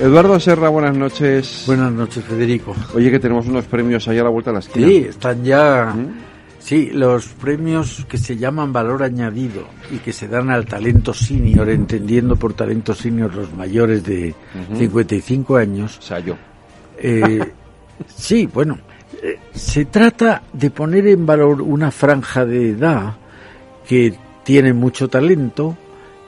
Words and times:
Eduardo 0.00 0.40
Serra, 0.40 0.70
buenas 0.70 0.96
noches. 0.96 1.64
Buenas 1.66 1.92
noches, 1.92 2.24
Federico. 2.24 2.74
Oye, 2.94 3.10
que 3.10 3.20
tenemos 3.20 3.46
unos 3.46 3.66
premios 3.66 4.08
ahí 4.08 4.18
a 4.18 4.24
la 4.24 4.30
vuelta 4.30 4.50
de 4.50 4.54
la 4.54 4.60
esquina. 4.60 4.86
Sí, 4.86 4.96
están 4.96 5.44
ya. 5.44 5.94
Sí, 6.58 6.90
los 6.94 7.26
premios 7.28 8.06
que 8.08 8.16
se 8.16 8.38
llaman 8.38 8.72
valor 8.72 9.02
añadido 9.02 9.64
y 9.90 9.98
que 9.98 10.14
se 10.14 10.26
dan 10.26 10.48
al 10.48 10.64
talento 10.64 11.12
senior, 11.12 11.68
entendiendo 11.68 12.36
por 12.36 12.54
talento 12.54 12.94
senior 12.94 13.34
los 13.34 13.52
mayores 13.52 14.02
de 14.02 14.34
55 14.74 15.56
años. 15.56 15.98
O 15.98 16.02
sea, 16.02 16.18
yo. 16.20 16.34
Eh, 16.96 17.52
sí, 18.06 18.46
bueno, 18.46 18.78
eh, 19.22 19.38
se 19.52 19.84
trata 19.84 20.42
de 20.50 20.70
poner 20.70 21.08
en 21.08 21.26
valor 21.26 21.60
una 21.60 21.90
franja 21.90 22.46
de 22.46 22.70
edad 22.70 23.16
que 23.86 24.14
tiene 24.44 24.72
mucho 24.72 25.08
talento, 25.08 25.76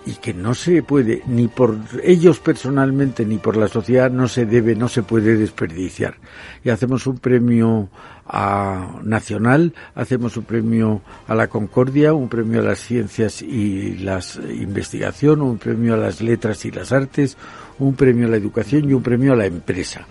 y 0.04 0.14
que 0.14 0.34
no 0.34 0.54
se 0.54 0.82
puede, 0.82 1.22
ni 1.26 1.48
por 1.48 1.76
ellos 2.02 2.40
personalmente, 2.40 3.24
ni 3.24 3.38
por 3.38 3.56
la 3.56 3.68
sociedad, 3.68 4.10
no 4.10 4.28
se 4.28 4.46
debe, 4.46 4.74
no 4.74 4.88
se 4.88 5.02
puede 5.02 5.36
desperdiciar. 5.36 6.16
Y 6.64 6.70
hacemos 6.70 7.06
un 7.06 7.18
premio 7.18 7.88
a 8.26 9.00
nacional, 9.02 9.74
hacemos 9.94 10.36
un 10.36 10.44
premio 10.44 11.02
a 11.28 11.34
la 11.34 11.48
concordia, 11.48 12.14
un 12.14 12.28
premio 12.28 12.60
a 12.60 12.64
las 12.64 12.80
ciencias 12.80 13.42
y 13.42 13.96
la 13.98 14.20
investigación, 14.50 15.40
un 15.42 15.58
premio 15.58 15.94
a 15.94 15.98
las 15.98 16.20
letras 16.20 16.64
y 16.64 16.70
las 16.70 16.92
artes, 16.92 17.36
un 17.78 17.94
premio 17.94 18.26
a 18.26 18.30
la 18.30 18.36
educación 18.36 18.88
y 18.88 18.94
un 18.94 19.02
premio 19.02 19.32
a 19.32 19.36
la 19.36 19.46
empresa. 19.46 20.06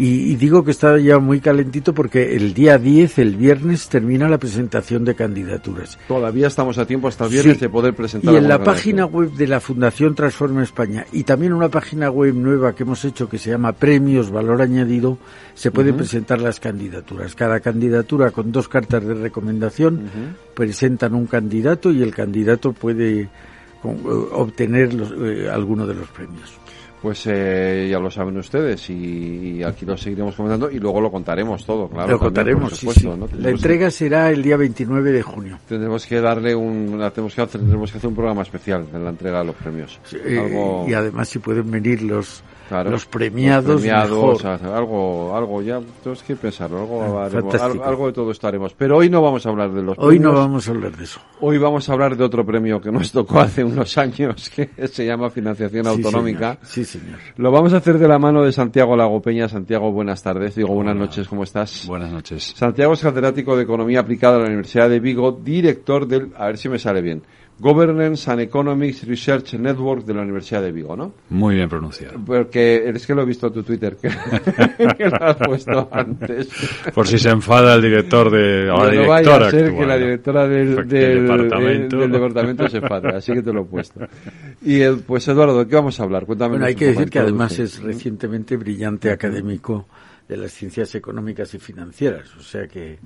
Y, 0.00 0.36
digo 0.36 0.62
que 0.62 0.70
está 0.70 0.96
ya 0.98 1.18
muy 1.18 1.40
calentito 1.40 1.92
porque 1.92 2.36
el 2.36 2.54
día 2.54 2.78
10, 2.78 3.18
el 3.18 3.34
viernes, 3.34 3.88
termina 3.88 4.28
la 4.28 4.38
presentación 4.38 5.04
de 5.04 5.16
candidaturas. 5.16 5.98
Todavía 6.06 6.46
estamos 6.46 6.78
a 6.78 6.86
tiempo 6.86 7.08
hasta 7.08 7.24
el 7.24 7.30
viernes 7.30 7.58
de 7.58 7.68
poder 7.68 7.94
presentar. 7.94 8.32
Y 8.32 8.36
en 8.36 8.46
la 8.46 8.62
página 8.62 9.06
web 9.06 9.32
de 9.32 9.48
la 9.48 9.58
Fundación 9.58 10.14
Transforma 10.14 10.62
España 10.62 11.04
y 11.10 11.24
también 11.24 11.52
una 11.52 11.68
página 11.68 12.10
web 12.10 12.34
nueva 12.34 12.76
que 12.76 12.84
hemos 12.84 13.04
hecho 13.04 13.28
que 13.28 13.38
se 13.38 13.50
llama 13.50 13.72
Premios 13.72 14.30
Valor 14.30 14.62
Añadido, 14.62 15.18
se 15.54 15.72
pueden 15.72 15.96
presentar 15.96 16.40
las 16.40 16.60
candidaturas. 16.60 17.34
Cada 17.34 17.58
candidatura 17.58 18.30
con 18.30 18.52
dos 18.52 18.68
cartas 18.68 19.04
de 19.04 19.14
recomendación 19.14 20.08
presentan 20.54 21.14
un 21.14 21.26
candidato 21.26 21.90
y 21.90 22.02
el 22.02 22.14
candidato 22.14 22.72
puede 22.72 23.22
eh, 23.22 23.28
obtener 23.82 24.90
eh, 24.94 25.50
alguno 25.50 25.88
de 25.88 25.94
los 25.94 26.08
premios. 26.08 26.52
Pues 27.00 27.24
eh, 27.26 27.88
ya 27.90 27.98
lo 28.00 28.10
saben 28.10 28.36
ustedes 28.38 28.90
y, 28.90 29.62
aquí 29.62 29.86
lo 29.86 29.96
seguiremos 29.96 30.34
comentando 30.34 30.70
y 30.70 30.78
luego 30.78 31.00
lo 31.00 31.10
contaremos 31.10 31.64
todo, 31.64 31.88
claro. 31.88 32.12
Lo 32.12 32.18
contaremos, 32.18 32.76
sí, 32.76 32.88
sí. 32.90 33.08
La 33.38 33.50
entrega 33.50 33.90
será 33.90 34.30
el 34.30 34.42
día 34.42 34.56
29 34.56 35.12
de 35.12 35.22
junio. 35.22 35.58
Tendremos 35.68 36.04
que 36.06 36.20
darle 36.20 36.54
un, 36.54 36.98
tenemos 37.14 37.34
que 37.34 37.46
tendremos 37.46 37.92
que 37.92 37.98
hacer 37.98 38.08
un 38.08 38.16
programa 38.16 38.42
especial 38.42 38.86
en 38.92 39.04
la 39.04 39.10
entrega 39.10 39.40
de 39.40 39.44
los 39.44 39.54
premios. 39.54 40.00
Y 40.86 40.92
además 40.92 41.28
si 41.28 41.38
pueden 41.38 41.70
venir 41.70 42.02
los 42.02 42.42
los 42.70 43.06
premiados, 43.06 43.82
algo, 44.44 45.34
algo 45.34 45.62
ya, 45.62 45.80
tenemos 46.02 46.22
que 46.22 46.36
pensarlo, 46.36 46.80
algo, 46.80 47.20
algo, 47.20 48.06
de 48.08 48.12
todo 48.12 48.30
estaremos. 48.30 48.74
Pero 48.74 48.98
hoy 48.98 49.08
no 49.08 49.22
vamos 49.22 49.46
a 49.46 49.48
hablar 49.48 49.72
de 49.72 49.82
los 49.82 49.96
premios. 49.96 50.12
Hoy 50.12 50.18
no 50.18 50.32
vamos 50.34 50.68
a 50.68 50.72
hablar 50.72 50.96
de 50.96 51.04
eso. 51.04 51.20
Hoy 51.40 51.58
vamos 51.58 51.88
a 51.88 51.92
hablar 51.92 52.16
de 52.16 52.24
otro 52.24 52.44
premio 52.44 52.80
que 52.80 52.90
nos 52.90 53.10
tocó 53.10 53.40
hace 53.40 53.64
unos 53.64 53.96
años, 53.98 54.50
que 54.50 54.68
se 54.86 55.06
llama 55.06 55.30
Financiación 55.30 55.86
Autonómica. 55.86 56.58
Sí, 56.62 56.84
señor. 56.88 57.18
Lo 57.36 57.50
vamos 57.50 57.72
a 57.74 57.78
hacer 57.78 57.98
de 57.98 58.08
la 58.08 58.18
mano 58.18 58.42
de 58.42 58.52
Santiago 58.52 58.96
Lagopeña. 58.96 59.48
Santiago, 59.48 59.92
buenas 59.92 60.22
tardes. 60.22 60.54
Digo, 60.54 60.74
buenas 60.74 60.96
noches, 60.96 61.28
¿cómo 61.28 61.44
estás? 61.44 61.84
Buenas 61.86 62.10
noches. 62.10 62.54
Santiago 62.56 62.94
es 62.94 63.00
catedrático 63.00 63.56
de 63.56 63.62
Economía 63.62 64.00
Aplicada 64.00 64.34
de 64.34 64.40
la 64.40 64.46
Universidad 64.46 64.88
de 64.88 64.98
Vigo, 64.98 65.32
director 65.32 66.06
del, 66.06 66.32
a 66.36 66.46
ver 66.46 66.58
si 66.58 66.68
me 66.68 66.78
sale 66.78 67.02
bien, 67.02 67.22
Governance 67.60 68.30
and 68.30 68.40
Economics 68.40 69.04
Research 69.04 69.54
Network 69.54 70.04
de 70.04 70.14
la 70.14 70.22
Universidad 70.22 70.62
de 70.62 70.70
Vigo, 70.70 70.96
¿no? 70.96 71.12
Muy 71.30 71.56
bien 71.56 71.68
pronunciado. 71.68 72.20
Porque 72.24 72.88
es 72.88 73.06
que 73.06 73.14
lo 73.14 73.22
he 73.22 73.24
visto 73.24 73.48
en 73.48 73.52
tu 73.52 73.62
Twitter, 73.64 73.96
que, 73.96 74.08
lo 75.10 75.24
has 75.24 75.36
puesto 75.36 75.88
antes. 75.90 76.48
Por 76.94 77.06
si 77.06 77.18
se 77.18 77.30
enfada 77.30 77.74
el 77.74 77.82
director 77.82 78.30
de... 78.30 78.66
no 78.66 79.08
vaya 79.08 79.36
a 79.36 79.50
ser 79.50 79.74
que 79.74 79.86
la 79.86 79.96
directora 79.96 80.46
del, 80.46 80.88
departamento. 80.88 82.68
se 82.68 82.78
enfade, 82.78 83.08
así 83.16 83.32
que 83.32 83.42
te 83.42 83.52
lo 83.52 83.62
he 83.62 83.64
puesto. 83.64 84.00
Y 84.62 84.80
eh, 84.80 84.92
pues 85.06 85.26
Eduardo, 85.26 85.58
¿de 85.58 85.68
qué 85.68 85.74
vamos 85.74 85.98
a 85.98 86.04
hablar? 86.04 86.26
Cuéntame. 86.26 86.50
Bueno, 86.50 86.66
hay 86.66 86.74
que 86.74 86.86
decir 86.86 87.10
que 87.10 87.18
además 87.18 87.58
es 87.58 87.82
recientemente 87.82 88.56
brillante 88.56 89.10
académico 89.10 89.88
de 90.28 90.36
las 90.36 90.52
ciencias 90.52 90.94
económicas 90.94 91.52
y 91.54 91.58
financieras, 91.58 92.36
o 92.36 92.42
sea 92.42 92.68
que 92.68 92.98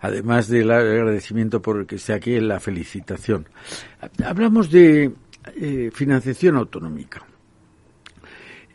además 0.00 0.48
del 0.48 0.70
agradecimiento 0.70 1.62
por 1.62 1.78
el 1.78 1.86
que 1.86 1.96
esté 1.96 2.12
aquí, 2.12 2.38
la 2.40 2.60
felicitación. 2.60 3.46
Hablamos 4.24 4.70
de 4.70 5.12
eh, 5.56 5.90
financiación 5.92 6.56
autonómica. 6.56 7.24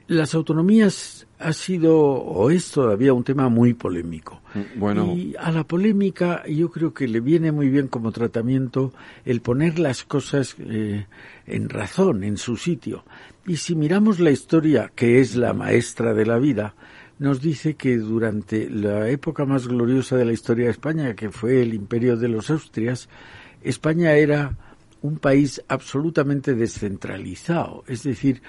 Las 0.07 0.35
autonomías 0.35 1.27
ha 1.39 1.53
sido 1.53 1.97
o 1.97 2.49
es 2.49 2.71
todavía 2.71 3.13
un 3.13 3.23
tema 3.23 3.49
muy 3.49 3.73
polémico. 3.73 4.41
Mm, 4.53 4.79
bueno. 4.79 5.13
Y 5.15 5.35
a 5.39 5.51
la 5.51 5.65
polémica 5.65 6.43
yo 6.47 6.69
creo 6.71 6.93
que 6.93 7.07
le 7.07 7.19
viene 7.19 7.51
muy 7.51 7.69
bien 7.69 7.87
como 7.87 8.11
tratamiento 8.11 8.93
el 9.25 9.41
poner 9.41 9.79
las 9.79 10.03
cosas 10.03 10.55
eh, 10.59 11.05
en 11.47 11.69
razón, 11.69 12.23
en 12.23 12.37
su 12.37 12.57
sitio. 12.57 13.03
Y 13.45 13.57
si 13.57 13.75
miramos 13.75 14.19
la 14.19 14.31
historia, 14.31 14.91
que 14.95 15.19
es 15.19 15.35
la 15.35 15.53
maestra 15.53 16.13
de 16.13 16.25
la 16.25 16.37
vida, 16.37 16.75
nos 17.23 17.39
dice 17.39 17.75
que 17.75 17.95
durante 17.95 18.69
la 18.69 19.07
época 19.07 19.45
más 19.45 19.65
gloriosa 19.65 20.17
de 20.17 20.25
la 20.25 20.33
historia 20.33 20.65
de 20.65 20.71
España, 20.71 21.15
que 21.15 21.29
fue 21.29 21.61
el 21.61 21.73
imperio 21.73 22.17
de 22.17 22.27
los 22.27 22.49
Austrias, 22.49 23.07
España 23.61 24.11
era 24.11 24.57
un 25.01 25.19
país 25.19 25.63
absolutamente 25.69 26.53
descentralizado, 26.53 27.85
es 27.87 28.03
decir, 28.03 28.41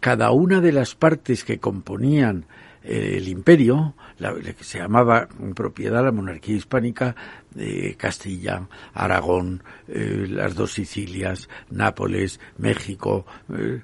cada 0.00 0.32
una 0.32 0.60
de 0.60 0.72
las 0.72 0.96
partes 0.96 1.44
que 1.44 1.60
componían 1.60 2.46
eh, 2.82 3.14
el 3.18 3.28
imperio, 3.28 3.94
la, 4.18 4.34
que 4.34 4.64
se 4.64 4.78
llamaba 4.78 5.28
propiedad 5.54 6.02
la 6.02 6.10
monarquía 6.10 6.56
hispánica, 6.56 7.14
Castilla, 7.96 8.66
Aragón, 8.92 9.62
eh, 9.86 10.26
las 10.28 10.56
dos 10.56 10.72
Sicilias, 10.72 11.48
Nápoles, 11.70 12.40
México, 12.56 13.24
eh, 13.56 13.82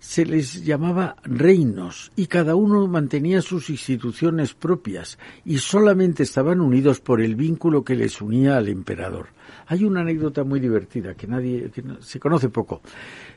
se 0.00 0.24
les 0.24 0.64
llamaba 0.64 1.14
reinos 1.24 2.10
y 2.16 2.26
cada 2.26 2.54
uno 2.54 2.88
mantenía 2.88 3.42
sus 3.42 3.68
instituciones 3.68 4.54
propias 4.54 5.18
y 5.44 5.58
solamente 5.58 6.22
estaban 6.22 6.60
unidos 6.60 7.00
por 7.00 7.20
el 7.20 7.36
vínculo 7.36 7.84
que 7.84 7.94
les 7.94 8.20
unía 8.22 8.56
al 8.56 8.68
emperador. 8.68 9.28
Hay 9.66 9.84
una 9.84 10.00
anécdota 10.00 10.42
muy 10.42 10.58
divertida 10.58 11.14
que 11.14 11.26
nadie 11.26 11.70
que 11.70 11.84
se 12.00 12.18
conoce 12.18 12.48
poco. 12.48 12.80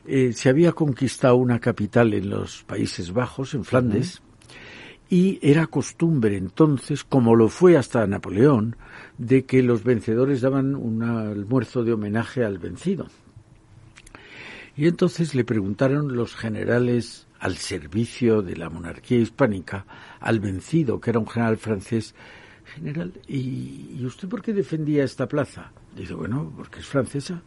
Eh, 0.06 0.32
se 0.32 0.48
había 0.48 0.72
conquistado 0.72 1.36
una 1.36 1.60
capital 1.60 2.14
en 2.14 2.30
los 2.30 2.64
Países 2.64 3.12
Bajos, 3.12 3.54
en 3.54 3.64
Flandes, 3.64 4.22
y 5.10 5.38
era 5.42 5.66
costumbre 5.66 6.38
entonces, 6.38 7.04
como 7.04 7.36
lo 7.36 7.48
fue 7.48 7.76
hasta 7.76 8.06
Napoleón, 8.06 8.76
de 9.18 9.44
que 9.44 9.62
los 9.62 9.84
vencedores 9.84 10.40
daban 10.40 10.74
un 10.74 11.02
almuerzo 11.02 11.84
de 11.84 11.92
homenaje 11.92 12.42
al 12.42 12.58
vencido. 12.58 13.06
Y 14.76 14.88
entonces 14.88 15.34
le 15.34 15.44
preguntaron 15.44 16.16
los 16.16 16.34
generales 16.34 17.26
al 17.38 17.56
servicio 17.56 18.42
de 18.42 18.56
la 18.56 18.70
monarquía 18.70 19.18
hispánica, 19.18 19.86
al 20.20 20.40
vencido, 20.40 21.00
que 21.00 21.10
era 21.10 21.18
un 21.18 21.28
general 21.28 21.58
francés, 21.58 22.14
general, 22.64 23.12
¿y, 23.28 24.04
usted 24.04 24.28
por 24.28 24.42
qué 24.42 24.52
defendía 24.52 25.04
esta 25.04 25.28
plaza? 25.28 25.70
Dice, 25.94 26.14
bueno, 26.14 26.52
porque 26.56 26.80
es 26.80 26.86
francesa. 26.86 27.42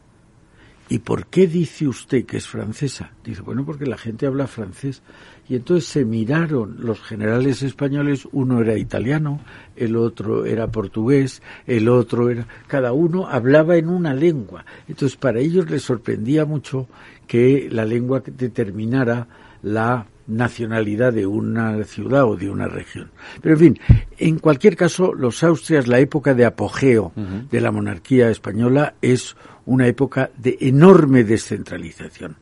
¿Y 0.90 1.00
por 1.00 1.26
qué 1.26 1.48
dice 1.48 1.86
usted 1.86 2.26
que 2.26 2.38
es 2.38 2.48
francesa? 2.48 3.12
Dice, 3.22 3.42
bueno, 3.42 3.66
porque 3.66 3.86
la 3.86 3.98
gente 3.98 4.26
habla 4.26 4.48
francés. 4.48 5.02
Y 5.50 5.56
entonces 5.56 5.90
se 5.90 6.06
miraron 6.06 6.78
los 6.80 7.02
generales 7.02 7.62
españoles, 7.62 8.26
uno 8.32 8.62
era 8.62 8.78
italiano, 8.78 9.42
el 9.76 9.98
otro 9.98 10.46
era 10.46 10.72
portugués, 10.72 11.42
el 11.66 11.90
otro 11.90 12.30
era... 12.30 12.48
Cada 12.68 12.94
uno 12.94 13.28
hablaba 13.28 13.76
en 13.76 13.90
una 13.90 14.14
lengua. 14.14 14.66
Entonces 14.88 15.18
para 15.18 15.40
ellos 15.40 15.70
les 15.70 15.84
sorprendía 15.84 16.46
mucho 16.46 16.88
que 17.28 17.68
la 17.72 17.86
lengua 17.86 18.24
determinara 18.26 19.28
la 19.62 20.08
nacionalidad 20.28 21.14
de 21.14 21.26
una 21.26 21.84
ciudad 21.84 22.26
o 22.26 22.36
de 22.36 22.50
una 22.50 22.68
región. 22.68 23.12
Pero 23.42 23.56
en 23.56 23.60
fin, 23.60 23.80
en 24.18 24.40
cualquier 24.40 24.76
caso, 24.76 25.14
los 25.14 25.44
Austrias, 25.44 25.88
la 25.88 26.00
época 26.00 26.34
de 26.34 26.46
apogeo 26.46 27.14
de 27.50 27.62
la 27.62 27.72
monarquía 27.72 28.30
española 28.30 28.96
es 29.02 29.36
una 29.66 29.88
época 29.88 30.30
de 30.38 30.58
enorme 30.62 31.24
descentralización. 31.24 32.36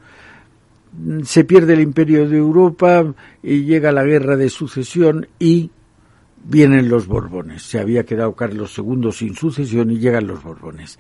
Se 1.23 1.43
pierde 1.43 1.73
el 1.73 1.81
imperio 1.81 2.27
de 2.27 2.37
Europa 2.37 3.13
y 3.43 3.65
llega 3.65 3.91
la 3.91 4.03
guerra 4.03 4.37
de 4.37 4.49
sucesión 4.49 5.27
y 5.37 5.69
vienen 6.43 6.89
los 6.89 7.07
Borbones. 7.07 7.63
Se 7.63 7.79
había 7.79 8.05
quedado 8.05 8.33
Carlos 8.33 8.77
II 8.77 9.11
sin 9.11 9.35
sucesión 9.35 9.91
y 9.91 9.99
llegan 9.99 10.27
los 10.27 10.41
Borbones. 10.41 10.99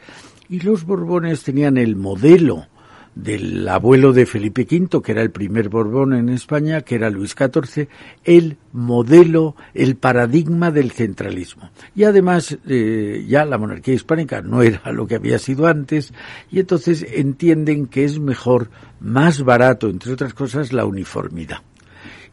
Y 0.49 0.59
los 0.59 0.85
Borbones 0.85 1.43
tenían 1.43 1.77
el 1.77 1.95
modelo 1.95 2.67
del 3.15 3.67
abuelo 3.69 4.11
de 4.11 4.25
Felipe 4.25 4.67
V, 4.69 5.01
que 5.01 5.13
era 5.13 5.21
el 5.21 5.31
primer 5.31 5.69
Borbón 5.69 6.13
en 6.13 6.27
España, 6.29 6.81
que 6.81 6.95
era 6.95 7.09
Luis 7.09 7.33
XIV, 7.33 7.87
el 8.25 8.57
modelo, 8.73 9.55
el 9.73 9.95
paradigma 9.95 10.69
del 10.69 10.91
centralismo. 10.91 11.71
Y 11.95 12.03
además, 12.03 12.57
eh, 12.67 13.25
ya 13.27 13.45
la 13.45 13.57
monarquía 13.57 13.93
hispánica 13.93 14.41
no 14.41 14.61
era 14.61 14.91
lo 14.91 15.07
que 15.07 15.15
había 15.15 15.39
sido 15.39 15.65
antes, 15.65 16.13
y 16.51 16.59
entonces 16.59 17.05
entienden 17.09 17.87
que 17.87 18.03
es 18.03 18.19
mejor, 18.19 18.69
más 18.99 19.43
barato, 19.43 19.89
entre 19.89 20.11
otras 20.11 20.33
cosas, 20.33 20.73
la 20.73 20.85
uniformidad. 20.85 21.59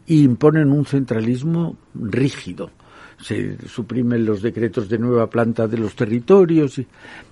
Y 0.04 0.24
imponen 0.24 0.72
un 0.72 0.84
centralismo 0.84 1.76
rígido 1.94 2.70
se 3.22 3.56
suprimen 3.68 4.26
los 4.26 4.42
decretos 4.42 4.88
de 4.88 4.98
nueva 4.98 5.30
planta 5.30 5.68
de 5.68 5.78
los 5.78 5.94
territorios. 5.94 6.80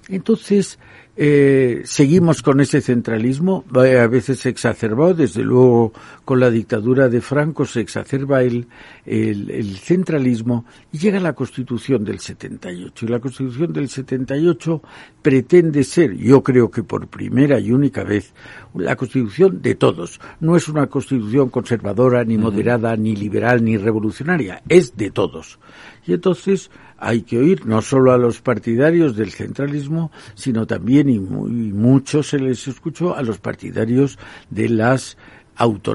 Entonces, 0.09 0.79
eh, 1.17 1.83
seguimos 1.85 2.43
con 2.43 2.61
ese 2.61 2.81
centralismo, 2.81 3.65
a 3.75 4.07
veces 4.07 4.39
se 4.39 4.49
exacerbó, 4.49 5.13
desde 5.13 5.43
luego 5.43 5.93
con 6.25 6.41
la 6.41 6.51
dictadura 6.51 7.09
de 7.09 7.21
Franco 7.21 7.65
se 7.67 7.81
exacerba 7.81 8.43
el, 8.43 8.69
el, 9.05 9.77
centralismo 9.77 10.65
y 10.93 10.99
llega 10.99 11.19
la 11.19 11.33
Constitución 11.33 12.05
del 12.05 12.21
78. 12.21 13.05
Y 13.05 13.09
la 13.09 13.19
Constitución 13.19 13.73
del 13.73 13.89
78 13.89 14.83
pretende 15.21 15.83
ser, 15.85 16.17
yo 16.17 16.43
creo 16.43 16.71
que 16.71 16.85
por 16.85 17.09
primera 17.09 17.59
y 17.59 17.73
única 17.73 18.05
vez, 18.05 18.33
la 18.75 18.97
Constitución 18.97 19.61
de 19.61 19.75
todos. 19.75 20.21
No 20.39 20.57
es 20.57 20.69
una 20.69 20.87
Constitución 20.87 21.51
conservadora, 21.51 22.25
ni 22.25 22.39
moderada, 22.39 22.97
ni 22.97 23.17
liberal, 23.17 23.65
ni 23.65 23.77
revolucionaria, 23.77 24.63
es 24.69 24.97
de 24.97 25.11
todos. 25.11 25.59
Y 26.07 26.15
entonces 26.15 26.71
hay 27.01 27.23
que 27.23 27.39
oír 27.39 27.67
no 27.67 27.83
solo 27.83 28.13
a 28.13 28.19
los 28.19 28.41
partidarios 28.43 29.17
del 29.17 29.33
centralismo, 29.33 30.13
sino 30.35 30.67
también, 30.67 31.09
y, 31.09 31.19
mucho 31.19 32.23
se 32.23 32.39
les 32.39 32.69
escuchó, 32.69 33.17
a 33.17 33.23
los 33.23 33.39
partidarios 33.39 34.19
de, 34.51 34.69
las 34.69 35.17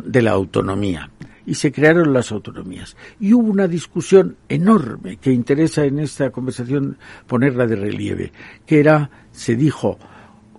de 0.05 0.21
la 0.21 0.31
autonomía. 0.31 1.11
Y 1.45 1.53
se 1.53 1.71
crearon 1.71 2.11
las 2.11 2.31
autonomías. 2.31 2.97
Y 3.19 3.33
hubo 3.33 3.51
una 3.51 3.67
discusión 3.67 4.35
enorme 4.49 5.17
que 5.17 5.31
interesa 5.31 5.85
en 5.85 5.99
esta 5.99 6.31
conversación 6.31 6.97
ponerla 7.27 7.67
de 7.67 7.75
relieve, 7.75 8.31
que 8.65 8.79
era, 8.79 9.11
se 9.31 9.55
dijo, 9.55 9.99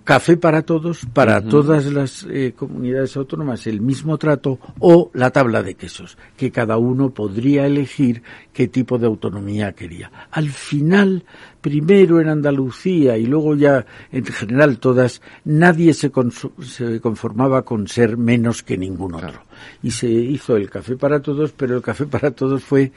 café 0.07 0.37
para 0.37 0.63
todos, 0.63 1.05
para 1.13 1.43
todas 1.43 1.87
las 1.87 2.25
eh, 2.31 2.55
comunidades 2.57 3.17
autónomas 3.17 3.67
el 3.67 3.81
mismo 3.81 4.17
trato 4.19 4.61
o 4.79 5.11
la 5.15 5.33
tabla 5.33 5.65
de 5.65 5.75
quesos, 5.75 6.17
que 6.37 6.53
cada 6.53 6.79
uno 6.79 7.11
podría 7.11 7.67
elegir 7.67 8.23
qué 8.53 8.69
tipo 8.69 8.99
de 8.99 9.07
autonomía 9.09 9.73
quería. 9.73 10.13
Al 10.31 10.49
final, 10.49 11.25
primero 11.61 12.21
en 12.21 12.29
Andalucía 12.29 13.19
y 13.19 13.27
luego 13.27 13.57
ya 13.57 13.85
en 14.13 14.25
general 14.27 14.79
todas, 14.79 15.23
nadie 15.45 15.93
se, 15.93 16.13
se 16.63 17.01
conformaba 17.01 17.63
con 17.63 17.89
ser 17.89 18.17
menos 18.17 18.63
que 18.63 18.79
ningún 18.79 19.15
otro. 19.15 19.43
Y 19.83 19.91
se 19.91 20.07
hizo 20.07 20.57
el 20.57 20.71
café 20.71 20.97
para 20.97 21.21
todos, 21.21 21.51
pero 21.51 21.75
el 21.75 21.83
café 21.83 22.07
para 22.07 22.31
todos 22.31 22.63
fue 22.63 22.93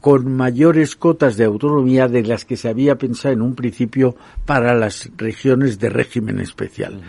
con 0.00 0.34
mayores 0.34 0.96
cotas 0.96 1.36
de 1.36 1.44
autonomía 1.44 2.08
de 2.08 2.22
las 2.22 2.44
que 2.44 2.56
se 2.56 2.68
había 2.68 2.96
pensado 2.96 3.34
en 3.34 3.42
un 3.42 3.54
principio 3.54 4.16
para 4.46 4.74
las 4.74 5.10
regiones 5.16 5.78
de 5.78 5.90
régimen 5.90 6.40
especial. 6.40 7.00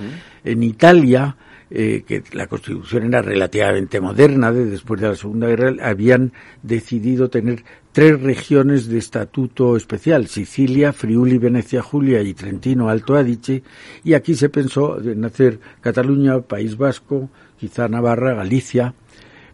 En 0.43 0.61
Italia, 0.61 1.38
eh, 1.69 2.03
que 2.05 2.21
la 2.33 2.47
constitución 2.47 3.05
era 3.05 3.21
relativamente 3.21 4.01
moderna, 4.01 4.51
de 4.51 4.65
después 4.65 4.99
de 4.99 5.07
la 5.07 5.15
Segunda 5.15 5.47
Guerra, 5.47 5.73
habían 5.81 6.33
decidido 6.61 7.29
tener 7.29 7.63
tres 7.93 8.21
regiones 8.21 8.88
de 8.88 8.97
estatuto 8.97 9.77
especial, 9.77 10.27
Sicilia, 10.27 10.91
Friuli, 10.91 11.38
Venecia, 11.38 11.81
Julia 11.81 12.21
y 12.21 12.33
Trentino, 12.33 12.89
Alto 12.89 13.15
Adige, 13.15 13.63
y 14.03 14.15
aquí 14.15 14.35
se 14.35 14.49
pensó 14.49 14.99
en 15.01 15.23
hacer 15.23 15.61
Cataluña, 15.79 16.41
País 16.41 16.75
Vasco, 16.75 17.29
quizá 17.57 17.88
Navarra, 17.88 18.33
Galicia, 18.33 18.93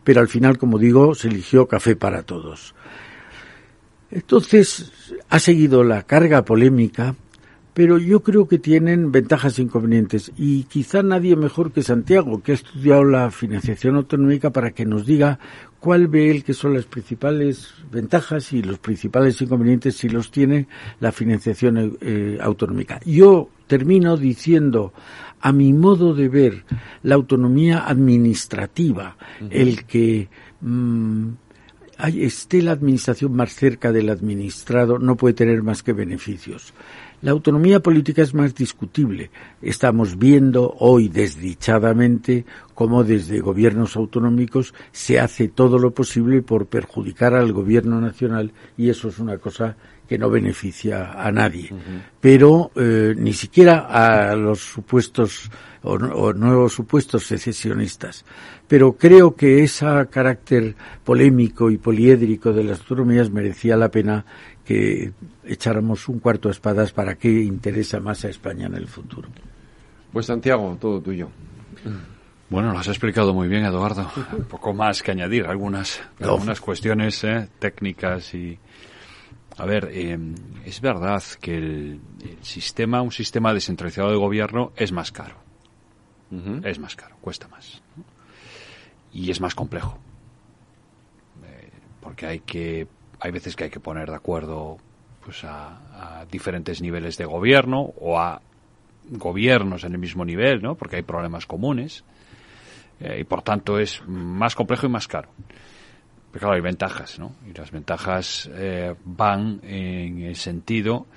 pero 0.04 0.22
al 0.22 0.28
final, 0.28 0.57
como 0.57 0.80
digo, 0.80 1.13
se 1.13 1.28
eligió 1.28 1.68
café 1.68 1.95
para 1.95 2.24
todos. 2.24 2.74
Entonces, 4.12 4.92
ha 5.30 5.39
seguido 5.39 5.83
la 5.83 6.04
carga 6.04 6.45
polémica, 6.45 7.15
pero 7.74 8.00
yo 8.00 8.24
creo 8.24 8.48
que 8.48 8.57
tienen 8.57 9.12
ventajas 9.12 9.59
e 9.59 9.62
inconvenientes. 9.62 10.31
Y 10.36 10.63
quizá 10.63 11.04
nadie 11.04 11.36
mejor 11.36 11.71
que 11.71 11.83
Santiago, 11.83 12.42
que 12.42 12.54
ha 12.54 12.56
estudiado 12.56 13.04
la 13.04 13.30
financiación 13.30 13.95
autonómica, 13.95 14.50
para 14.50 14.71
que 14.71 14.86
nos 14.86 15.06
diga 15.06 15.38
cuál 15.80 16.07
ve 16.07 16.31
él 16.31 16.44
que 16.44 16.54
son 16.54 16.74
las 16.74 16.86
principales 16.86 17.74
ventajas 17.92 18.51
y 18.51 18.63
los 18.63 18.80
principales 18.80 19.39
inconvenientes 19.42 19.95
si 19.95 20.10
los 20.10 20.31
tiene 20.31 20.68
la 21.00 21.12
financiación 21.12 21.98
eh, 22.01 22.39
autonómica. 22.42 23.00
Yo 23.06 23.50
termino 23.68 24.18
diciendo, 24.18 24.92
a 25.39 25.51
mi 25.51 25.71
modo 25.74 26.15
de 26.15 26.30
ver, 26.30 26.65
la 27.03 27.13
autonomía 27.13 27.86
administrativa, 27.88 29.18
el 29.51 29.86
que 29.86 30.30
mm, 31.98 32.22
esté 32.22 32.62
la 32.62 32.72
administración 32.72 33.34
más 33.34 33.54
cerca 33.54 33.92
del 33.92 34.10
administrado, 34.10 35.00
no 35.00 35.16
puede 35.16 35.34
tener 35.34 35.64
más 35.64 35.84
que 35.84 35.94
beneficios. 35.94 36.74
La 37.22 37.32
autonomía 37.32 37.80
política 37.80 38.22
es 38.22 38.36
más 38.36 38.54
discutible. 38.54 39.32
Estamos 39.60 40.20
viendo 40.20 40.76
hoy 40.80 41.08
desdichadamente 41.08 42.46
cómo 42.76 43.04
desde 43.04 43.40
gobiernos 43.40 43.96
autonómicos 43.96 44.76
se 44.92 45.20
hace 45.20 45.48
todo 45.48 45.80
lo 45.80 45.92
posible 45.92 46.44
por 46.44 46.68
perjudicar 46.68 47.34
al 47.34 47.54
gobierno 47.54 48.00
nacional 48.00 48.52
y 48.78 48.90
eso 48.90 49.08
es 49.08 49.18
una 49.18 49.40
cosa 49.40 49.76
que 50.08 50.20
no 50.20 50.30
beneficia 50.30 51.12
a 51.14 51.32
nadie. 51.32 51.72
Pero 52.22 52.72
eh, 52.76 53.16
ni 53.18 53.34
siquiera 53.34 53.88
a 53.90 54.36
los 54.36 54.60
supuestos 54.60 55.50
o, 55.88 56.34
nuevos 56.34 56.74
supuestos 56.74 57.25
secesionistas. 57.25 58.25
Pero 58.68 58.94
creo 58.94 59.36
que 59.36 59.63
ese 59.63 59.86
carácter 60.10 60.75
polémico 61.04 61.69
y 61.72 61.78
poliédrico 61.78 62.51
de 62.51 62.63
las 62.63 62.80
autonomías 62.80 63.30
merecía 63.30 63.78
la 63.78 63.89
pena 63.89 64.25
que 64.66 65.13
echáramos 65.45 66.10
un 66.10 66.19
cuarto 66.19 66.50
de 66.50 66.54
espadas 66.54 66.92
para 66.92 67.16
qué 67.16 67.30
interesa 67.30 68.00
más 68.00 68.25
a 68.25 68.30
España 68.30 68.68
en 68.68 68.75
el 68.75 68.88
futuro. 68.88 69.30
Pues 70.12 70.25
Santiago, 70.25 70.78
todo 70.80 71.01
tuyo. 71.01 71.29
Bueno, 72.50 72.72
lo 72.72 72.79
has 72.79 72.88
explicado 72.88 73.34
muy 73.34 73.48
bien, 73.48 73.65
Eduardo. 73.65 74.10
Un 74.38 74.44
poco 74.50 74.74
más 74.74 75.03
que 75.03 75.12
añadir, 75.12 75.46
algunas, 75.46 76.01
algunas 76.22 76.62
cuestiones 76.62 77.24
eh, 77.24 77.48
técnicas 77.60 78.34
y... 78.34 78.58
A 79.58 79.65
ver, 79.65 79.89
eh, 79.91 80.17
es 80.65 80.82
verdad 80.82 81.24
que 81.41 81.58
el, 81.58 82.00
sistema, 82.41 83.01
un 83.01 83.12
sistema 83.12 83.53
descentralizado 83.53 84.12
de 84.12 84.17
gobierno 84.17 84.72
es 84.75 84.91
más 84.91 85.12
caro. 85.12 85.47
Es 86.63 86.79
más 86.79 86.96
caro, 86.96 87.15
cuesta 87.22 87.48
más. 87.48 87.81
Y 89.13 89.31
es 89.31 89.39
más 89.39 89.55
complejo. 89.55 89.98
Eh, 91.46 91.69
porque 92.01 92.25
hay 92.25 92.39
que 92.39 92.88
hay 93.19 93.31
veces 93.31 93.55
que 93.55 93.65
hay 93.65 93.69
que 93.69 93.79
poner 93.79 94.10
de 94.10 94.15
acuerdo 94.15 94.77
pues 95.24 95.43
a, 95.43 96.25
diferentes 96.31 96.81
niveles 96.81 97.17
de 97.17 97.25
gobierno 97.25 97.81
o 98.00 98.17
a 98.17 98.41
gobiernos 99.10 99.84
en 99.84 99.93
el 99.93 100.00
mismo 100.00 100.24
nivel, 100.24 100.62
¿no? 100.62 100.75
Porque 100.75 100.98
hay 100.98 101.01
problemas 101.01 101.46
comunes 101.46 102.03
eh, 103.00 103.19
y 103.22 103.24
por 103.24 103.41
tanto 103.41 103.79
es 103.79 104.01
más 104.07 104.55
complejo 104.55 104.88
y 104.88 104.89
más 104.89 105.07
caro. 105.07 105.29
Pero 106.31 106.39
claro, 106.39 106.55
hay 106.55 106.62
ventajas, 106.62 107.19
¿no? 107.19 107.34
Y 107.46 107.53
las 107.57 107.72
ventajas 107.72 108.50
eh, 108.53 108.96
van 109.03 109.60
en 109.63 110.19
el 110.24 110.36
sentido 110.36 111.07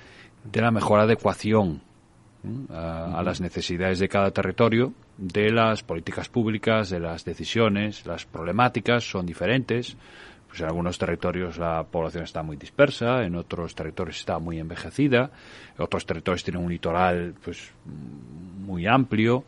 de 0.43 0.61
la 0.61 0.71
mejor 0.71 0.99
adecuación 0.99 1.81
a, 2.69 3.19
a, 3.19 3.23
las 3.23 3.39
necesidades 3.39 3.99
de 3.99 4.09
cada 4.09 4.31
territorio, 4.31 4.93
de 5.17 5.51
las 5.51 5.83
políticas 5.83 6.29
públicas, 6.29 6.89
de 6.89 6.99
las 6.99 7.25
decisiones, 7.25 8.05
las 8.05 8.25
problemáticas 8.25 9.03
son 9.03 9.25
diferentes 9.25 9.97
pues 10.51 10.59
en 10.59 10.67
algunos 10.67 10.97
territorios 10.97 11.57
la 11.57 11.85
población 11.85 12.25
está 12.25 12.43
muy 12.43 12.57
dispersa, 12.57 13.23
en 13.23 13.37
otros 13.37 13.73
territorios 13.73 14.17
está 14.17 14.37
muy 14.37 14.59
envejecida, 14.59 15.31
otros 15.77 16.05
territorios 16.05 16.43
tienen 16.43 16.61
un 16.61 16.69
litoral 16.69 17.33
pues 17.41 17.71
muy 17.85 18.85
amplio, 18.85 19.45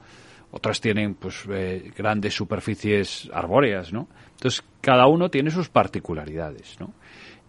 otras 0.51 0.79
tienen 0.79 1.15
pues 1.15 1.43
eh, 1.49 1.91
grandes 1.93 2.33
superficies 2.33 3.29
arbóreas, 3.33 3.91
¿no? 3.91 4.07
Entonces 4.31 4.63
cada 4.79 5.07
uno 5.07 5.27
tiene 5.27 5.51
sus 5.51 5.67
particularidades, 5.67 6.79
¿no? 6.79 6.93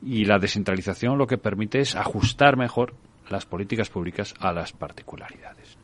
Y 0.03 0.25
la 0.25 0.41
descentralización 0.41 1.17
lo 1.17 1.29
que 1.29 1.39
permite 1.39 1.79
es 1.79 1.95
ajustar 1.95 2.57
mejor 2.57 2.95
las 3.31 3.47
políticas 3.47 3.89
públicas 3.89 4.35
a 4.41 4.53
las 4.53 4.73
particularidades. 4.73 5.79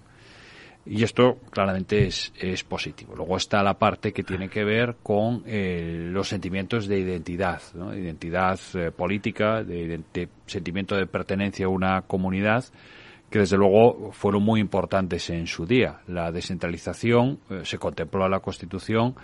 Y 0.93 1.05
esto 1.05 1.39
claramente 1.51 2.05
es, 2.05 2.33
es, 2.37 2.65
positivo. 2.65 3.15
Luego 3.15 3.37
está 3.37 3.63
la 3.63 3.75
parte 3.75 4.13
que 4.13 4.25
tiene 4.25 4.49
que 4.49 4.65
ver 4.65 4.97
con 5.05 5.45
eh, 5.47 6.09
los 6.11 6.27
sentimientos 6.27 6.89
de 6.89 6.99
identidad, 6.99 7.63
¿no? 7.75 7.97
identidad 7.97 8.59
eh, 8.75 8.91
política, 8.91 9.63
de, 9.63 10.03
sentimiento 10.47 10.97
de 10.97 11.07
pertenencia 11.07 11.67
a 11.67 11.69
una 11.69 12.03
comunidad, 12.03 12.65
que 13.31 13.39
desde 13.39 13.57
luego 13.57 14.11
fueron 14.11 14.43
muy 14.43 14.59
importantes 14.59 15.31
en 15.31 15.47
su 15.47 15.65
día. 15.65 16.01
La 16.09 16.33
descentralización 16.33 17.39
eh, 17.49 17.61
se 17.63 17.79
contempló 17.79 18.25
en 18.25 18.33
la 18.33 18.41
Constitución 18.41 19.15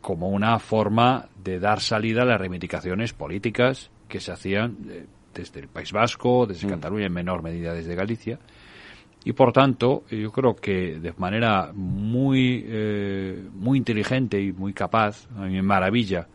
como 0.00 0.28
una 0.28 0.60
forma 0.60 1.28
de 1.42 1.58
dar 1.58 1.80
salida 1.80 2.22
a 2.22 2.26
las 2.26 2.38
reivindicaciones 2.38 3.12
políticas 3.12 3.90
que 4.06 4.20
se 4.20 4.30
hacían 4.30 4.76
desde 5.34 5.58
el 5.58 5.66
País 5.66 5.90
Vasco, 5.90 6.46
desde 6.46 6.68
mm. 6.68 6.70
Cataluña, 6.70 7.06
en 7.06 7.12
menor 7.12 7.42
medida 7.42 7.74
desde 7.74 7.96
Galicia. 7.96 8.38
Y 9.24 9.32
por 9.32 9.52
tanto, 9.52 10.04
yo 10.10 10.32
creo 10.32 10.56
que 10.56 10.98
de 10.98 11.12
manera 11.16 11.70
muy, 11.72 12.64
eh, 12.66 13.40
muy 13.54 13.78
inteligente 13.78 14.40
y 14.40 14.52
muy 14.52 14.72
capaz, 14.72 15.28
a 15.36 15.42
mí 15.42 15.52
me 15.52 15.62
maravilla, 15.62 16.26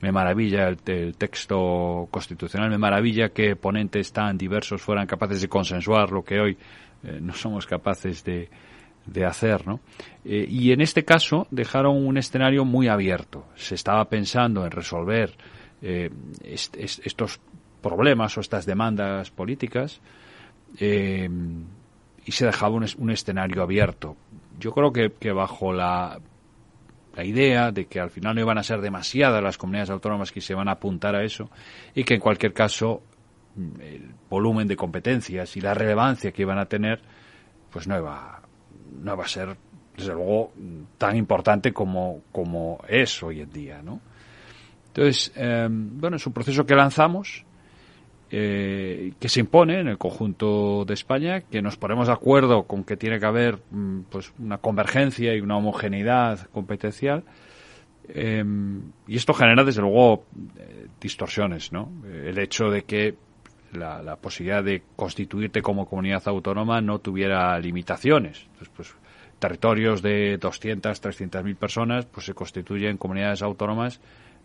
me 0.00 0.12
maravilla 0.12 0.68
el, 0.68 0.76
texto 1.16 2.06
constitucional, 2.10 2.68
me 2.68 2.76
maravilla 2.76 3.30
que 3.30 3.56
ponentes 3.56 4.12
tan 4.12 4.36
diversos 4.36 4.82
fueran 4.82 5.06
capaces 5.06 5.40
de 5.40 5.48
consensuar 5.48 6.10
lo 6.10 6.22
que 6.22 6.38
hoy 6.38 6.58
eh, 7.02 7.18
no 7.22 7.32
somos 7.32 7.66
capaces 7.66 8.22
de, 8.24 8.50
de 9.06 9.24
hacer, 9.24 9.66
¿no? 9.66 9.80
Eh, 10.22 10.46
y 10.46 10.72
en 10.72 10.82
este 10.82 11.02
caso 11.02 11.46
dejaron 11.50 12.04
un 12.04 12.18
escenario 12.18 12.66
muy 12.66 12.88
abierto. 12.88 13.46
Se 13.54 13.74
estaba 13.74 14.06
pensando 14.08 14.64
en 14.66 14.70
resolver 14.70 15.34
estos 15.82 17.40
problemas 17.82 18.38
o 18.38 18.40
estas 18.40 18.64
demandas 18.64 19.30
políticas 19.30 20.00
y 22.24 22.32
se 22.32 22.46
dejaba 22.46 22.74
un, 22.74 23.10
escenario 23.10 23.62
abierto. 23.62 24.16
Yo 24.58 24.72
creo 24.72 24.92
que, 24.92 25.32
bajo 25.32 25.72
la, 25.72 26.18
la 27.14 27.24
idea 27.24 27.70
de 27.70 27.86
que 27.86 28.00
al 28.00 28.10
final 28.10 28.34
no 28.34 28.40
iban 28.40 28.58
a 28.58 28.62
ser 28.62 28.80
demasiadas 28.80 29.42
las 29.42 29.58
comunidades 29.58 29.90
autónomas 29.90 30.32
que 30.32 30.40
se 30.40 30.54
van 30.54 30.68
a 30.68 30.72
apuntar 30.72 31.14
a 31.14 31.24
eso 31.24 31.50
y 31.94 32.04
que 32.04 32.14
en 32.14 32.20
cualquier 32.20 32.52
caso 32.52 33.02
mm, 33.56 33.80
el 33.80 34.14
volumen 34.30 34.68
de 34.68 34.76
competencias 34.76 35.56
y 35.56 35.60
la 35.60 35.74
relevancia 35.74 36.32
que 36.32 36.42
iban 36.42 36.58
a 36.58 36.66
tener 36.66 37.00
pues 37.70 37.86
no 37.88 37.98
iba, 37.98 38.40
no 39.02 39.16
va 39.16 39.24
a 39.24 39.28
ser 39.28 39.56
desde 39.96 40.12
luego 40.12 40.52
tan 40.98 41.16
importante 41.16 41.72
como, 41.72 42.22
como 42.32 42.78
es 42.88 43.22
hoy 43.22 43.40
en 43.40 43.52
día, 43.52 43.82
¿no? 43.82 44.00
Entonces, 44.88 45.32
eh, 45.34 45.66
bueno, 45.70 46.16
es 46.16 46.26
un 46.26 46.32
proceso 46.32 46.64
que 46.64 46.74
lanzamos 46.74 47.43
eh, 48.30 49.12
que 49.20 49.28
se 49.28 49.40
impone 49.40 49.80
en 49.80 49.88
el 49.88 49.98
conjunto 49.98 50.84
de 50.84 50.94
España, 50.94 51.42
que 51.42 51.62
nos 51.62 51.76
ponemos 51.76 52.06
de 52.08 52.14
acuerdo 52.14 52.64
con 52.64 52.84
que 52.84 52.96
tiene 52.96 53.20
que 53.20 53.26
haber 53.26 53.58
mm, 53.70 54.00
pues 54.10 54.32
una 54.38 54.58
convergencia 54.58 55.34
y 55.34 55.40
una 55.40 55.56
homogeneidad 55.56 56.46
competencial. 56.50 57.24
Em, 58.08 58.82
y 59.06 59.16
esto 59.16 59.32
genera, 59.34 59.64
desde 59.64 59.80
luego, 59.80 60.24
eh, 60.58 60.88
distorsiones, 61.00 61.72
¿no? 61.72 61.90
El 62.04 62.38
hecho 62.38 62.70
de 62.70 62.82
que 62.82 63.14
la, 63.72 64.16
posibilidad 64.16 64.62
de 64.62 64.82
constituirte 64.96 65.62
como 65.62 65.86
comunidad 65.86 66.22
autónoma 66.26 66.80
no 66.80 66.98
tuviera 66.98 67.58
limitaciones. 67.58 68.42
Entonces, 68.52 68.70
pues, 68.74 68.94
territorios 69.38 70.02
de 70.02 70.38
200, 70.38 71.00
300 71.00 71.44
mil 71.44 71.56
personas, 71.56 72.06
pues 72.06 72.26
se 72.26 72.34
constituyen 72.34 72.96
comunidades 72.96 73.42
autónomas 73.42 74.00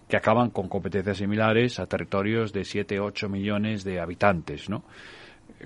que 0.09 0.17
acaban 0.17 0.49
con 0.49 0.67
competencias 0.67 1.17
similares 1.17 1.79
a 1.79 1.85
territorios 1.85 2.51
de 2.51 2.65
7, 2.65 2.99
8 2.99 3.29
millones 3.29 3.83
de 3.83 3.99
habitantes, 3.99 4.67
¿no? 4.67 4.83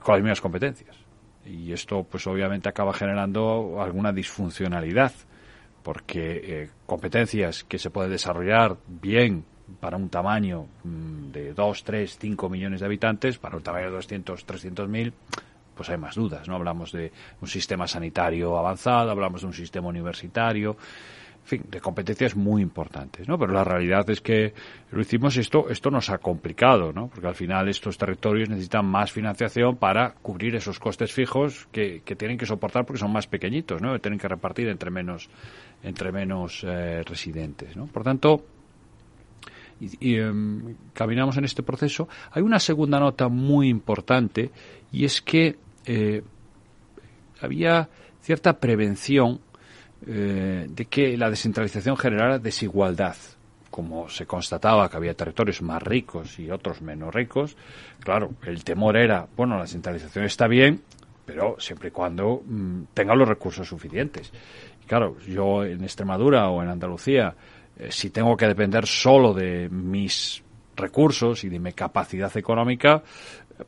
Con 0.04 0.16
las 0.16 0.22
mismas 0.22 0.42
competencias. 0.42 0.98
Y 1.46 1.72
esto, 1.72 2.04
pues 2.04 2.28
obviamente 2.28 2.68
acaba 2.68 2.94
generando 2.94 3.82
alguna 3.82 4.12
disfuncionalidad, 4.12 5.14
porque 5.82 6.42
eh, 6.44 6.70
competencias 6.86 7.64
que 7.64 7.80
se 7.80 7.90
pueden 7.90 8.12
desarrollar 8.12 8.76
bien 8.86 9.46
para 9.80 9.96
un 9.96 10.10
tamaño 10.10 10.68
mm, 10.84 11.32
de 11.32 11.54
2, 11.54 11.84
3, 11.86 12.18
5 12.20 12.50
millones 12.50 12.82
de 12.82 12.86
habitantes, 12.86 13.38
para 13.38 13.56
un 13.56 13.64
tamaño 13.64 13.86
de 13.86 13.92
200, 13.94 14.44
300 14.44 14.90
mil, 14.90 15.14
pues 15.74 15.90
hay 15.90 15.98
más 15.98 16.16
dudas, 16.16 16.50
¿no? 16.50 16.56
Hablamos 16.56 16.92
de 16.92 17.14
un 17.40 17.48
sistema 17.48 17.88
sanitario 17.88 18.58
avanzado, 18.58 19.10
hablamos 19.10 19.42
de 19.42 19.48
un 19.48 19.54
sistema 19.54 19.88
universitario, 19.88 20.76
fin, 21.44 21.64
de 21.70 21.80
competencias 21.82 22.36
muy 22.36 22.62
importantes, 22.62 23.28
¿no? 23.28 23.38
Pero 23.38 23.54
la 23.54 23.64
realidad 23.64 24.10
es 24.10 24.22
que 24.22 24.54
lo 24.92 25.02
hicimos 25.02 25.36
esto, 25.38 25.70
esto 25.70 25.92
nos 25.92 26.10
ha 26.10 26.18
complicado, 26.18 26.94
¿no? 26.94 27.08
Porque 27.08 27.28
al 27.28 27.36
final 27.36 27.68
estos 27.68 27.98
territorios 27.98 28.50
necesitan 28.50 28.86
más 28.86 29.12
financiación 29.12 29.76
para 29.78 30.14
cubrir 30.14 30.56
esos 30.56 30.80
costes 30.80 31.12
fijos 31.12 31.68
que, 31.72 32.02
tienen 32.18 32.38
que 32.38 32.46
soportar 32.46 32.86
porque 32.86 33.00
son 33.00 33.12
más 33.12 33.28
pequeñitos, 33.28 33.82
¿no? 33.82 34.00
Tienen 34.00 34.20
que 34.20 34.28
repartir 34.28 34.68
entre 34.70 34.90
menos, 34.90 35.30
entre 35.84 36.12
menos 36.12 36.64
eh, 36.64 37.04
residentes, 37.04 37.76
¿no? 37.76 37.88
Por 37.88 38.04
tanto, 38.04 38.46
y, 39.80 40.16
em, 40.16 40.76
caminamos 40.94 41.38
en 41.38 41.46
este 41.46 41.64
proceso. 41.64 42.08
Hay 42.32 42.42
una 42.42 42.60
segunda 42.60 43.00
nota 43.00 43.28
muy 43.28 43.68
importante 43.68 44.52
y 44.92 45.04
es 45.04 45.22
que 45.22 45.58
eh, 45.86 46.24
había 47.42 47.90
cierta 48.22 48.60
prevención 48.60 49.42
eh, 50.06 50.68
de 50.70 50.86
que 50.86 51.18
la 51.18 51.30
descentralización 51.30 51.98
generara 51.98 52.40
desigualdad. 52.40 53.16
Como 53.70 54.08
se 54.08 54.28
constataba 54.28 54.88
que 54.90 54.98
había 54.98 55.16
territorios 55.16 55.62
más 55.64 55.82
ricos 55.82 56.38
y 56.38 56.52
otros 56.52 56.82
menos 56.82 57.14
ricos, 57.14 57.58
claro, 58.00 58.32
el 58.46 58.64
temor 58.64 58.98
era, 58.98 59.28
bueno, 59.36 59.56
la 59.56 59.64
descentralización 59.64 60.26
está 60.26 60.48
bien, 60.48 60.82
pero 61.26 61.56
siempre 61.60 61.88
y 61.88 61.92
cuando 61.92 62.44
mm, 62.46 62.84
tenga 62.94 63.16
los 63.16 63.28
recursos 63.28 63.68
suficientes. 63.68 64.32
Claro, 64.86 65.18
yo 65.22 65.64
en 65.64 65.84
Extremadura 65.84 66.50
o 66.50 66.62
en 66.62 66.70
Andalucía, 66.70 67.34
eh, 67.78 67.92
si 67.92 68.10
tengo 68.10 68.38
que 68.38 68.48
depender 68.48 68.86
solo 68.86 69.34
de 69.34 69.70
mis 69.70 70.44
recursos 70.76 71.44
y 71.44 71.50
de 71.50 71.60
mi 71.60 71.74
capacidad 71.74 72.36
económica, 72.36 73.04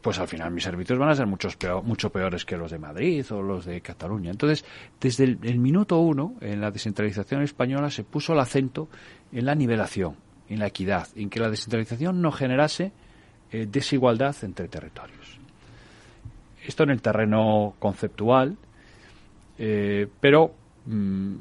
pues 0.02 0.20
al 0.20 0.28
final 0.28 0.52
mis 0.52 0.64
servicios 0.64 0.98
van 0.98 1.10
a 1.10 1.16
ser 1.16 1.28
muchos 1.28 1.58
mucho 1.84 2.10
peores 2.12 2.46
que 2.46 2.58
los 2.58 2.72
de 2.72 2.80
Madrid 2.80 3.26
o 3.32 3.42
los 3.42 3.66
de 3.66 3.82
Cataluña. 3.82 4.32
Entonces, 4.32 4.66
desde 5.00 5.24
el, 5.24 5.60
minuto 5.60 6.00
uno, 6.00 6.36
en 6.42 6.62
la 6.62 6.72
descentralización 6.72 7.44
española 7.44 7.90
se 7.90 8.04
puso 8.04 8.34
el 8.34 8.40
acento 8.40 8.88
en 9.32 9.46
la 9.46 9.56
nivelación, 9.56 10.16
en 10.50 10.60
la 10.60 10.68
equidad, 10.68 11.08
en 11.16 11.30
que 11.30 11.40
la 11.40 11.50
descentralización 11.50 12.22
no 12.22 12.32
generase 12.32 12.92
eh, 13.52 13.68
desigualdad 13.70 14.36
entre 14.42 14.68
territorios. 14.68 15.40
Esto 16.66 16.84
en 16.84 16.90
el 16.90 17.02
terreno 17.02 17.76
conceptual, 17.78 18.58
eh, 19.60 20.08
pero 20.20 20.52
mm, 20.86 21.36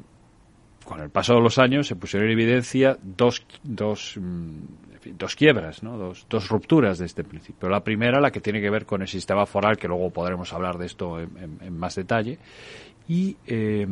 con 0.85 1.01
el 1.01 1.09
paso 1.09 1.33
de 1.33 1.41
los 1.41 1.57
años 1.57 1.87
se 1.87 1.95
pusieron 1.95 2.27
en 2.27 2.33
evidencia 2.33 2.97
dos, 3.01 3.43
dos 3.63 4.17
mm, 4.21 4.94
dos 5.17 5.35
quiebras, 5.35 5.83
¿no? 5.83 5.97
dos, 5.97 6.25
dos 6.29 6.49
rupturas 6.49 6.97
de 6.97 7.05
este 7.05 7.23
principio. 7.23 7.69
La 7.69 7.83
primera, 7.83 8.19
la 8.19 8.31
que 8.31 8.41
tiene 8.41 8.61
que 8.61 8.69
ver 8.69 8.85
con 8.85 9.01
el 9.01 9.07
sistema 9.07 9.45
foral, 9.45 9.77
que 9.77 9.87
luego 9.87 10.09
podremos 10.09 10.51
hablar 10.53 10.77
de 10.77 10.85
esto 10.85 11.19
en, 11.19 11.77
más 11.77 11.95
detalle, 11.95 12.39
y, 13.07 13.37
eh, 13.45 13.87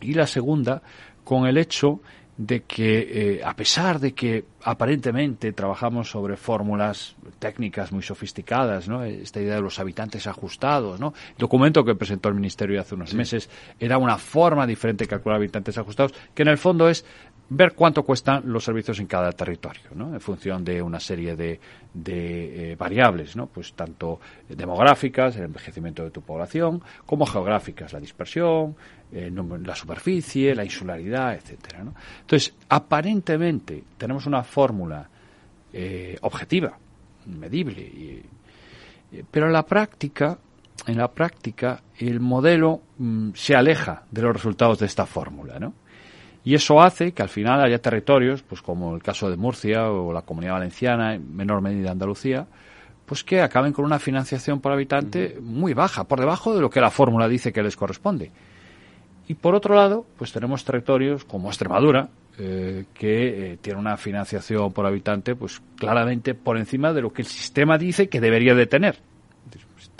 y 0.00 0.14
la 0.14 0.26
segunda, 0.26 0.82
con 1.24 1.46
el 1.46 1.58
hecho 1.58 2.00
de 2.38 2.62
que, 2.62 3.38
eh, 3.38 3.40
a 3.44 3.54
pesar 3.54 3.98
de 3.98 4.14
que 4.14 4.44
aparentemente 4.62 5.52
trabajamos 5.52 6.08
sobre 6.08 6.36
fórmulas 6.36 7.16
técnicas 7.40 7.90
muy 7.90 8.02
sofisticadas, 8.04 8.88
¿no? 8.88 9.02
esta 9.02 9.40
idea 9.40 9.56
de 9.56 9.60
los 9.60 9.80
habitantes 9.80 10.28
ajustados, 10.28 11.00
¿no? 11.00 11.14
el 11.30 11.36
documento 11.36 11.84
que 11.84 11.96
presentó 11.96 12.28
el 12.28 12.36
Ministerio 12.36 12.80
hace 12.80 12.94
unos 12.94 13.12
meses 13.12 13.50
era 13.80 13.98
una 13.98 14.18
forma 14.18 14.68
diferente 14.68 15.04
de 15.04 15.08
calcular 15.08 15.38
habitantes 15.38 15.76
ajustados, 15.78 16.14
que 16.32 16.42
en 16.42 16.48
el 16.48 16.58
fondo 16.58 16.88
es 16.88 17.04
ver 17.50 17.72
cuánto 17.74 18.02
cuestan 18.02 18.42
los 18.46 18.64
servicios 18.64 18.98
en 19.00 19.06
cada 19.06 19.32
territorio, 19.32 19.90
¿no? 19.94 20.12
en 20.12 20.20
función 20.20 20.62
de 20.64 20.82
una 20.82 21.00
serie 21.00 21.34
de, 21.34 21.58
de 21.94 22.72
eh, 22.72 22.76
variables, 22.76 23.36
¿no? 23.36 23.46
pues 23.46 23.72
tanto 23.72 24.20
demográficas, 24.48 25.36
el 25.36 25.44
envejecimiento 25.44 26.04
de 26.04 26.10
tu 26.10 26.20
población, 26.20 26.82
como 27.06 27.24
geográficas, 27.24 27.92
la 27.92 28.00
dispersión, 28.00 28.76
eh, 29.12 29.32
la 29.64 29.74
superficie, 29.74 30.54
la 30.54 30.64
insularidad, 30.64 31.34
etcétera. 31.34 31.84
¿no? 31.84 31.94
Entonces, 32.20 32.54
aparentemente 32.68 33.82
tenemos 33.96 34.26
una 34.26 34.42
fórmula 34.42 35.08
eh, 35.72 36.18
objetiva, 36.20 36.76
medible, 37.26 38.22
pero 39.30 39.46
en 39.46 39.52
la 39.52 39.64
práctica, 39.64 40.38
en 40.86 40.98
la 40.98 41.08
práctica, 41.08 41.82
el 41.98 42.20
modelo 42.20 42.82
mm, 42.98 43.30
se 43.34 43.54
aleja 43.54 44.02
de 44.10 44.22
los 44.22 44.34
resultados 44.34 44.78
de 44.78 44.86
esta 44.86 45.06
fórmula, 45.06 45.58
¿no? 45.58 45.74
Y 46.48 46.54
eso 46.54 46.80
hace 46.80 47.12
que 47.12 47.20
al 47.20 47.28
final 47.28 47.60
haya 47.60 47.78
territorios, 47.78 48.40
pues 48.40 48.62
como 48.62 48.94
el 48.94 49.02
caso 49.02 49.28
de 49.28 49.36
Murcia 49.36 49.90
o 49.90 50.14
la 50.14 50.22
Comunidad 50.22 50.54
Valenciana, 50.54 51.14
en 51.14 51.36
menor 51.36 51.60
medida 51.60 51.90
Andalucía, 51.90 52.46
pues 53.04 53.22
que 53.22 53.42
acaben 53.42 53.74
con 53.74 53.84
una 53.84 53.98
financiación 53.98 54.58
por 54.62 54.72
habitante 54.72 55.36
muy 55.42 55.74
baja, 55.74 56.04
por 56.04 56.18
debajo 56.20 56.54
de 56.54 56.62
lo 56.62 56.70
que 56.70 56.80
la 56.80 56.90
fórmula 56.90 57.28
dice 57.28 57.52
que 57.52 57.62
les 57.62 57.76
corresponde. 57.76 58.30
Y 59.26 59.34
por 59.34 59.54
otro 59.54 59.74
lado, 59.74 60.06
pues 60.16 60.32
tenemos 60.32 60.64
territorios 60.64 61.22
como 61.26 61.48
Extremadura, 61.48 62.08
eh, 62.38 62.86
que 62.94 63.52
eh, 63.52 63.58
tiene 63.60 63.78
una 63.78 63.98
financiación 63.98 64.72
por 64.72 64.86
habitante 64.86 65.34
pues 65.34 65.60
claramente 65.76 66.32
por 66.32 66.56
encima 66.56 66.94
de 66.94 67.02
lo 67.02 67.12
que 67.12 67.20
el 67.20 67.28
sistema 67.28 67.76
dice 67.76 68.08
que 68.08 68.22
debería 68.22 68.54
de 68.54 68.64
tener 68.64 68.96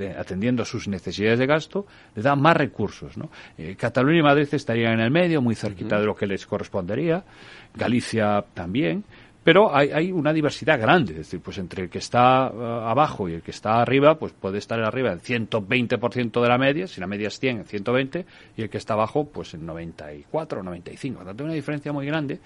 atendiendo 0.00 0.62
a 0.62 0.66
sus 0.66 0.88
necesidades 0.88 1.38
de 1.38 1.46
gasto, 1.46 1.86
le 2.14 2.22
da 2.22 2.36
más 2.36 2.56
recursos. 2.56 3.16
¿no? 3.16 3.30
Eh, 3.56 3.76
Cataluña 3.76 4.20
y 4.20 4.22
Madrid 4.22 4.48
estarían 4.52 4.94
en 4.94 5.00
el 5.00 5.10
medio, 5.10 5.42
muy 5.42 5.54
cerquita 5.54 5.98
de 5.98 6.06
lo 6.06 6.14
que 6.14 6.26
les 6.26 6.46
correspondería, 6.46 7.24
Galicia 7.74 8.44
también, 8.54 9.04
pero 9.44 9.74
hay, 9.74 9.90
hay, 9.90 10.12
una 10.12 10.32
diversidad 10.32 10.78
grande, 10.78 11.12
es 11.12 11.18
decir, 11.18 11.40
pues 11.40 11.56
entre 11.56 11.84
el 11.84 11.88
que 11.88 11.98
está 11.98 12.50
uh, 12.52 12.60
abajo 12.86 13.28
y 13.28 13.34
el 13.34 13.42
que 13.42 13.50
está 13.50 13.80
arriba, 13.80 14.18
pues 14.18 14.32
puede 14.32 14.58
estar 14.58 14.78
arriba 14.80 15.10
en 15.10 15.20
120% 15.20 16.42
de 16.42 16.48
la 16.48 16.58
media, 16.58 16.86
si 16.86 17.00
la 17.00 17.06
media 17.06 17.28
es 17.28 17.38
100, 17.38 17.58
en 17.58 17.64
120, 17.64 18.26
y 18.56 18.62
el 18.62 18.68
que 18.68 18.76
está 18.76 18.92
abajo, 18.92 19.26
pues 19.26 19.54
en 19.54 19.64
94 19.64 20.60
o 20.60 20.62
95. 20.62 21.24
Tanto 21.24 21.44
una 21.44 21.54
diferencia 21.54 21.92
muy 21.92 22.04
grande 22.04 22.40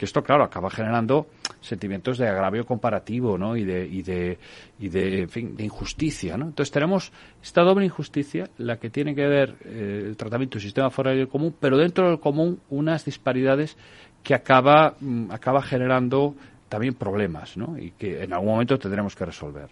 que 0.00 0.06
esto, 0.06 0.22
claro, 0.22 0.44
acaba 0.44 0.70
generando 0.70 1.26
sentimientos 1.60 2.16
de 2.16 2.26
agravio 2.26 2.64
comparativo, 2.64 3.36
¿no? 3.36 3.54
Y 3.54 3.64
de, 3.64 3.86
y 3.86 4.00
de, 4.00 4.38
y 4.78 4.88
de, 4.88 5.20
en 5.20 5.28
fin, 5.28 5.54
de 5.54 5.64
injusticia, 5.64 6.38
¿no? 6.38 6.46
Entonces 6.46 6.72
tenemos 6.72 7.12
esta 7.42 7.60
doble 7.60 7.84
injusticia, 7.84 8.48
la 8.56 8.78
que 8.78 8.88
tiene 8.88 9.14
que 9.14 9.26
ver 9.26 9.56
eh, 9.66 10.04
el 10.06 10.16
tratamiento 10.16 10.54
del 10.54 10.62
sistema 10.62 10.88
fuera 10.88 11.10
del 11.10 11.28
común, 11.28 11.54
pero 11.60 11.76
dentro 11.76 12.08
del 12.08 12.18
común 12.18 12.60
unas 12.70 13.04
disparidades 13.04 13.76
que 14.22 14.32
acaba, 14.32 14.94
mm, 14.98 15.32
acaba 15.32 15.60
generando 15.60 16.34
también 16.70 16.94
problemas, 16.94 17.58
¿no? 17.58 17.76
Y 17.76 17.90
que 17.90 18.22
en 18.22 18.32
algún 18.32 18.52
momento 18.52 18.78
tendremos 18.78 19.14
que 19.14 19.26
resolver. 19.26 19.68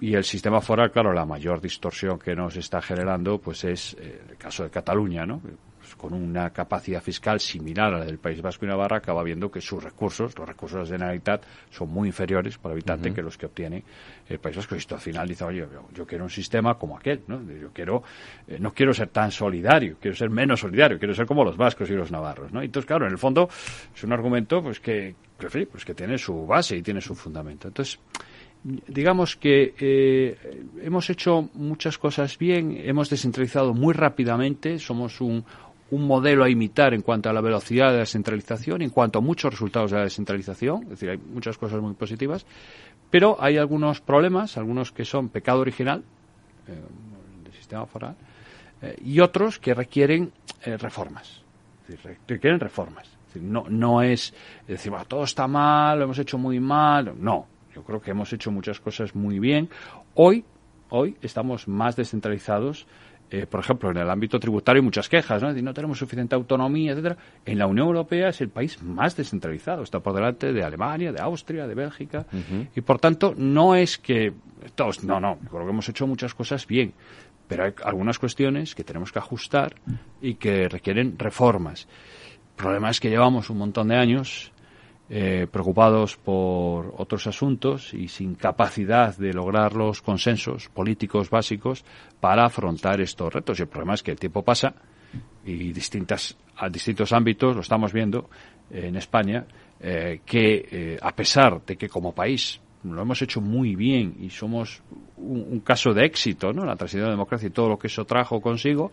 Y 0.00 0.14
el 0.14 0.24
sistema 0.24 0.62
foral, 0.62 0.90
claro, 0.90 1.12
la 1.12 1.26
mayor 1.26 1.60
distorsión 1.60 2.18
que 2.18 2.34
nos 2.34 2.56
está 2.56 2.80
generando, 2.80 3.38
pues 3.38 3.64
es 3.64 3.98
eh, 4.00 4.18
el 4.30 4.38
caso 4.38 4.62
de 4.62 4.70
Cataluña, 4.70 5.26
¿no? 5.26 5.42
Pues 5.96 6.12
con 6.12 6.12
una 6.12 6.50
capacidad 6.50 7.02
fiscal 7.02 7.40
similar 7.40 7.94
a 7.94 7.98
la 7.98 8.04
del 8.04 8.18
País 8.18 8.40
Vasco 8.40 8.64
y 8.64 8.68
Navarra, 8.68 8.98
acaba 8.98 9.22
viendo 9.22 9.50
que 9.50 9.60
sus 9.60 9.82
recursos, 9.82 10.36
los 10.38 10.46
recursos 10.46 10.88
de 10.88 10.98
la 10.98 11.06
Generalitat, 11.06 11.42
son 11.70 11.90
muy 11.90 12.08
inferiores 12.08 12.58
por 12.58 12.72
habitante 12.72 13.12
que 13.12 13.22
los 13.22 13.36
que 13.36 13.46
obtiene 13.46 13.82
el 14.28 14.38
País 14.38 14.56
Vasco. 14.56 14.74
Y 14.74 14.78
esto 14.78 14.94
al 14.94 15.00
final 15.00 15.28
dice, 15.28 15.44
oye, 15.44 15.66
yo, 15.94 16.06
quiero 16.06 16.24
un 16.24 16.30
sistema 16.30 16.78
como 16.78 16.96
aquel, 16.96 17.22
¿no? 17.26 17.40
Yo 17.42 17.70
quiero, 17.72 18.02
eh, 18.46 18.58
no 18.60 18.72
quiero 18.72 18.92
ser 18.92 19.08
tan 19.08 19.30
solidario, 19.30 19.96
quiero 20.00 20.16
ser 20.16 20.30
menos 20.30 20.60
solidario, 20.60 20.98
quiero 20.98 21.14
ser 21.14 21.26
como 21.26 21.44
los 21.44 21.56
vascos 21.56 21.88
y 21.90 21.94
los 21.94 22.10
navarros, 22.10 22.52
¿no? 22.52 22.62
Entonces, 22.62 22.86
claro, 22.86 23.06
en 23.06 23.12
el 23.12 23.18
fondo 23.18 23.48
es 23.94 24.04
un 24.04 24.12
argumento, 24.12 24.62
pues 24.62 24.80
que, 24.80 25.14
pues 25.38 25.84
que 25.84 25.94
tiene 25.94 26.18
su 26.18 26.46
base 26.46 26.76
y 26.76 26.82
tiene 26.82 27.00
su 27.00 27.14
fundamento. 27.14 27.68
Entonces, 27.68 27.98
digamos 28.88 29.36
que 29.36 29.74
eh, 29.78 30.64
hemos 30.82 31.08
hecho 31.10 31.50
muchas 31.54 31.98
cosas 31.98 32.36
bien, 32.36 32.76
hemos 32.82 33.08
descentralizado 33.08 33.74
muy 33.74 33.94
rápidamente, 33.94 34.78
somos 34.78 35.20
un, 35.20 35.44
un 35.90 36.06
modelo 36.06 36.44
a 36.44 36.50
imitar 36.50 36.94
en 36.94 37.02
cuanto 37.02 37.30
a 37.30 37.32
la 37.32 37.40
velocidad 37.40 37.88
de 37.88 37.92
la 37.94 37.98
descentralización, 38.00 38.82
en 38.82 38.90
cuanto 38.90 39.18
a 39.18 39.22
muchos 39.22 39.52
resultados 39.52 39.90
de 39.90 39.98
la 39.98 40.04
descentralización, 40.04 40.84
es 40.84 40.88
decir, 40.90 41.10
hay 41.10 41.18
muchas 41.18 41.56
cosas 41.58 41.80
muy 41.80 41.94
positivas, 41.94 42.44
pero 43.10 43.36
hay 43.40 43.56
algunos 43.56 44.00
problemas, 44.00 44.56
algunos 44.56 44.90
que 44.90 45.04
son 45.04 45.28
pecado 45.28 45.60
original 45.60 46.02
eh, 46.66 46.72
del 47.44 47.52
sistema 47.52 47.86
foral, 47.86 48.16
eh, 48.82 48.96
y 49.04 49.20
otros 49.20 49.58
que 49.58 49.74
requieren 49.74 50.32
eh, 50.64 50.76
reformas, 50.76 51.42
requieren 52.26 52.60
reformas. 52.60 53.08
No, 53.36 53.64
no 53.68 54.00
es 54.00 54.32
decir, 54.66 54.92
todo 55.06 55.24
está 55.24 55.46
mal, 55.46 55.98
lo 55.98 56.04
hemos 56.04 56.18
hecho 56.18 56.38
muy 56.38 56.58
mal, 56.58 57.12
no, 57.18 57.46
yo 57.74 57.82
creo 57.82 58.00
que 58.00 58.10
hemos 58.10 58.32
hecho 58.32 58.50
muchas 58.50 58.80
cosas 58.80 59.14
muy 59.14 59.38
bien. 59.38 59.68
Hoy, 60.14 60.42
hoy 60.88 61.16
estamos 61.20 61.68
más 61.68 61.96
descentralizados 61.96 62.86
eh, 63.30 63.46
por 63.46 63.60
ejemplo, 63.60 63.90
en 63.90 63.96
el 63.96 64.08
ámbito 64.08 64.38
tributario 64.38 64.80
hay 64.80 64.84
muchas 64.84 65.08
quejas, 65.08 65.42
¿no? 65.42 65.52
no 65.52 65.74
tenemos 65.74 65.98
suficiente 65.98 66.34
autonomía, 66.34 66.92
etcétera. 66.92 67.16
En 67.44 67.58
la 67.58 67.66
Unión 67.66 67.88
Europea 67.88 68.28
es 68.28 68.40
el 68.40 68.50
país 68.50 68.80
más 68.82 69.16
descentralizado, 69.16 69.82
está 69.82 70.00
por 70.00 70.14
delante 70.14 70.52
de 70.52 70.62
Alemania, 70.62 71.12
de 71.12 71.20
Austria, 71.20 71.66
de 71.66 71.74
Bélgica, 71.74 72.26
y 72.74 72.80
por 72.82 72.98
tanto 73.00 73.34
no 73.36 73.74
es 73.74 73.98
que 73.98 74.32
todos, 74.74 75.02
no, 75.02 75.18
no, 75.18 75.38
creo 75.50 75.64
que 75.64 75.70
hemos 75.70 75.88
hecho 75.88 76.06
muchas 76.06 76.34
cosas 76.34 76.66
bien, 76.66 76.92
pero 77.48 77.64
hay 77.64 77.72
algunas 77.84 78.18
cuestiones 78.18 78.74
que 78.74 78.84
tenemos 78.84 79.10
que 79.10 79.18
ajustar 79.18 79.74
y 80.20 80.34
que 80.34 80.68
requieren 80.68 81.18
reformas. 81.18 81.88
El 82.50 82.62
problema 82.62 82.90
es 82.90 83.00
que 83.00 83.10
llevamos 83.10 83.50
un 83.50 83.58
montón 83.58 83.88
de 83.88 83.96
años 83.96 84.52
eh, 85.08 85.46
preocupados 85.50 86.16
por 86.16 86.94
otros 86.98 87.26
asuntos 87.28 87.94
y 87.94 88.08
sin 88.08 88.34
capacidad 88.34 89.16
de 89.16 89.32
lograr 89.32 89.74
los 89.74 90.02
consensos 90.02 90.68
políticos 90.68 91.30
básicos 91.30 91.84
para 92.18 92.46
afrontar 92.46 93.00
estos 93.00 93.32
retos. 93.32 93.58
Y 93.58 93.62
el 93.62 93.68
problema 93.68 93.94
es 93.94 94.02
que 94.02 94.10
el 94.10 94.18
tiempo 94.18 94.42
pasa 94.42 94.74
y 95.44 95.72
distintas, 95.72 96.36
a 96.56 96.68
distintos 96.68 97.12
ámbitos, 97.12 97.54
lo 97.54 97.62
estamos 97.62 97.92
viendo 97.92 98.28
en 98.70 98.96
España, 98.96 99.46
eh, 99.78 100.22
que 100.26 100.68
eh, 100.70 100.98
a 101.00 101.14
pesar 101.14 101.64
de 101.64 101.76
que 101.76 101.88
como 101.88 102.12
país 102.12 102.60
lo 102.82 103.02
hemos 103.02 103.22
hecho 103.22 103.40
muy 103.40 103.76
bien 103.76 104.16
y 104.20 104.30
somos 104.30 104.82
un, 105.16 105.60
caso 105.60 105.92
de 105.92 106.04
éxito, 106.04 106.52
¿no? 106.52 106.64
La 106.64 106.76
transición 106.76 107.02
de 107.02 107.08
la 107.08 107.14
democracia 107.14 107.48
y 107.48 107.50
todo 107.50 107.68
lo 107.68 107.78
que 107.78 107.86
eso 107.88 108.04
trajo 108.04 108.40
consigo, 108.40 108.92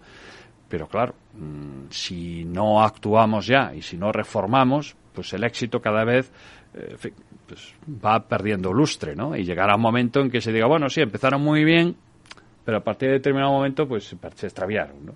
pero 0.67 0.87
claro, 0.87 1.15
mm, 1.33 1.89
si 1.89 2.45
no 2.45 2.83
actuamos 2.83 3.47
ya 3.47 3.73
y 3.73 3.81
si 3.81 3.97
no 3.97 4.11
reformamos, 4.11 4.95
pues 5.13 5.33
el 5.33 5.43
éxito 5.43 5.81
cada 5.81 6.03
vez 6.03 6.31
eh, 6.73 6.95
pues 7.47 7.73
va 8.03 8.27
perdiendo 8.27 8.73
lustre, 8.73 9.15
¿no? 9.15 9.35
Y 9.35 9.43
llegará 9.43 9.75
un 9.75 9.81
momento 9.81 10.21
en 10.21 10.29
que 10.29 10.41
se 10.41 10.51
diga, 10.51 10.67
bueno, 10.67 10.89
sí, 10.89 11.01
empezaron 11.01 11.41
muy 11.41 11.63
bien, 11.63 11.95
pero 12.65 12.77
a 12.77 12.83
partir 12.83 13.09
de 13.09 13.15
determinado 13.15 13.51
momento, 13.51 13.87
pues 13.87 14.15
se 14.35 14.45
extraviaron, 14.45 15.05
¿no? 15.05 15.15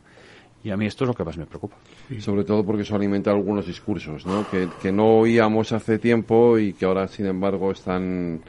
Y 0.64 0.72
a 0.72 0.78
mí 0.78 0.86
esto 0.86 1.04
es 1.04 1.10
lo 1.10 1.14
que 1.14 1.24
más 1.24 1.38
me 1.38 1.46
preocupa. 1.46 1.78
Sobre 2.20 2.44
todo 2.44 2.66
porque 2.66 2.82
eso 2.82 2.96
alimenta 2.96 3.32
algunos 3.32 3.68
discursos, 3.68 4.26
¿no? 4.26 4.50
Que, 4.50 4.68
que 4.82 4.92
no 4.92 5.20
oíamos 5.20 5.72
hace 5.72 6.00
tiempo 6.00 6.58
y 6.58 6.74
que 6.74 6.86
ahora, 6.86 7.08
sin 7.08 7.28
embargo, 7.28 7.72
están 7.72 8.42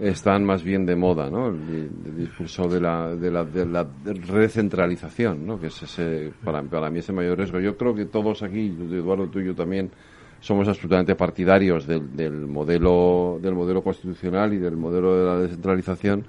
están 0.00 0.44
más 0.44 0.62
bien 0.62 0.86
de 0.86 0.96
moda, 0.96 1.28
¿no? 1.28 1.48
El, 1.48 2.16
discurso 2.16 2.66
de 2.68 2.80
la, 2.80 3.14
de 3.14 3.30
la, 3.30 3.44
de 3.44 3.66
la 3.66 3.86
recentralización, 4.04 5.46
¿no? 5.46 5.60
Que 5.60 5.66
es 5.66 5.82
ese, 5.82 6.32
para, 6.42 6.90
mí 6.90 6.98
ese 6.98 7.12
mayor 7.12 7.36
riesgo. 7.38 7.60
Yo 7.60 7.76
creo 7.76 7.94
que 7.94 8.06
todos 8.06 8.42
aquí, 8.42 8.74
Eduardo, 8.90 9.28
tú 9.28 9.40
y 9.40 9.46
yo 9.46 9.54
también, 9.54 9.90
somos 10.40 10.66
absolutamente 10.68 11.14
partidarios 11.14 11.86
del, 11.86 12.16
del, 12.16 12.46
modelo 12.46 13.38
del 13.40 13.54
modelo 13.54 13.82
constitucional 13.82 14.52
y 14.54 14.58
del 14.58 14.76
modelo 14.76 15.16
de 15.16 15.24
la 15.24 15.36
descentralización, 15.38 16.26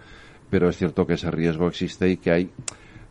pero 0.50 0.70
es 0.70 0.78
cierto 0.78 1.08
que 1.08 1.14
ese 1.14 1.32
riesgo 1.32 1.68
existe 1.68 2.10
y 2.10 2.18
que 2.18 2.32
hay 2.32 2.50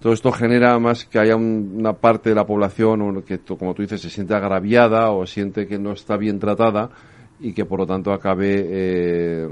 todo 0.00 0.14
esto 0.14 0.32
genera 0.32 0.78
más 0.78 1.04
que 1.04 1.18
haya 1.18 1.36
una 1.36 1.92
parte 1.92 2.30
de 2.30 2.34
la 2.34 2.46
población 2.46 3.22
que, 3.22 3.38
como 3.40 3.74
tú 3.74 3.82
dices, 3.82 4.00
se 4.00 4.08
siente 4.08 4.34
agraviada 4.34 5.10
o 5.10 5.26
siente 5.26 5.66
que 5.66 5.78
no 5.78 5.92
está 5.92 6.16
bien 6.16 6.38
tratada 6.38 6.90
y 7.38 7.52
que 7.52 7.66
por 7.66 7.80
lo 7.80 7.86
tanto 7.86 8.10
acabe 8.10 8.64
eh, 8.66 9.48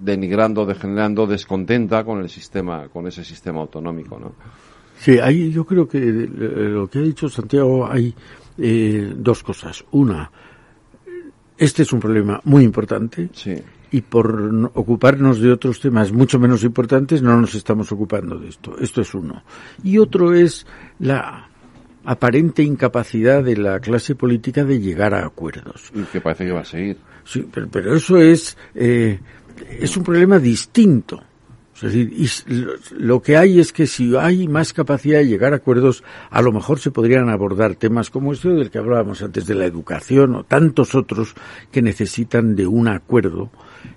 denigrando, 0.00 0.66
degenerando, 0.66 1.28
descontenta 1.28 2.02
con 2.02 2.18
el 2.20 2.28
sistema, 2.28 2.88
con 2.88 3.06
ese 3.06 3.22
sistema 3.22 3.60
autonómico, 3.60 4.18
¿no? 4.18 4.32
Sí, 4.96 5.20
ahí 5.20 5.52
yo 5.52 5.64
creo 5.64 5.86
que 5.86 5.98
eh, 5.98 6.28
lo 6.28 6.88
que 6.88 6.98
ha 6.98 7.02
dicho 7.02 7.28
Santiago 7.28 7.88
hay 7.88 8.12
eh, 8.58 9.12
dos 9.16 9.44
cosas. 9.44 9.84
Una, 9.92 10.28
este 11.58 11.82
es 11.82 11.92
un 11.92 12.00
problema 12.00 12.40
muy 12.44 12.64
importante. 12.64 13.28
Y 13.90 14.02
por 14.02 14.70
ocuparnos 14.74 15.40
de 15.40 15.50
otros 15.50 15.80
temas 15.80 16.12
mucho 16.12 16.38
menos 16.38 16.62
importantes 16.62 17.22
no 17.22 17.40
nos 17.40 17.54
estamos 17.54 17.90
ocupando 17.90 18.38
de 18.38 18.48
esto. 18.48 18.76
Esto 18.78 19.00
es 19.00 19.14
uno. 19.14 19.42
Y 19.82 19.98
otro 19.98 20.34
es 20.34 20.66
la 21.00 21.48
aparente 22.04 22.62
incapacidad 22.62 23.42
de 23.42 23.56
la 23.56 23.80
clase 23.80 24.14
política 24.14 24.64
de 24.64 24.80
llegar 24.80 25.14
a 25.14 25.26
acuerdos. 25.26 25.90
Y 25.94 26.02
que 26.04 26.20
parece 26.20 26.46
que 26.46 26.52
va 26.52 26.60
a 26.60 26.64
seguir. 26.64 26.96
Sí, 27.24 27.46
pero, 27.50 27.94
eso 27.94 28.16
es, 28.18 28.56
eh, 28.74 29.18
es 29.78 29.96
un 29.96 30.04
problema 30.04 30.38
distinto. 30.38 31.22
Es 31.82 31.92
decir, 31.92 32.12
y 32.12 32.28
lo 32.94 33.22
que 33.22 33.36
hay 33.36 33.60
es 33.60 33.72
que 33.72 33.86
si 33.86 34.16
hay 34.16 34.48
más 34.48 34.72
capacidad 34.72 35.18
de 35.18 35.26
llegar 35.26 35.52
a 35.52 35.56
acuerdos, 35.56 36.02
a 36.30 36.42
lo 36.42 36.50
mejor 36.52 36.80
se 36.80 36.90
podrían 36.90 37.28
abordar 37.28 37.76
temas 37.76 38.10
como 38.10 38.32
este 38.32 38.48
del 38.48 38.70
que 38.70 38.78
hablábamos 38.78 39.22
antes 39.22 39.46
de 39.46 39.54
la 39.54 39.64
educación 39.64 40.34
o 40.34 40.44
tantos 40.44 40.96
otros 40.96 41.34
que 41.70 41.80
necesitan 41.80 42.56
de 42.56 42.66
un 42.66 42.88
acuerdo 42.88 43.50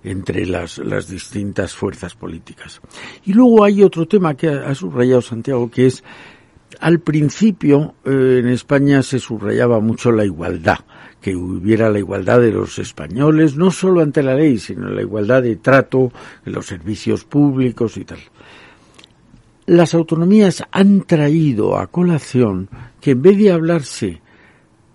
entre 0.04 0.46
las, 0.46 0.78
las 0.78 1.08
distintas 1.08 1.74
fuerzas 1.74 2.14
políticas. 2.16 2.82
Y 3.26 3.34
luego 3.34 3.64
hay 3.64 3.82
otro 3.82 4.08
tema 4.08 4.36
que 4.36 4.50
ha, 4.50 4.76
subrayado 4.76 5.22
Santiago, 5.22 5.70
que 5.72 5.88
es 5.88 6.04
al 6.82 7.00
principio 7.00 7.96
eh, 8.04 8.40
en 8.40 8.50
España 8.50 9.04
se 9.04 9.20
subrayaba 9.20 9.80
mucho 9.80 10.12
la 10.12 10.26
igualdad 10.26 10.80
que 11.22 11.36
hubiera 11.36 11.92
la 11.92 12.00
igualdad 12.00 12.42
de 12.42 12.52
los 12.52 12.80
españoles, 12.80 13.56
no 13.56 13.70
solo 13.70 14.02
ante 14.02 14.24
la 14.24 14.34
ley, 14.34 14.58
sino 14.58 14.90
la 14.90 15.02
igualdad 15.02 15.44
de 15.44 15.56
trato 15.56 16.12
en 16.44 16.54
los 16.54 16.66
servicios 16.66 17.24
públicos 17.24 17.96
y 17.98 18.06
tal. 18.06 18.18
Las 19.68 19.94
autonomías 19.94 20.64
han 20.72 21.02
traído 21.04 21.78
a 21.78 21.88
colación 21.88 22.70
que 23.00 23.12
en 23.12 23.22
vez 23.22 23.38
de 23.38 23.52
hablarse 23.52 24.22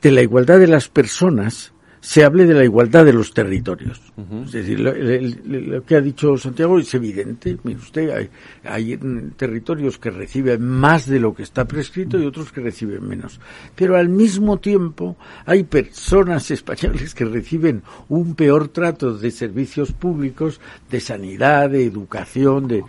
de 0.02 0.10
la 0.10 0.22
igualdad 0.22 0.58
de 0.58 0.66
las 0.66 0.88
personas, 0.88 1.72
se 2.06 2.22
hable 2.22 2.46
de 2.46 2.54
la 2.54 2.62
igualdad 2.62 3.04
de 3.04 3.12
los 3.12 3.34
territorios. 3.34 4.00
Es 4.44 4.52
decir, 4.52 4.78
lo, 4.78 5.84
que 5.84 5.96
ha 5.96 6.00
dicho 6.00 6.36
Santiago 6.36 6.78
es 6.78 6.94
evidente. 6.94 7.58
Mire 7.64 7.80
usted, 7.80 8.30
hay, 8.62 8.96
territorios 9.36 9.98
que 9.98 10.12
reciben 10.12 10.64
más 10.64 11.06
de 11.06 11.18
lo 11.18 11.34
que 11.34 11.42
está 11.42 11.64
prescrito 11.64 12.16
y 12.16 12.24
otros 12.24 12.52
que 12.52 12.60
reciben 12.60 13.08
menos. 13.08 13.40
Pero 13.74 13.96
al 13.96 14.08
mismo 14.08 14.60
tiempo 14.60 15.16
hay 15.46 15.64
personas 15.64 16.48
españoles 16.52 17.12
que 17.12 17.24
reciben 17.24 17.82
un 18.08 18.36
peor 18.36 18.68
trato 18.68 19.18
de 19.18 19.32
servicios 19.32 19.90
públicos, 19.90 20.60
de 20.88 21.00
sanidad, 21.00 21.70
de 21.70 21.86
educación, 21.86 22.68
de 22.68 22.84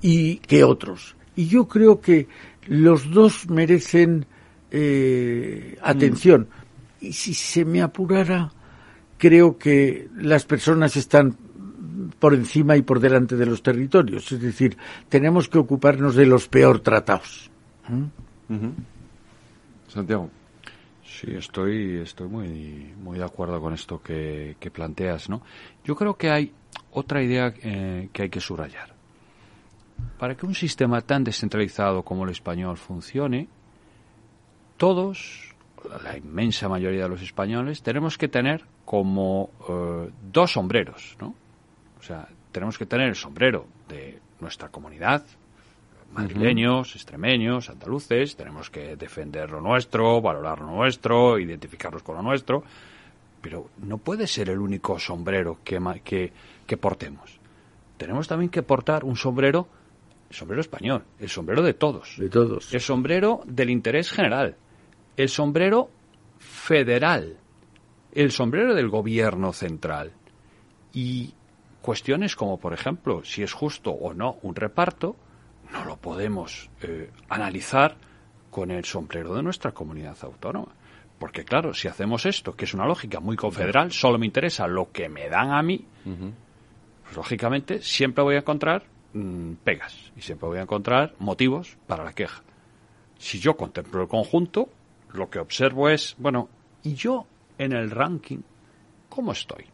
y 0.00 0.36
que 0.36 0.64
otros. 0.64 1.14
Y 1.36 1.48
yo 1.48 1.68
creo 1.68 2.00
que 2.00 2.26
los 2.68 3.10
dos 3.10 3.50
merecen 3.50 4.24
eh, 4.70 5.76
atención 5.82 6.48
y 7.04 7.12
si 7.12 7.34
se 7.34 7.64
me 7.64 7.82
apurara, 7.82 8.50
creo 9.18 9.58
que 9.58 10.08
las 10.16 10.44
personas 10.44 10.96
están 10.96 11.36
por 12.18 12.34
encima 12.34 12.76
y 12.76 12.82
por 12.82 13.00
delante 13.00 13.36
de 13.36 13.46
los 13.46 13.62
territorios. 13.62 14.30
Es 14.32 14.40
decir, 14.40 14.76
tenemos 15.08 15.48
que 15.48 15.58
ocuparnos 15.58 16.14
de 16.14 16.26
los 16.26 16.48
peor 16.48 16.80
tratados. 16.80 17.50
¿Mm? 17.88 18.68
Santiago. 19.88 20.30
Sí, 21.04 21.28
estoy, 21.30 21.98
estoy 21.98 22.28
muy, 22.28 22.92
muy 23.00 23.18
de 23.18 23.24
acuerdo 23.24 23.60
con 23.60 23.72
esto 23.72 24.02
que, 24.02 24.56
planteas, 24.72 25.28
¿no? 25.28 25.42
Yo 25.84 25.94
creo 25.94 26.16
que 26.16 26.30
hay 26.30 26.52
otra 26.90 27.22
idea 27.22 27.54
eh, 27.62 28.08
que 28.12 28.22
hay 28.22 28.30
que 28.30 28.40
subrayar. 28.40 28.92
Para 30.18 30.34
que 30.34 30.44
un 30.44 30.54
sistema 30.54 31.00
tan 31.02 31.22
descentralizado 31.22 32.02
como 32.02 32.24
el 32.24 32.30
español 32.30 32.76
funcione, 32.76 33.46
todos, 34.76 35.53
la 36.02 36.16
inmensa 36.16 36.68
mayoría 36.68 37.04
de 37.04 37.08
los 37.08 37.22
españoles, 37.22 37.82
tenemos 37.82 38.18
que 38.18 38.28
tener 38.28 38.64
como 38.84 39.50
eh, 39.68 40.10
dos 40.32 40.52
sombreros, 40.52 41.16
¿no? 41.20 41.34
O 41.98 42.02
sea, 42.02 42.28
tenemos 42.52 42.78
que 42.78 42.86
tener 42.86 43.08
el 43.08 43.14
sombrero 43.14 43.66
de 43.88 44.18
nuestra 44.40 44.68
comunidad, 44.68 45.24
madrileños, 46.12 46.94
extremeños, 46.94 47.70
andaluces, 47.70 48.36
tenemos 48.36 48.70
que 48.70 48.96
defender 48.96 49.50
lo 49.50 49.60
nuestro, 49.60 50.20
valorar 50.20 50.60
lo 50.60 50.66
nuestro, 50.66 51.38
identificarnos 51.38 52.02
con 52.02 52.16
lo 52.16 52.22
nuestro, 52.22 52.62
pero 53.40 53.70
no 53.78 53.98
puede 53.98 54.26
ser 54.26 54.48
el 54.48 54.58
único 54.58 54.98
sombrero 54.98 55.58
que, 55.64 55.80
que, 56.04 56.32
que 56.66 56.76
portemos. 56.76 57.38
Tenemos 57.96 58.28
también 58.28 58.50
que 58.50 58.62
portar 58.62 59.04
un 59.04 59.16
sombrero, 59.16 59.68
el 60.30 60.36
sombrero 60.36 60.60
español, 60.60 61.04
el 61.18 61.28
sombrero 61.28 61.62
de 61.62 61.74
todos. 61.74 62.16
De 62.16 62.28
todos. 62.28 62.72
El 62.72 62.80
sombrero 62.80 63.42
del 63.46 63.70
interés 63.70 64.10
general, 64.10 64.56
el 65.16 65.28
sombrero 65.28 65.90
federal, 66.38 67.36
el 68.12 68.30
sombrero 68.30 68.74
del 68.74 68.88
gobierno 68.88 69.52
central. 69.52 70.12
Y 70.92 71.34
cuestiones 71.82 72.36
como, 72.36 72.58
por 72.58 72.72
ejemplo, 72.72 73.24
si 73.24 73.42
es 73.42 73.52
justo 73.52 73.90
o 73.90 74.14
no 74.14 74.38
un 74.42 74.54
reparto, 74.54 75.16
no 75.72 75.84
lo 75.84 75.96
podemos 75.96 76.70
eh, 76.82 77.10
analizar 77.28 77.96
con 78.50 78.70
el 78.70 78.84
sombrero 78.84 79.34
de 79.34 79.42
nuestra 79.42 79.72
comunidad 79.72 80.16
autónoma. 80.22 80.72
Porque 81.18 81.44
claro, 81.44 81.74
si 81.74 81.88
hacemos 81.88 82.26
esto, 82.26 82.54
que 82.54 82.64
es 82.64 82.74
una 82.74 82.86
lógica 82.86 83.20
muy 83.20 83.36
confederal, 83.36 83.92
solo 83.92 84.18
me 84.18 84.26
interesa 84.26 84.66
lo 84.66 84.90
que 84.92 85.08
me 85.08 85.28
dan 85.28 85.52
a 85.52 85.62
mí, 85.62 85.84
pues 86.04 87.16
lógicamente 87.16 87.80
siempre 87.82 88.22
voy 88.22 88.34
a 88.34 88.38
encontrar 88.38 88.84
mm, 89.12 89.54
pegas 89.64 90.12
y 90.16 90.22
siempre 90.22 90.48
voy 90.48 90.58
a 90.58 90.62
encontrar 90.62 91.14
motivos 91.18 91.76
para 91.86 92.04
la 92.04 92.12
queja. 92.12 92.42
Si 93.18 93.38
yo 93.38 93.56
contemplo 93.56 94.02
el 94.02 94.08
conjunto, 94.08 94.68
lo 95.14 95.30
que 95.30 95.38
observo 95.38 95.88
es, 95.88 96.16
bueno, 96.18 96.48
¿y 96.82 96.94
yo 96.94 97.26
en 97.56 97.72
el 97.72 97.90
ranking 97.90 98.40
cómo 99.08 99.32
estoy? 99.32 99.64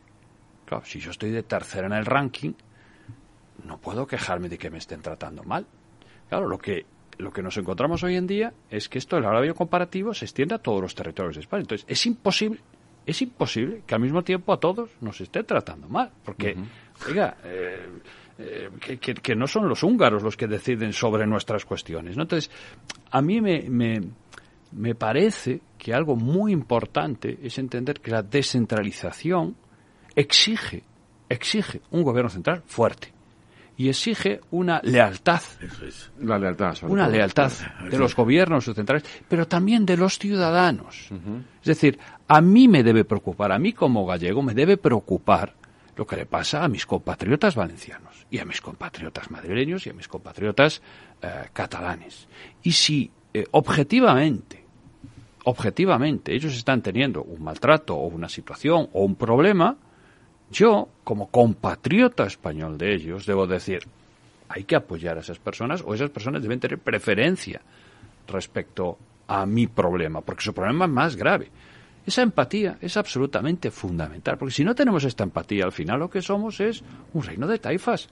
Claro, 0.66 0.84
si 0.84 1.00
yo 1.00 1.10
estoy 1.10 1.30
de 1.30 1.42
tercera 1.42 1.86
en 1.86 1.94
el 1.94 2.06
ranking, 2.06 2.52
no 3.64 3.78
puedo 3.78 4.06
quejarme 4.06 4.48
de 4.48 4.58
que 4.58 4.70
me 4.70 4.78
estén 4.78 5.00
tratando 5.00 5.42
mal. 5.42 5.66
Claro, 6.28 6.46
lo 6.46 6.58
que, 6.58 6.86
lo 7.18 7.32
que 7.32 7.42
nos 7.42 7.56
encontramos 7.56 8.02
hoy 8.02 8.16
en 8.16 8.26
día 8.26 8.52
es 8.70 8.88
que 8.88 8.98
esto 8.98 9.16
del 9.16 9.24
agravio 9.24 9.54
comparativo 9.54 10.14
se 10.14 10.26
extiende 10.26 10.54
a 10.54 10.58
todos 10.58 10.80
los 10.80 10.94
territorios 10.94 11.34
de 11.34 11.40
España. 11.40 11.62
Entonces, 11.62 11.86
es 11.88 12.06
imposible, 12.06 12.60
es 13.04 13.20
imposible 13.22 13.82
que 13.86 13.94
al 13.94 14.00
mismo 14.00 14.22
tiempo 14.22 14.52
a 14.52 14.60
todos 14.60 14.90
nos 15.00 15.20
esté 15.20 15.42
tratando 15.42 15.88
mal. 15.88 16.10
Porque, 16.24 16.54
oiga, 17.08 17.36
eh, 17.44 17.88
eh, 18.38 18.98
que, 18.98 19.34
no 19.34 19.46
son 19.46 19.68
los 19.68 19.82
húngaros 19.82 20.22
los 20.22 20.36
que 20.36 20.46
deciden 20.46 20.92
sobre 20.92 21.26
nuestras 21.26 21.64
cuestiones. 21.64 22.16
¿no? 22.16 22.22
Entonces, 22.22 22.50
a 23.10 23.20
mí 23.20 23.40
me, 23.40 23.68
me, 23.68 24.00
me 24.72 24.94
parece 24.94 25.60
que 25.78 25.94
algo 25.94 26.16
muy 26.16 26.52
importante 26.52 27.38
es 27.42 27.58
entender 27.58 28.00
que 28.00 28.10
la 28.10 28.22
descentralización 28.22 29.56
exige, 30.14 30.84
exige 31.28 31.80
un 31.90 32.02
gobierno 32.02 32.30
central 32.30 32.62
fuerte 32.66 33.12
y 33.76 33.88
exige 33.88 34.40
una 34.50 34.80
lealtad. 34.82 35.40
La 36.20 36.38
lealtad, 36.38 36.76
Una 36.82 37.08
lealtad 37.08 37.50
de 37.90 37.98
los 37.98 38.14
gobiernos 38.14 38.66
centrales, 38.66 39.04
pero 39.26 39.48
también 39.48 39.86
de 39.86 39.96
los 39.96 40.18
ciudadanos. 40.18 41.08
Es 41.60 41.66
decir, 41.66 41.98
a 42.28 42.42
mí 42.42 42.68
me 42.68 42.82
debe 42.82 43.04
preocupar, 43.04 43.52
a 43.52 43.58
mí 43.58 43.72
como 43.72 44.04
gallego 44.04 44.42
me 44.42 44.52
debe 44.52 44.76
preocupar 44.76 45.54
lo 45.96 46.06
que 46.06 46.16
le 46.16 46.26
pasa 46.26 46.62
a 46.62 46.68
mis 46.68 46.84
compatriotas 46.86 47.54
valencianos 47.54 48.26
y 48.30 48.38
a 48.38 48.44
mis 48.44 48.60
compatriotas 48.60 49.30
madrileños 49.30 49.86
y 49.86 49.90
a 49.90 49.94
mis 49.94 50.08
compatriotas 50.08 50.82
eh, 51.22 51.48
catalanes. 51.52 52.28
Y 52.62 52.72
si 52.72 53.10
eh, 53.32 53.46
objetivamente, 53.52 54.59
objetivamente 55.44 56.34
ellos 56.34 56.54
están 56.56 56.82
teniendo 56.82 57.22
un 57.22 57.42
maltrato 57.42 57.94
o 57.94 58.06
una 58.06 58.28
situación 58.28 58.88
o 58.92 59.04
un 59.04 59.16
problema, 59.16 59.76
yo, 60.50 60.88
como 61.04 61.30
compatriota 61.30 62.24
español 62.24 62.76
de 62.76 62.94
ellos, 62.94 63.26
debo 63.26 63.46
decir, 63.46 63.80
hay 64.48 64.64
que 64.64 64.76
apoyar 64.76 65.16
a 65.16 65.20
esas 65.20 65.38
personas 65.38 65.82
o 65.86 65.94
esas 65.94 66.10
personas 66.10 66.42
deben 66.42 66.58
tener 66.58 66.78
preferencia 66.78 67.60
respecto 68.26 68.98
a 69.28 69.46
mi 69.46 69.68
problema, 69.68 70.20
porque 70.20 70.42
su 70.42 70.52
problema 70.52 70.86
es 70.86 70.90
más 70.90 71.16
grave. 71.16 71.50
Esa 72.04 72.22
empatía 72.22 72.78
es 72.80 72.96
absolutamente 72.96 73.70
fundamental, 73.70 74.36
porque 74.38 74.54
si 74.54 74.64
no 74.64 74.74
tenemos 74.74 75.04
esta 75.04 75.22
empatía, 75.22 75.64
al 75.64 75.72
final 75.72 76.00
lo 76.00 76.10
que 76.10 76.22
somos 76.22 76.58
es 76.60 76.82
un 77.12 77.22
reino 77.22 77.46
de 77.46 77.58
taifas. 77.58 78.08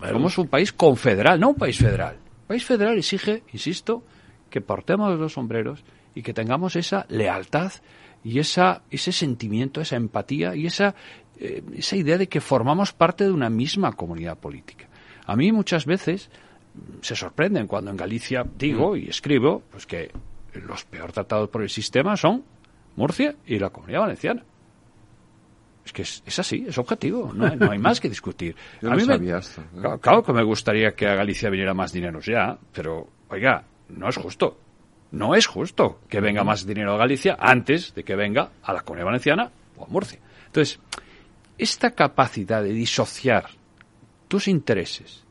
Somos 0.00 0.38
un 0.38 0.48
país 0.48 0.72
confederal, 0.72 1.38
no 1.38 1.50
un 1.50 1.54
país 1.54 1.78
federal. 1.78 2.16
Un 2.16 2.46
país 2.48 2.64
federal 2.64 2.98
exige, 2.98 3.44
insisto, 3.52 4.02
que 4.50 4.60
portemos 4.60 5.16
los 5.18 5.34
sombreros 5.34 5.84
y 6.18 6.22
que 6.22 6.34
tengamos 6.34 6.74
esa 6.74 7.06
lealtad 7.08 7.72
y 8.24 8.40
esa, 8.40 8.82
ese 8.90 9.12
sentimiento, 9.12 9.80
esa 9.80 9.94
empatía 9.94 10.56
y 10.56 10.66
esa 10.66 10.96
eh, 11.38 11.62
esa 11.76 11.94
idea 11.94 12.18
de 12.18 12.28
que 12.28 12.40
formamos 12.40 12.92
parte 12.92 13.22
de 13.22 13.30
una 13.30 13.48
misma 13.48 13.92
comunidad 13.92 14.36
política. 14.38 14.88
A 15.24 15.36
mí 15.36 15.52
muchas 15.52 15.86
veces 15.86 16.30
mm, 16.74 16.98
se 17.02 17.14
sorprenden 17.14 17.68
cuando 17.68 17.92
en 17.92 17.96
Galicia 17.96 18.44
digo 18.58 18.96
y 18.96 19.08
escribo 19.08 19.62
pues 19.70 19.86
que 19.86 20.10
los 20.54 20.84
peor 20.84 21.12
tratados 21.12 21.48
por 21.50 21.62
el 21.62 21.70
sistema 21.70 22.16
son 22.16 22.42
Murcia 22.96 23.36
y 23.46 23.60
la 23.60 23.70
comunidad 23.70 24.00
valenciana. 24.00 24.42
Es 25.84 25.92
que 25.92 26.02
es, 26.02 26.38
así, 26.40 26.64
es 26.66 26.76
objetivo, 26.76 27.32
no, 27.32 27.70
hay 27.70 27.78
más 27.78 28.00
que 28.00 28.08
discutir. 28.08 28.56
a 28.82 28.96
mí 28.96 29.04
me, 29.06 29.18
claro, 30.00 30.24
que 30.24 30.32
me 30.32 30.42
gustaría 30.42 30.90
que 30.96 31.06
a 31.06 31.14
Galicia 31.14 31.50
viniera 31.50 31.72
más 31.72 31.92
dinero 31.92 32.18
ya, 32.18 32.58
pero 32.72 33.06
oiga, 33.28 33.64
no 33.90 34.08
es 34.08 34.16
justo. 34.16 34.58
No 35.10 35.34
es 35.34 35.46
justo 35.46 36.00
que 36.08 36.20
venga 36.20 36.44
más 36.44 36.66
dinero 36.66 36.94
a 36.94 36.98
Galicia 36.98 37.36
antes 37.38 37.94
de 37.94 38.04
que 38.04 38.16
venga 38.16 38.50
a 38.62 38.72
la 38.72 38.82
comunidad 38.82 39.06
valenciana 39.06 39.50
o 39.76 39.84
a 39.84 39.88
Murcia. 39.88 40.18
Entonces, 40.46 40.78
esta 41.56 41.92
capacidad 41.92 42.62
de 42.62 42.72
disociar 42.72 43.46
tus 44.28 44.48
intereses 44.48 45.24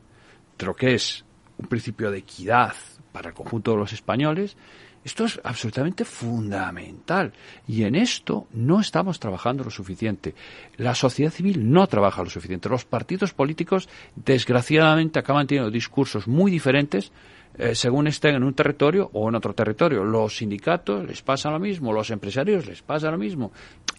de 0.58 0.66
lo 0.66 0.74
que 0.74 0.94
es 0.94 1.24
un 1.58 1.68
principio 1.68 2.10
de 2.10 2.18
equidad 2.18 2.74
para 3.12 3.28
el 3.28 3.34
conjunto 3.34 3.72
de 3.72 3.78
los 3.78 3.92
españoles, 3.92 4.56
esto 5.04 5.24
es 5.24 5.40
absolutamente 5.42 6.04
fundamental. 6.04 7.32
Y 7.66 7.84
en 7.84 7.94
esto 7.94 8.46
no 8.52 8.80
estamos 8.80 9.18
trabajando 9.20 9.64
lo 9.64 9.70
suficiente. 9.70 10.34
La 10.76 10.94
sociedad 10.94 11.32
civil 11.32 11.70
no 11.70 11.86
trabaja 11.86 12.22
lo 12.22 12.30
suficiente. 12.30 12.68
Los 12.68 12.84
partidos 12.84 13.32
políticos, 13.32 13.88
desgraciadamente, 14.16 15.18
acaban 15.18 15.46
teniendo 15.46 15.70
discursos 15.70 16.26
muy 16.26 16.50
diferentes 16.50 17.12
eh, 17.58 17.74
según 17.74 18.06
estén 18.06 18.36
en 18.36 18.44
un 18.44 18.54
territorio 18.54 19.10
o 19.12 19.28
en 19.28 19.34
otro 19.34 19.54
territorio. 19.54 20.04
Los 20.04 20.36
sindicatos 20.36 21.06
les 21.06 21.22
pasa 21.22 21.50
lo 21.50 21.58
mismo, 21.58 21.92
los 21.92 22.10
empresarios 22.10 22.66
les 22.66 22.82
pasa 22.82 23.10
lo 23.10 23.18
mismo. 23.18 23.52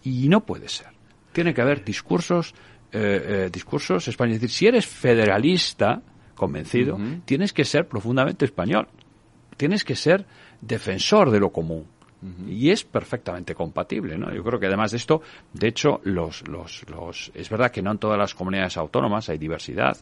Y 0.03 0.29
no 0.29 0.41
puede 0.41 0.67
ser 0.69 0.99
tiene 1.31 1.53
que 1.53 1.61
haber 1.61 1.83
discursos, 1.83 2.53
eh, 2.91 3.45
eh, 3.45 3.49
discursos 3.51 4.07
españoles. 4.07 4.37
Es 4.37 4.41
decir, 4.41 4.55
si 4.57 4.67
eres 4.67 4.85
federalista 4.85 6.01
convencido, 6.35 6.97
tienes 7.25 7.53
que 7.53 7.65
ser 7.65 7.87
profundamente 7.87 8.45
español. 8.45 8.87
Tienes 9.57 9.83
que 9.83 9.95
ser 9.95 10.25
defensor 10.61 11.31
de 11.31 11.39
lo 11.39 11.49
común. 11.51 11.85
Y 12.47 12.69
es 12.69 12.83
perfectamente 12.83 13.55
compatible, 13.55 14.17
¿no? 14.17 14.33
Yo 14.33 14.43
creo 14.43 14.59
que 14.59 14.65
además 14.65 14.91
de 14.91 14.97
esto, 14.97 15.21
de 15.53 15.69
hecho, 15.69 16.01
los, 16.03 16.45
los, 16.49 16.83
los, 16.89 17.31
es 17.33 17.49
verdad 17.49 17.71
que 17.71 17.81
no 17.81 17.91
en 17.91 17.97
todas 17.97 18.17
las 18.17 18.35
comunidades 18.35 18.75
autónomas 18.75 19.29
hay 19.29 19.37
diversidad, 19.37 19.97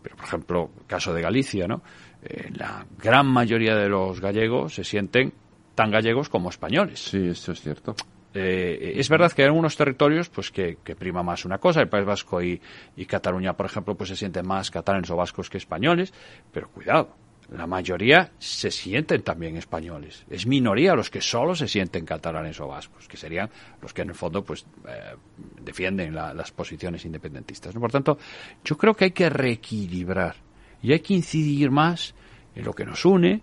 pero 0.00 0.14
por 0.14 0.26
ejemplo, 0.26 0.70
caso 0.86 1.12
de 1.12 1.22
Galicia, 1.22 1.66
¿no? 1.66 1.82
Eh, 2.28 2.50
la 2.56 2.84
gran 2.98 3.26
mayoría 3.26 3.76
de 3.76 3.88
los 3.88 4.20
gallegos 4.20 4.74
se 4.74 4.84
sienten 4.84 5.32
tan 5.74 5.90
gallegos 5.90 6.28
como 6.28 6.50
españoles. 6.50 7.00
Sí, 7.00 7.28
esto 7.28 7.52
es 7.52 7.60
cierto. 7.60 7.94
Eh, 8.34 8.94
es 8.96 9.08
verdad 9.08 9.32
que 9.32 9.42
hay 9.42 9.46
algunos 9.46 9.76
territorios 9.76 10.28
pues 10.28 10.50
que, 10.50 10.76
prima 10.98 11.22
más 11.22 11.44
una 11.44 11.58
cosa, 11.58 11.80
el 11.80 11.88
País 11.88 12.04
Vasco 12.04 12.42
y, 12.42 12.60
Cataluña, 13.06 13.56
por 13.56 13.66
ejemplo, 13.66 13.94
pues 13.94 14.10
se 14.10 14.16
sienten 14.16 14.46
más 14.46 14.70
catalanes 14.70 15.10
o 15.10 15.16
vascos 15.16 15.48
que 15.48 15.56
españoles, 15.56 16.12
pero 16.52 16.68
cuidado, 16.68 17.16
la 17.50 17.66
mayoría 17.66 18.32
se 18.38 18.70
sienten 18.70 19.22
también 19.22 19.56
españoles. 19.56 20.26
Es 20.28 20.46
minoría 20.46 20.94
los 20.94 21.08
que 21.08 21.20
solo 21.20 21.54
se 21.54 21.68
sienten 21.68 22.04
catalanes 22.04 22.60
o 22.60 22.66
vascos, 22.66 23.08
que 23.08 23.16
serían 23.16 23.48
los 23.80 23.94
que 23.94 24.02
en 24.02 24.08
el 24.10 24.14
fondo 24.14 24.44
pues 24.44 24.66
eh, 24.86 25.14
defienden 25.62 26.14
las 26.14 26.50
posiciones 26.50 27.04
independentistas. 27.04 27.74
Por 27.74 27.92
tanto, 27.92 28.18
yo 28.64 28.76
creo 28.76 28.94
que 28.94 29.04
hay 29.04 29.12
que 29.12 29.30
reequilibrar 29.30 30.45
y 30.86 30.92
hay 30.92 31.00
que 31.00 31.14
incidir 31.14 31.72
más 31.72 32.14
en 32.54 32.64
lo 32.64 32.72
que 32.72 32.84
nos 32.84 33.04
une, 33.04 33.42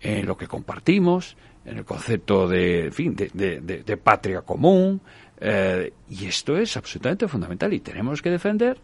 en 0.00 0.26
lo 0.26 0.36
que 0.36 0.46
compartimos, 0.46 1.36
en 1.64 1.78
el 1.78 1.84
concepto 1.84 2.46
de, 2.46 2.88
fin, 2.92 3.16
de, 3.16 3.96
patria 3.96 4.42
común. 4.42 5.00
Eh, 5.40 5.92
y 6.08 6.26
esto 6.26 6.56
es 6.56 6.76
absolutamente 6.76 7.26
fundamental 7.26 7.72
y 7.72 7.80
tenemos 7.80 8.22
que 8.22 8.30
defender, 8.30 8.78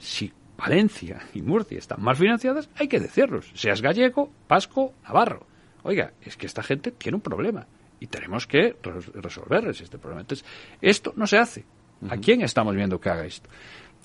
si 0.00 0.32
Valencia 0.58 1.20
y 1.32 1.42
Murcia 1.42 1.78
están 1.78 2.02
mal 2.02 2.16
financiadas, 2.16 2.68
hay 2.74 2.88
que 2.88 2.98
decirlos, 2.98 3.52
seas 3.54 3.80
gallego, 3.80 4.32
vasco, 4.48 4.92
navarro. 5.04 5.46
Oiga, 5.84 6.12
es 6.22 6.36
que 6.36 6.46
esta 6.46 6.64
gente 6.64 6.90
tiene 6.90 7.14
un 7.14 7.22
problema. 7.22 7.68
y 8.00 8.08
tenemos 8.08 8.48
que 8.48 8.74
resolver 9.14 9.68
este 9.68 9.96
problema. 9.96 10.22
Entonces, 10.22 10.44
esto 10.82 11.14
no 11.16 11.28
se 11.28 11.38
hace. 11.38 11.64
¿A 12.10 12.16
quién 12.16 12.42
estamos 12.42 12.74
viendo 12.74 13.00
que 13.00 13.08
haga 13.08 13.24
esto? 13.24 13.48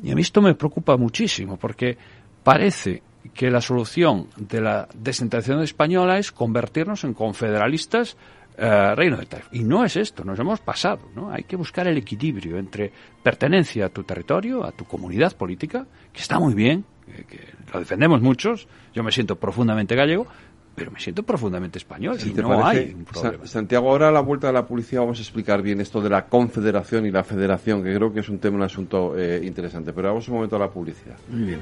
Y 0.04 0.12
a 0.12 0.16
mí 0.16 0.22
esto 0.22 0.40
me 0.42 0.54
preocupa 0.54 0.96
muchísimo 0.96 1.58
porque 1.58 1.98
parece 2.50 3.04
que 3.36 3.52
la 3.52 3.62
solución 3.62 4.28
de 4.36 4.60
la 4.60 4.88
descentralización 4.96 5.62
española 5.62 6.18
es 6.18 6.32
convertirnos 6.32 7.04
en 7.04 7.14
confederalistas 7.14 8.18
eh, 8.58 8.96
reino 8.96 9.18
de 9.18 9.28
Taif. 9.28 9.46
Y 9.52 9.64
no 9.64 9.86
es 9.86 9.96
esto, 9.96 10.24
nos 10.24 10.40
hemos 10.40 10.60
pasado. 10.60 11.12
¿no? 11.16 11.30
Hay 11.32 11.44
que 11.44 11.56
buscar 11.56 11.88
el 11.88 12.00
equilibrio 12.00 12.58
entre 12.58 12.92
pertenencia 13.22 13.86
a 13.86 13.90
tu 13.90 14.04
territorio, 14.04 14.66
a 14.66 14.72
tu 14.72 14.86
comunidad 14.86 15.38
política, 15.38 15.86
que 16.12 16.22
está 16.22 16.40
muy 16.40 16.56
bien, 16.56 16.86
que 17.28 17.54
lo 17.72 17.80
defendemos 17.80 18.20
muchos, 18.20 18.68
yo 18.96 19.04
me 19.04 19.12
siento 19.12 19.36
profundamente 19.36 19.96
gallego, 19.96 20.26
pero 20.80 20.92
me 20.92 21.00
siento 21.00 21.24
profundamente 21.24 21.78
español 21.78 22.18
y 22.26 22.34
no 22.34 22.66
hay 22.66 22.96
un 22.96 23.04
problema. 23.04 23.46
Santiago, 23.46 23.92
ahora 23.92 24.08
a 24.08 24.12
la 24.12 24.22
vuelta 24.22 24.48
de 24.48 24.54
la 24.54 24.66
policía 24.66 25.02
vamos 25.02 25.20
a 25.20 25.22
explicar 25.22 25.62
bien 25.62 25.82
esto 25.82 26.02
de 26.02 26.10
la 26.10 26.26
confederación 26.28 27.06
y 27.06 27.12
la 27.12 27.24
federación, 27.24 27.84
que 27.84 27.94
creo 27.94 28.14
que 28.14 28.22
es 28.22 28.30
un 28.30 28.40
tema, 28.40 28.56
un 28.56 28.64
asunto 28.64 29.18
eh, 29.18 29.42
interesante. 29.44 29.92
Pero 29.92 30.10
vamos 30.10 30.28
un 30.30 30.36
momento 30.36 30.56
a 30.56 30.60
la 30.60 30.70
publicidad. 30.70 31.18
Muy 31.30 31.44
bien. 31.44 31.60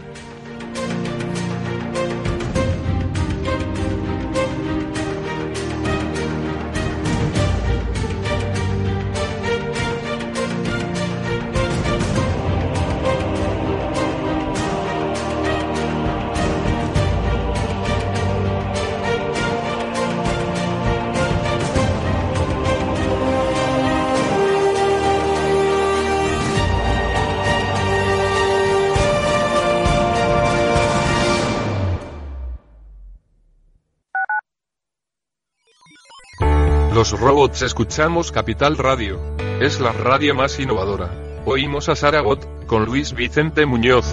Robots 37.19 37.63
escuchamos 37.63 38.31
Capital 38.31 38.77
Radio. 38.77 39.19
Es 39.59 39.79
la 39.79 39.91
radio 39.91 40.35
más 40.35 40.59
innovadora. 40.59 41.09
Oímos 41.45 41.89
a 41.89 41.95
Saragot, 41.95 42.65
con 42.67 42.85
Luis 42.85 43.13
Vicente 43.13 43.65
Muñoz. 43.65 44.05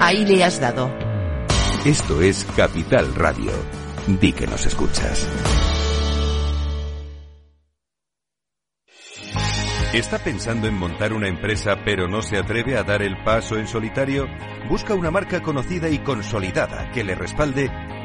Ahí 0.00 0.24
le 0.24 0.42
has 0.42 0.58
dado. 0.58 0.90
Esto 1.84 2.22
es 2.22 2.46
Capital 2.56 3.14
Radio. 3.14 3.52
Di 4.06 4.32
que 4.32 4.46
nos 4.46 4.64
escuchas. 4.64 5.28
¿Está 9.92 10.18
pensando 10.18 10.66
en 10.66 10.74
montar 10.74 11.12
una 11.12 11.28
empresa 11.28 11.80
pero 11.84 12.08
no 12.08 12.22
se 12.22 12.38
atreve 12.38 12.78
a 12.78 12.84
dar 12.84 13.02
el 13.02 13.22
paso 13.22 13.58
en 13.58 13.66
solitario? 13.66 14.26
Busca 14.68 14.94
una 14.94 15.10
marca 15.10 15.42
conocida 15.42 15.88
y 15.90 15.98
consolidada 15.98 16.90
que 16.92 17.04
le 17.04 17.14
respalde 17.16 17.70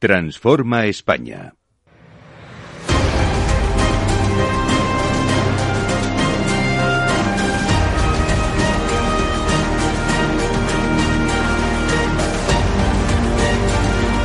Transforma 0.00 0.86
España. 0.86 1.54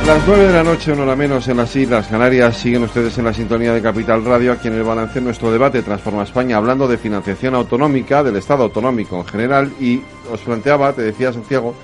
Las 0.06 0.28
nueve 0.28 0.46
de 0.46 0.52
la 0.52 0.62
noche, 0.62 0.92
una 0.92 1.02
hora 1.02 1.16
menos 1.16 1.48
en 1.48 1.56
las 1.56 1.74
Islas 1.74 2.06
Canarias, 2.06 2.56
siguen 2.56 2.84
ustedes 2.84 3.18
en 3.18 3.24
la 3.24 3.32
sintonía 3.32 3.72
de 3.72 3.82
Capital 3.82 4.24
Radio, 4.24 4.52
aquí 4.52 4.68
en 4.68 4.74
el 4.74 4.84
balance 4.84 5.20
nuestro 5.20 5.50
debate 5.50 5.82
Transforma 5.82 6.22
España, 6.22 6.56
hablando 6.56 6.86
de 6.86 6.98
financiación 6.98 7.56
autonómica, 7.56 8.22
del 8.22 8.36
Estado 8.36 8.62
autonómico 8.62 9.16
en 9.16 9.26
general, 9.26 9.72
y 9.80 10.00
os 10.30 10.40
planteaba, 10.42 10.92
te 10.92 11.02
decía 11.02 11.32
Santiago, 11.32 11.74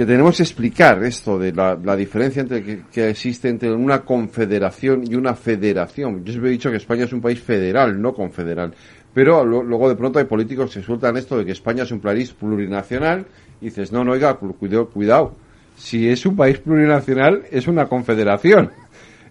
que 0.00 0.06
tenemos 0.06 0.38
que 0.38 0.44
explicar 0.44 1.04
esto 1.04 1.38
de 1.38 1.52
la, 1.52 1.76
diferencia 1.94 2.40
entre 2.40 2.84
que, 2.90 3.10
existe 3.10 3.50
entre 3.50 3.70
una 3.70 4.00
confederación 4.00 5.04
y 5.06 5.14
una 5.14 5.34
federación. 5.34 6.24
Yo 6.24 6.32
os 6.32 6.38
he 6.38 6.48
dicho 6.48 6.70
que 6.70 6.78
España 6.78 7.04
es 7.04 7.12
un 7.12 7.20
país 7.20 7.38
federal, 7.38 8.00
no 8.00 8.14
confederal. 8.14 8.72
Pero 9.12 9.44
luego 9.44 9.90
de 9.90 9.96
pronto 9.96 10.18
hay 10.18 10.24
políticos 10.24 10.72
que 10.72 10.80
sueltan 10.80 11.18
esto 11.18 11.36
de 11.36 11.44
que 11.44 11.52
España 11.52 11.82
es 11.82 11.92
un 11.92 12.00
país 12.00 12.32
plurinacional 12.32 13.26
y 13.60 13.66
dices, 13.66 13.92
no, 13.92 14.02
no, 14.02 14.12
oiga, 14.12 14.32
cuidado, 14.36 14.88
cuidado. 14.88 15.36
Si 15.76 16.08
es 16.08 16.24
un 16.24 16.34
país 16.34 16.58
plurinacional, 16.60 17.42
es 17.50 17.68
una 17.68 17.84
confederación. 17.84 18.70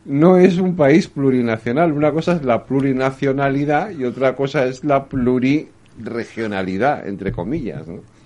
No 0.05 0.37
es 0.37 0.59
un 0.59 0.75
país 0.75 1.07
plurinacional. 1.07 1.93
Una 1.93 2.11
cosa 2.11 2.33
es 2.33 2.43
la 2.43 2.63
plurinacionalidad 2.63 3.89
y 3.89 4.05
otra 4.05 4.35
cosa 4.35 4.67
es 4.67 4.83
la 4.83 5.05
pluriregionalidad, 5.05 7.07
entre 7.07 7.31
comillas. 7.31 7.87
¿no? 7.87 8.18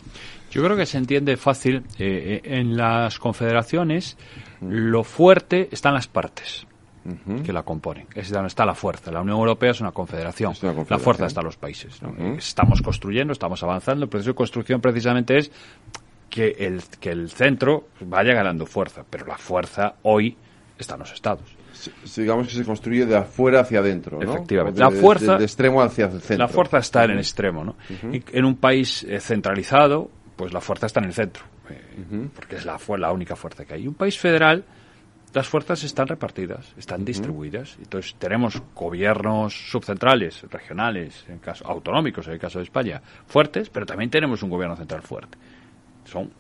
Yo 0.54 0.64
creo 0.64 0.78
que 0.78 0.86
se 0.86 1.00
entiende 1.00 1.36
fácil. 1.36 1.78
Eh, 1.98 2.42
eh, 2.44 2.60
en 2.60 2.78
las 2.78 3.18
confederaciones, 3.18 4.18
lo 4.62 5.04
fuerte 5.04 5.68
están 5.72 5.96
las 5.96 6.08
partes 6.08 6.68
que 7.44 7.52
la 7.52 7.64
componen. 7.64 8.08
Es 8.16 8.30
donde 8.30 8.48
está 8.48 8.66
la 8.66 8.76
fuerza. 8.76 9.12
La 9.12 9.22
Unión 9.22 9.38
Europea 9.38 9.72
es 9.72 9.82
una 9.82 9.92
confederación. 9.92 10.54
La 10.88 11.00
fuerza 11.00 11.26
está 11.26 11.42
en 11.42 11.46
los 11.48 11.58
países. 11.58 12.00
Estamos 12.38 12.82
construyendo, 12.82 13.34
estamos 13.34 13.62
avanzando. 13.64 14.04
El 14.04 14.10
proceso 14.10 14.30
de 14.30 14.36
construcción 14.36 14.80
precisamente 14.80 15.38
es 15.38 15.52
que 16.30 16.56
el, 16.60 16.82
que 17.00 17.10
el 17.10 17.30
centro 17.32 17.88
vaya 18.02 18.34
ganando 18.34 18.66
fuerza. 18.68 19.04
Pero 19.10 19.26
la 19.26 19.38
fuerza 19.38 19.96
hoy 20.04 20.38
está 20.78 20.94
en 20.94 21.00
los 21.00 21.12
estados. 21.12 21.58
digamos 22.16 22.48
que 22.48 22.54
se 22.54 22.64
construye 22.64 23.06
de 23.06 23.18
afuera 23.18 23.62
hacia 23.62 23.80
adentro, 23.80 24.20
¿no? 24.20 24.36
Efectivamente. 24.36 24.80
la 24.80 24.92
fuerza, 24.92 25.38
de, 25.38 25.46
extremo 25.46 25.82
hacia 25.82 26.06
el 26.06 26.22
centro. 26.22 26.38
La 26.38 26.48
fuerza 26.48 26.78
está 26.78 27.04
en 27.06 27.12
el 27.12 27.20
extremo, 27.20 27.64
¿no? 27.64 27.76
en 28.02 28.46
un 28.46 28.56
país 28.56 29.04
eh, 29.04 29.20
centralizado, 29.20 30.10
pues 30.36 30.54
la 30.54 30.62
fuerza 30.62 30.88
está 30.88 31.00
en 31.00 31.08
el 31.08 31.14
centro, 31.14 31.44
eh, 31.70 32.30
porque 32.36 32.56
es 32.56 32.66
la, 32.66 32.80
la 32.98 33.12
única 33.12 33.36
fuerza 33.36 33.66
que 33.66 33.76
hay. 33.76 33.84
Y 33.84 33.88
un 33.88 33.94
país 33.94 34.18
federal, 34.18 34.64
las 35.34 35.48
fuerzas 35.48 35.84
están 35.84 36.08
repartidas, 36.08 36.74
están 36.78 37.04
distribuidas. 37.04 37.76
Entonces 37.80 38.16
tenemos 38.20 38.62
gobiernos 38.76 39.54
subcentrales, 39.70 40.44
regionales, 40.50 41.26
en 41.28 41.40
caso, 41.40 41.68
autonómicos 41.68 42.28
en 42.28 42.34
el 42.34 42.40
caso 42.40 42.60
de 42.60 42.66
España, 42.66 43.02
fuertes, 43.26 43.70
pero 43.70 43.86
también 43.86 44.10
tenemos 44.10 44.44
un 44.44 44.50
gobierno 44.50 44.76
central 44.76 45.02
fuerte. 45.02 45.38
Son 46.06 46.32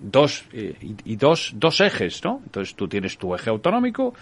dos 0.00 0.44
eh, 0.52 0.76
y, 1.04 1.16
dos, 1.16 1.52
dos 1.56 1.80
ejes, 1.80 2.24
¿no? 2.24 2.40
Entonces 2.44 2.74
tú 2.74 2.88
tienes 2.88 3.18
tu 3.18 3.34
eje 3.34 3.50
autonómico 3.50 4.14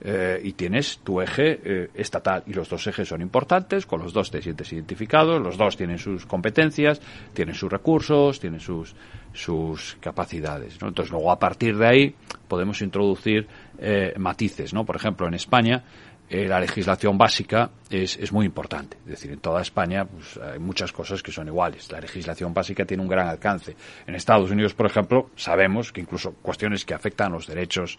eh, 0.00 0.40
y 0.42 0.52
tienes 0.52 0.98
tu 0.98 1.20
eje 1.20 1.60
eh, 1.64 1.90
estatal 1.94 2.42
y 2.46 2.52
los 2.52 2.68
dos 2.68 2.86
ejes 2.86 3.08
son 3.08 3.22
importantes, 3.22 3.86
con 3.86 4.02
los 4.02 4.12
dos 4.12 4.30
te 4.30 4.42
sientes 4.42 4.72
identificado, 4.72 5.38
los 5.38 5.56
dos 5.56 5.76
tienen 5.76 5.98
sus 5.98 6.26
competencias, 6.26 7.00
tienen 7.32 7.54
sus 7.54 7.70
recursos, 7.70 8.40
tienen 8.40 8.60
sus 8.60 8.94
sus 9.32 9.98
capacidades, 10.00 10.80
¿no? 10.80 10.88
Entonces 10.88 11.12
luego 11.12 11.30
a 11.30 11.38
partir 11.38 11.76
de 11.76 11.86
ahí 11.86 12.14
podemos 12.48 12.80
introducir 12.80 13.46
matices, 14.16 14.72
¿no? 14.72 14.86
Por 14.86 14.96
ejemplo, 14.96 15.28
en 15.28 15.34
España 15.34 15.84
eh, 16.28 16.48
la 16.48 16.58
legislación 16.58 17.16
básica 17.16 17.70
es, 17.88 18.16
es, 18.16 18.32
muy 18.32 18.46
importante. 18.46 18.96
Es 19.04 19.10
decir, 19.10 19.30
en 19.30 19.38
toda 19.38 19.62
España 19.62 20.04
pues, 20.04 20.36
hay 20.38 20.58
muchas 20.58 20.90
cosas 20.90 21.22
que 21.22 21.30
son 21.30 21.46
iguales. 21.46 21.90
La 21.92 22.00
legislación 22.00 22.52
básica 22.52 22.84
tiene 22.84 23.04
un 23.04 23.08
gran 23.08 23.28
alcance. 23.28 23.76
En 24.08 24.16
Estados 24.16 24.50
Unidos, 24.50 24.74
por 24.74 24.86
ejemplo, 24.86 25.30
sabemos 25.36 25.92
que 25.92 26.00
incluso 26.00 26.32
cuestiones 26.42 26.84
que 26.84 26.94
afectan 26.94 27.28
a 27.28 27.36
los 27.36 27.46
derechos 27.46 27.96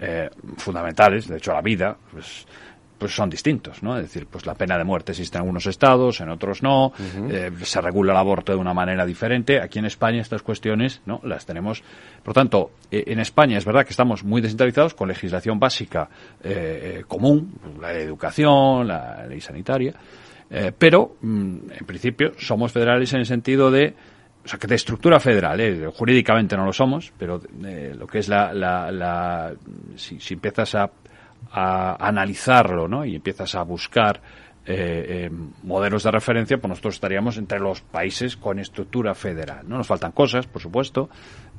eh, 0.00 0.30
fundamentales, 0.56 1.28
de 1.28 1.36
hecho 1.36 1.52
a 1.52 1.54
la 1.54 1.62
vida, 1.62 1.96
pues 2.12 2.46
pues 2.98 3.14
son 3.14 3.30
distintos, 3.30 3.82
¿no? 3.82 3.96
Es 3.96 4.02
decir, 4.02 4.26
pues 4.26 4.44
la 4.44 4.54
pena 4.54 4.76
de 4.76 4.82
muerte 4.82 5.12
existe 5.12 5.38
en 5.38 5.42
algunos 5.42 5.66
estados, 5.66 6.20
en 6.20 6.30
otros 6.30 6.64
no, 6.64 6.92
eh, 7.30 7.50
se 7.62 7.80
regula 7.80 8.12
el 8.12 8.18
aborto 8.18 8.52
de 8.52 8.58
una 8.58 8.74
manera 8.74 9.06
diferente. 9.06 9.60
Aquí 9.60 9.78
en 9.78 9.84
España 9.84 10.20
estas 10.20 10.42
cuestiones, 10.42 11.00
¿no? 11.06 11.20
Las 11.22 11.46
tenemos. 11.46 11.82
Por 12.24 12.34
tanto, 12.34 12.72
eh, 12.90 13.04
en 13.06 13.20
España 13.20 13.56
es 13.56 13.64
verdad 13.64 13.84
que 13.84 13.90
estamos 13.90 14.24
muy 14.24 14.40
descentralizados 14.40 14.94
con 14.94 15.06
legislación 15.06 15.60
básica 15.60 16.08
eh, 16.42 17.04
común, 17.06 17.54
la 17.80 17.92
educación, 17.92 18.88
la 18.88 19.24
ley 19.26 19.40
sanitaria. 19.40 19.94
Eh, 20.50 20.72
pero, 20.76 21.16
mm, 21.20 21.56
en 21.78 21.86
principio, 21.86 22.32
somos 22.38 22.72
federales 22.72 23.12
en 23.12 23.20
el 23.20 23.26
sentido 23.26 23.70
de 23.70 23.94
o 24.48 24.50
sea, 24.50 24.58
que 24.58 24.66
de 24.66 24.76
estructura 24.76 25.20
federal, 25.20 25.60
¿eh? 25.60 25.90
jurídicamente 25.94 26.56
no 26.56 26.64
lo 26.64 26.72
somos, 26.72 27.12
pero 27.18 27.38
eh, 27.66 27.94
lo 27.94 28.06
que 28.06 28.20
es 28.20 28.30
la, 28.30 29.52
si, 29.94 30.18
si, 30.18 30.32
empiezas 30.32 30.74
a, 30.74 30.90
a, 31.52 32.08
analizarlo, 32.08 32.88
¿no? 32.88 33.04
Y 33.04 33.14
empiezas 33.16 33.54
a 33.54 33.62
buscar 33.62 34.22
eh, 34.64 35.28
modelos 35.64 36.02
de 36.02 36.10
referencia, 36.10 36.56
pues 36.56 36.70
nosotros 36.70 36.94
estaríamos 36.94 37.36
entre 37.36 37.60
los 37.60 37.82
países 37.82 38.38
con 38.38 38.58
estructura 38.58 39.14
federal. 39.14 39.68
No 39.68 39.76
nos 39.76 39.86
faltan 39.86 40.12
cosas, 40.12 40.46
por 40.46 40.62
supuesto, 40.62 41.10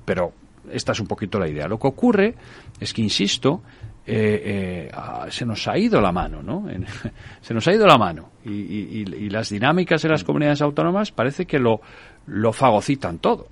pero 0.03 0.33
esta 0.71 0.93
es 0.93 0.99
un 0.99 1.05
poquito 1.05 1.37
la 1.37 1.47
idea. 1.47 1.67
Lo 1.67 1.77
que 1.77 1.87
ocurre 1.89 2.33
es 2.79 2.91
que, 2.91 3.03
insisto, 3.03 3.61
eh, 4.05 4.89
eh, 4.91 4.91
se 5.29 5.45
nos 5.45 5.67
ha 5.67 5.77
ido 5.77 6.01
la 6.01 6.11
mano, 6.11 6.41
¿no? 6.41 6.67
se 7.41 7.53
nos 7.53 7.67
ha 7.67 7.73
ido 7.73 7.85
la 7.85 7.97
mano. 7.97 8.29
Y, 8.45 9.29
las 9.29 9.49
dinámicas 9.49 10.01
de 10.01 10.09
las 10.09 10.23
comunidades 10.23 10.61
autónomas 10.61 11.11
parece 11.11 11.45
que 11.45 11.59
lo, 11.59 11.81
lo 12.27 12.51
fagocitan 12.51 13.19
todo. 13.19 13.47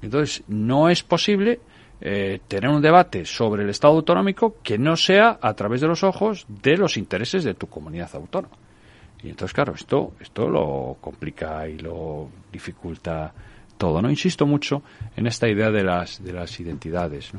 Entonces, 0.00 0.42
no 0.48 0.88
es 0.88 1.02
posible 1.02 1.60
eh, 2.00 2.40
tener 2.48 2.68
un 2.68 2.82
debate 2.82 3.24
sobre 3.24 3.62
el 3.62 3.70
Estado 3.70 3.94
autonómico 3.94 4.56
que 4.62 4.76
no 4.76 4.96
sea 4.96 5.38
a 5.40 5.54
través 5.54 5.80
de 5.80 5.86
los 5.86 6.02
ojos 6.02 6.46
de 6.48 6.76
los 6.76 6.96
intereses 6.96 7.44
de 7.44 7.54
tu 7.54 7.68
comunidad 7.68 8.10
autónoma. 8.14 8.56
Y 9.22 9.28
entonces, 9.28 9.54
claro, 9.54 9.74
esto, 9.74 10.14
esto 10.18 10.48
lo 10.48 10.96
complica 11.00 11.68
y 11.68 11.78
lo 11.78 12.28
dificulta 12.50 13.32
todo, 13.78 14.00
¿no? 14.00 14.10
Insisto 14.10 14.46
mucho 14.46 14.82
en 15.16 15.26
esta 15.26 15.48
idea 15.48 15.70
de 15.70 15.82
las, 15.82 16.22
de 16.22 16.32
las 16.32 16.58
identidades, 16.60 17.32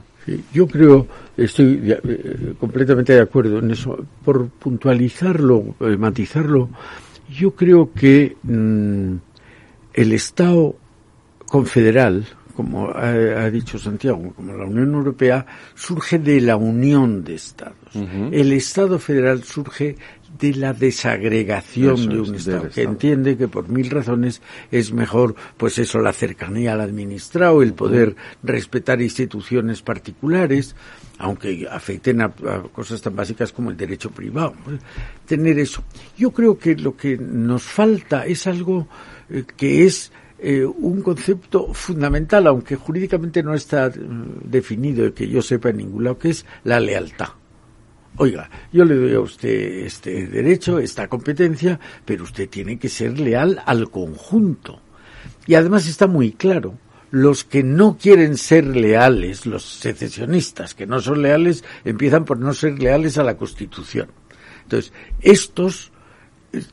yo 0.53 0.67
creo, 0.67 1.07
estoy 1.35 1.81
eh, 1.85 2.53
completamente 2.59 3.13
de 3.13 3.21
acuerdo 3.21 3.59
en 3.59 3.71
eso. 3.71 4.05
Por 4.23 4.47
puntualizarlo, 4.49 5.75
eh, 5.81 5.97
matizarlo, 5.97 6.69
yo 7.29 7.51
creo 7.51 7.91
que 7.93 8.37
mm, 8.43 9.15
el 9.93 10.13
Estado 10.13 10.75
confederal, 11.45 12.25
como 12.55 12.89
ha, 12.89 13.49
dicho 13.49 13.77
Santiago, 13.77 14.33
como 14.35 14.53
la 14.53 14.65
Unión 14.65 14.93
Europea, 14.93 15.45
surge 15.75 16.19
de 16.19 16.39
la 16.39 16.55
unión 16.55 17.23
de 17.23 17.35
Estados. 17.35 17.75
El 18.31 18.53
Estado 18.53 18.97
federal 18.97 19.43
surge 19.43 19.95
de 20.39 20.53
la 20.55 20.73
desagregación 20.73 22.09
de 22.09 22.19
un 22.19 22.35
Estado, 22.35 22.69
que 22.69 22.83
entiende 22.83 23.37
que 23.37 23.47
por 23.47 23.69
mil 23.69 23.89
razones 23.89 24.41
es 24.71 24.91
mejor, 24.91 25.35
pues 25.57 25.77
eso, 25.77 25.99
la 25.99 26.13
cercanía 26.13 26.73
al 26.73 26.81
administrado, 26.81 27.61
el 27.61 27.73
poder 27.73 28.15
respetar 28.41 29.01
instituciones 29.01 29.81
particulares, 29.81 30.75
aunque 31.19 31.67
afecten 31.69 32.21
a, 32.21 32.31
cosas 32.71 33.01
tan 33.01 33.15
básicas 33.15 33.51
como 33.51 33.69
el 33.69 33.77
derecho 33.77 34.09
privado. 34.09 34.53
Tener 35.25 35.59
eso. 35.59 35.83
Yo 36.17 36.31
creo 36.31 36.57
que 36.57 36.75
lo 36.75 36.97
que 36.97 37.17
nos 37.17 37.63
falta 37.63 38.25
es 38.25 38.47
algo 38.47 38.87
eh, 39.29 39.43
que 39.55 39.85
es 39.85 40.11
eh, 40.39 40.65
un 40.65 41.01
concepto 41.01 41.73
fundamental, 41.73 42.47
aunque 42.47 42.75
jurídicamente 42.75 43.41
no 43.43 43.53
está 43.53 43.89
mm, 43.89 44.49
definido, 44.49 45.13
que 45.13 45.27
yo 45.27 45.41
sepa 45.41 45.69
en 45.69 45.77
ningún 45.77 46.03
lado, 46.03 46.17
que 46.17 46.31
es 46.31 46.45
la 46.63 46.79
lealtad. 46.79 47.29
Oiga, 48.17 48.49
yo 48.71 48.85
le 48.85 48.95
doy 48.95 49.13
a 49.15 49.19
usted 49.19 49.85
este 49.85 50.27
derecho, 50.27 50.77
esta 50.77 51.07
competencia, 51.07 51.79
pero 52.05 52.23
usted 52.23 52.47
tiene 52.47 52.77
que 52.77 52.89
ser 52.89 53.19
leal 53.19 53.61
al 53.65 53.89
conjunto. 53.89 54.81
Y 55.47 55.55
además 55.55 55.87
está 55.87 56.05
muy 56.05 56.31
claro, 56.31 56.77
los 57.09 57.43
que 57.43 57.63
no 57.63 57.97
quieren 57.97 58.37
ser 58.37 58.65
leales, 58.65 59.45
los 59.45 59.63
secesionistas 59.63 60.73
que 60.73 60.85
no 60.85 60.99
son 60.99 61.21
leales, 61.21 61.63
empiezan 61.85 62.25
por 62.25 62.39
no 62.39 62.53
ser 62.53 62.79
leales 62.79 63.17
a 63.17 63.23
la 63.23 63.37
Constitución. 63.37 64.09
Entonces, 64.63 64.93
estos 65.21 65.91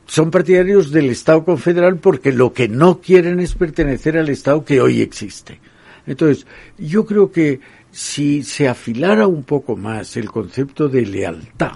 son 0.05 0.29
partidarios 0.31 0.91
del 0.91 1.09
Estado 1.09 1.43
confederal 1.43 1.97
porque 1.97 2.31
lo 2.31 2.53
que 2.53 2.67
no 2.67 3.01
quieren 3.01 3.39
es 3.39 3.55
pertenecer 3.55 4.17
al 4.17 4.29
Estado 4.29 4.63
que 4.63 4.79
hoy 4.79 5.01
existe. 5.01 5.59
Entonces, 6.05 6.45
yo 6.77 7.05
creo 7.05 7.31
que 7.31 7.59
si 7.91 8.43
se 8.43 8.67
afilara 8.67 9.27
un 9.27 9.43
poco 9.43 9.75
más 9.75 10.17
el 10.17 10.29
concepto 10.29 10.87
de 10.87 11.05
lealtad, 11.05 11.73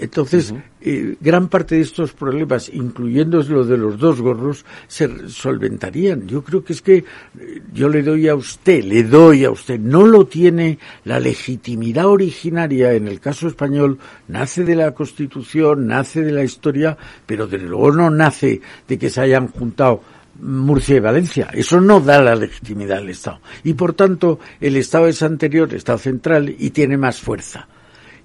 entonces 0.00 0.54
eh, 0.80 1.16
gran 1.20 1.48
parte 1.48 1.74
de 1.74 1.82
estos 1.82 2.12
problemas, 2.12 2.70
incluyendo 2.72 3.42
lo 3.42 3.66
de 3.66 3.76
los 3.76 3.98
dos 3.98 4.22
gorros, 4.22 4.64
se 4.88 5.28
solventarían. 5.28 6.26
Yo 6.26 6.42
creo 6.42 6.64
que 6.64 6.72
es 6.72 6.80
que 6.80 6.96
eh, 6.96 7.62
yo 7.74 7.90
le 7.90 8.02
doy 8.02 8.26
a 8.26 8.34
usted, 8.34 8.82
le 8.82 9.02
doy 9.02 9.44
a 9.44 9.50
usted, 9.50 9.78
no 9.78 10.06
lo 10.06 10.26
tiene 10.26 10.78
la 11.04 11.20
legitimidad 11.20 12.06
originaria 12.06 12.94
en 12.94 13.08
el 13.08 13.20
caso 13.20 13.46
español, 13.46 13.98
nace 14.26 14.64
de 14.64 14.74
la 14.74 14.94
Constitución, 14.94 15.86
nace 15.86 16.22
de 16.22 16.32
la 16.32 16.44
historia, 16.44 16.96
pero 17.26 17.46
de 17.46 17.58
luego 17.58 17.92
no 17.92 18.08
nace 18.08 18.62
de 18.88 18.98
que 18.98 19.10
se 19.10 19.20
hayan 19.20 19.48
juntado 19.48 20.00
Murcia 20.40 20.96
y 20.96 21.00
Valencia. 21.00 21.48
Eso 21.52 21.80
no 21.80 22.00
da 22.00 22.22
la 22.22 22.34
legitimidad 22.34 22.98
al 22.98 23.10
Estado. 23.10 23.40
Y 23.64 23.74
por 23.74 23.94
tanto, 23.94 24.38
el 24.60 24.76
Estado 24.76 25.06
es 25.06 25.22
anterior, 25.22 25.72
Estado 25.74 25.98
central, 25.98 26.54
y 26.58 26.70
tiene 26.70 26.96
más 26.96 27.20
fuerza. 27.20 27.68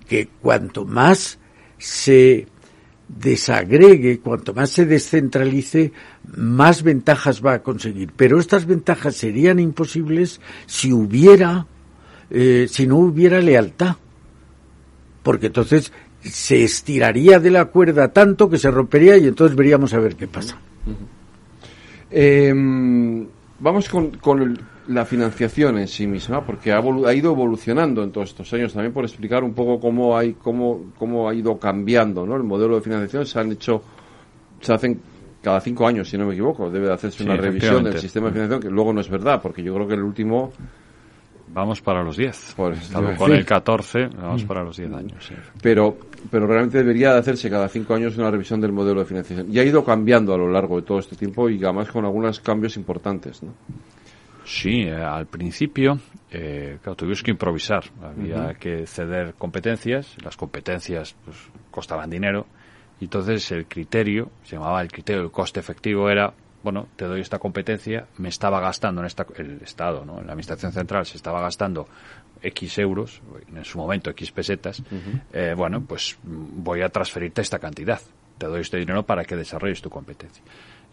Que 0.08 0.30
cuanto 0.42 0.86
más 0.86 1.40
se 1.78 2.48
desagregue, 3.08 4.20
cuanto 4.20 4.54
más 4.54 4.72
se 4.72 4.86
descentralice, 4.86 5.92
más 6.36 6.84
ventajas 6.84 7.46
va 7.46 7.54
a 7.54 7.64
conseguir. 7.64 8.12
Pero 8.16 8.40
estas 8.40 8.66
ventajas 8.66 9.16
serían 9.16 9.60
imposibles 9.60 10.42
si 10.66 10.92
hubiera, 10.92 11.68
eh, 12.30 12.68
si 12.70 12.88
no 12.88 12.98
hubiera 12.98 13.42
lealtad. 13.42 13.98
Porque 15.24 15.48
entonces 15.48 15.92
se 16.22 16.64
estiraría 16.64 17.40
de 17.40 17.52
la 17.52 17.66
cuerda 17.66 18.12
tanto 18.12 18.50
que 18.50 18.58
se 18.58 18.72
rompería 18.72 19.18
y 19.18 19.28
entonces 19.28 19.56
veríamos 19.56 19.94
a 19.94 20.00
ver 20.00 20.16
qué 20.16 20.28
pasa. 20.28 20.58
Eh, 22.18 22.54
vamos 23.60 23.90
con, 23.90 24.12
con 24.12 24.58
la 24.88 25.06
financiación 25.06 25.78
en 25.80 25.90
sí 25.90 26.08
misma, 26.08 26.46
porque 26.46 26.72
ha, 26.72 26.78
ha, 26.78 27.14
ido 27.14 27.34
evolucionando 27.34 28.04
en 28.04 28.12
todos 28.14 28.30
estos 28.30 28.54
años. 28.54 28.72
También 28.72 28.94
por 28.94 29.04
explicar 29.04 29.44
un 29.44 29.54
poco 29.54 29.82
cómo, 29.82 30.18
hay, 30.18 30.34
cómo, 30.34 30.94
cómo 30.98 31.28
ha 31.28 31.34
ido 31.34 31.60
cambiando 31.60 32.26
¿no? 32.26 32.38
el 32.38 32.44
modelo 32.44 32.76
de 32.76 32.82
financiación. 32.82 33.26
Se 33.26 33.38
han 33.38 33.52
hecho, 33.52 33.82
se 34.62 34.72
hacen 34.72 35.02
cada 35.42 35.60
cinco 35.60 35.86
años, 35.86 36.10
si 36.10 36.18
no 36.18 36.26
me 36.26 36.34
equivoco. 36.34 36.70
Debe 36.70 36.88
de 36.88 36.94
hacerse 36.94 37.22
una 37.22 37.36
revisión 37.36 37.84
del 37.84 38.00
sistema 38.00 38.28
de 38.28 38.34
financiación, 38.34 38.62
que 38.62 38.74
luego 38.74 38.94
no 38.94 39.02
es 39.02 39.10
verdad, 39.10 39.42
porque 39.42 39.62
yo 39.62 39.74
creo 39.76 39.86
que 39.86 39.96
el 39.96 40.04
último 40.04 40.54
Vamos 41.48 41.82
para 41.82 42.04
los 42.04 42.18
10. 42.18 42.56
con 42.56 43.32
el 43.32 43.46
14, 43.46 44.08
vamos 44.18 44.44
para 44.44 44.64
los 44.64 44.78
10 44.78 44.94
años. 44.94 45.32
Pero, 45.62 45.98
pero 46.30 46.48
realmente 46.48 46.80
debería 46.80 47.14
de 47.14 47.20
hacerse 47.20 47.50
cada 47.50 47.68
5 47.70 47.94
años 47.94 48.18
una 48.18 48.32
revisión 48.32 48.60
del 48.60 48.72
modelo 48.72 49.00
de 49.02 49.06
financiación. 49.06 49.48
Y 49.52 49.60
ha 49.60 49.64
ido 49.64 49.84
cambiando 49.84 50.34
a 50.34 50.38
lo 50.38 50.50
largo 50.52 50.78
de 50.78 50.82
todo 50.82 51.00
este 51.00 51.16
tiempo 51.16 51.50
y 51.50 51.64
además 51.64 51.90
con 51.92 52.04
algunos 52.06 52.40
cambios 52.40 52.78
importantes. 52.78 53.44
¿no? 53.44 53.54
Sí, 54.44 54.82
eh, 54.82 54.94
al 54.94 55.28
principio, 55.28 56.00
eh, 56.32 56.78
claro, 56.82 56.96
tuvimos 56.96 57.24
que 57.24 57.32
improvisar. 57.32 57.84
Había 58.02 58.54
que 58.56 58.86
ceder 58.86 59.34
competencias. 59.36 60.16
Las 60.24 60.38
competencias 60.38 61.16
pues, 61.26 61.38
costaban 61.72 62.10
dinero. 62.10 62.46
Y 63.00 63.06
entonces 63.06 63.52
el 63.52 63.66
criterio, 63.66 64.30
se 64.44 64.56
llamaba 64.56 64.82
el 64.82 64.92
criterio 64.92 65.24
del 65.24 65.32
coste 65.32 65.60
efectivo, 65.60 66.10
era 66.10 66.34
bueno, 66.66 66.88
te 66.96 67.06
doy 67.06 67.22
esta 67.22 67.38
competencia, 67.38 68.08
me 68.18 68.30
estaba 68.30 68.60
gastando 68.60 69.02
en 69.02 69.06
esta, 69.06 69.28
el 69.38 69.62
Estado, 69.62 70.04
¿no? 70.04 70.20
en 70.20 70.26
la 70.26 70.32
Administración 70.32 70.72
Central 70.72 71.06
se 71.06 71.16
estaba 71.16 71.40
gastando 71.40 71.88
X 72.42 72.80
euros, 72.80 73.22
en 73.56 73.64
su 73.64 73.78
momento 73.78 74.10
X 74.10 74.32
pesetas, 74.32 74.82
eh, 75.32 75.54
bueno, 75.56 75.86
pues 75.86 76.18
voy 76.24 76.82
a 76.82 76.90
transferirte 76.90 77.44
esta 77.44 77.60
cantidad, 77.60 78.02
te 78.40 78.48
doy 78.48 78.62
este 78.62 78.78
dinero 78.78 79.04
para 79.04 79.26
que 79.26 79.36
desarrolles 79.36 79.80
tu 79.80 79.92
competencia. 79.92 80.44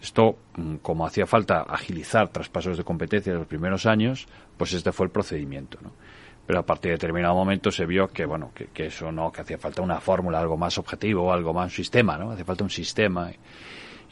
Esto, 0.03 0.37
mm, 0.57 0.77
como 0.83 1.07
hacía 1.07 1.27
falta 1.27 1.63
agilizar 1.63 2.29
traspasos 2.29 2.77
de 2.77 2.85
competencia 2.85 3.33
en 3.33 3.39
los 3.39 3.47
primeros 3.47 3.87
años, 3.87 4.29
pues 4.59 4.75
este 4.75 4.93
fue 4.93 5.07
el 5.07 5.11
procedimiento, 5.11 5.79
¿no? 5.81 5.93
Pero 6.47 6.59
a 6.59 6.67
partir 6.67 6.91
de 6.91 6.97
determinado 6.97 7.35
momento 7.35 7.71
se 7.71 7.87
vio 7.87 8.09
que, 8.09 8.27
bueno, 8.27 8.51
que, 8.55 8.67
que 8.67 8.87
eso 8.87 9.11
no, 9.11 9.33
que 9.33 9.41
hacía 9.41 9.57
falta 9.57 9.81
una 9.81 10.01
fórmula, 10.01 10.39
algo 10.39 10.59
más 10.59 10.77
objetivo, 10.77 11.33
algo 11.33 11.55
más 11.55 11.65
un 11.65 11.71
sistema, 11.71 12.19
¿no? 12.19 12.33
Hacía 12.33 12.45
falta 12.45 12.63
un 12.63 12.69
sistema. 12.69 13.31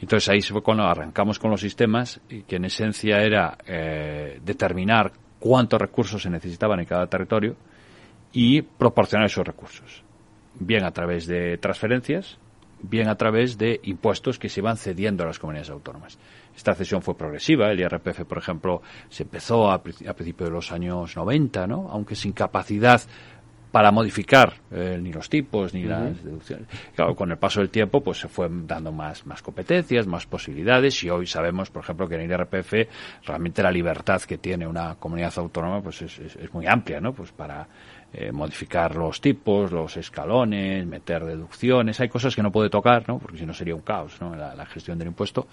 Entonces 0.01 0.29
ahí 0.29 0.41
fue 0.41 0.63
cuando 0.63 0.83
arrancamos 0.83 1.37
con 1.37 1.51
los 1.51 1.61
sistemas, 1.61 2.19
que 2.47 2.55
en 2.55 2.65
esencia 2.65 3.21
era 3.21 3.57
eh, 3.65 4.39
determinar 4.43 5.11
cuántos 5.39 5.79
recursos 5.79 6.23
se 6.23 6.29
necesitaban 6.29 6.79
en 6.79 6.85
cada 6.85 7.07
territorio 7.07 7.55
y 8.33 8.61
proporcionar 8.61 9.27
esos 9.27 9.45
recursos. 9.45 10.03
Bien 10.59 10.83
a 10.83 10.91
través 10.91 11.27
de 11.27 11.57
transferencias, 11.59 12.39
bien 12.81 13.09
a 13.09 13.15
través 13.15 13.57
de 13.57 13.79
impuestos 13.83 14.39
que 14.39 14.49
se 14.49 14.59
iban 14.59 14.77
cediendo 14.77 15.23
a 15.23 15.27
las 15.27 15.39
comunidades 15.39 15.69
autónomas. 15.69 16.17
Esta 16.55 16.73
cesión 16.73 17.01
fue 17.01 17.15
progresiva. 17.15 17.71
El 17.71 17.79
IRPF, 17.79 18.23
por 18.25 18.39
ejemplo, 18.39 18.81
se 19.09 19.23
empezó 19.23 19.69
a, 19.69 19.75
a 19.75 19.81
principios 19.81 20.49
de 20.49 20.55
los 20.55 20.71
años 20.71 21.15
90, 21.15 21.67
¿no? 21.67 21.89
aunque 21.91 22.15
sin 22.15 22.33
capacidad 22.33 23.01
para 23.71 23.91
modificar 23.91 24.53
eh, 24.71 24.99
ni 25.01 25.13
los 25.13 25.29
tipos 25.29 25.73
ni 25.73 25.83
las 25.83 26.23
deducciones. 26.23 26.67
Claro, 26.95 27.15
con 27.15 27.31
el 27.31 27.37
paso 27.37 27.61
del 27.61 27.69
tiempo 27.69 28.01
pues 28.01 28.19
se 28.19 28.27
fue 28.27 28.47
dando 28.49 28.91
más, 28.91 29.25
más 29.25 29.41
competencias, 29.41 30.05
más 30.07 30.25
posibilidades 30.25 31.03
y 31.03 31.09
hoy 31.09 31.25
sabemos, 31.25 31.69
por 31.69 31.83
ejemplo, 31.83 32.07
que 32.07 32.15
en 32.15 32.21
el 32.21 32.31
IRPF 32.31 32.73
realmente 33.25 33.63
la 33.63 33.71
libertad 33.71 34.21
que 34.21 34.37
tiene 34.37 34.67
una 34.67 34.95
comunidad 34.95 35.33
autónoma 35.37 35.81
pues 35.81 36.01
es, 36.01 36.19
es, 36.19 36.53
muy 36.53 36.67
amplia, 36.67 36.99
¿no? 36.99 37.13
Pues 37.13 37.31
para 37.31 37.65
eh, 38.13 38.31
modificar 38.31 38.95
los 38.95 39.21
tipos, 39.21 39.71
los 39.71 39.95
escalones, 39.95 40.85
meter 40.85 41.23
deducciones. 41.23 41.99
Hay 42.01 42.09
cosas 42.09 42.35
que 42.35 42.43
no 42.43 42.51
puede 42.51 42.69
tocar, 42.69 43.07
¿no? 43.07 43.19
Porque 43.19 43.37
si 43.37 43.45
no 43.45 43.53
sería 43.53 43.73
un 43.73 43.81
caos, 43.81 44.19
¿no? 44.19 44.35
La, 44.35 44.53
la 44.53 44.65
gestión 44.65 44.97
del 44.97 45.07
impuesto, 45.07 45.47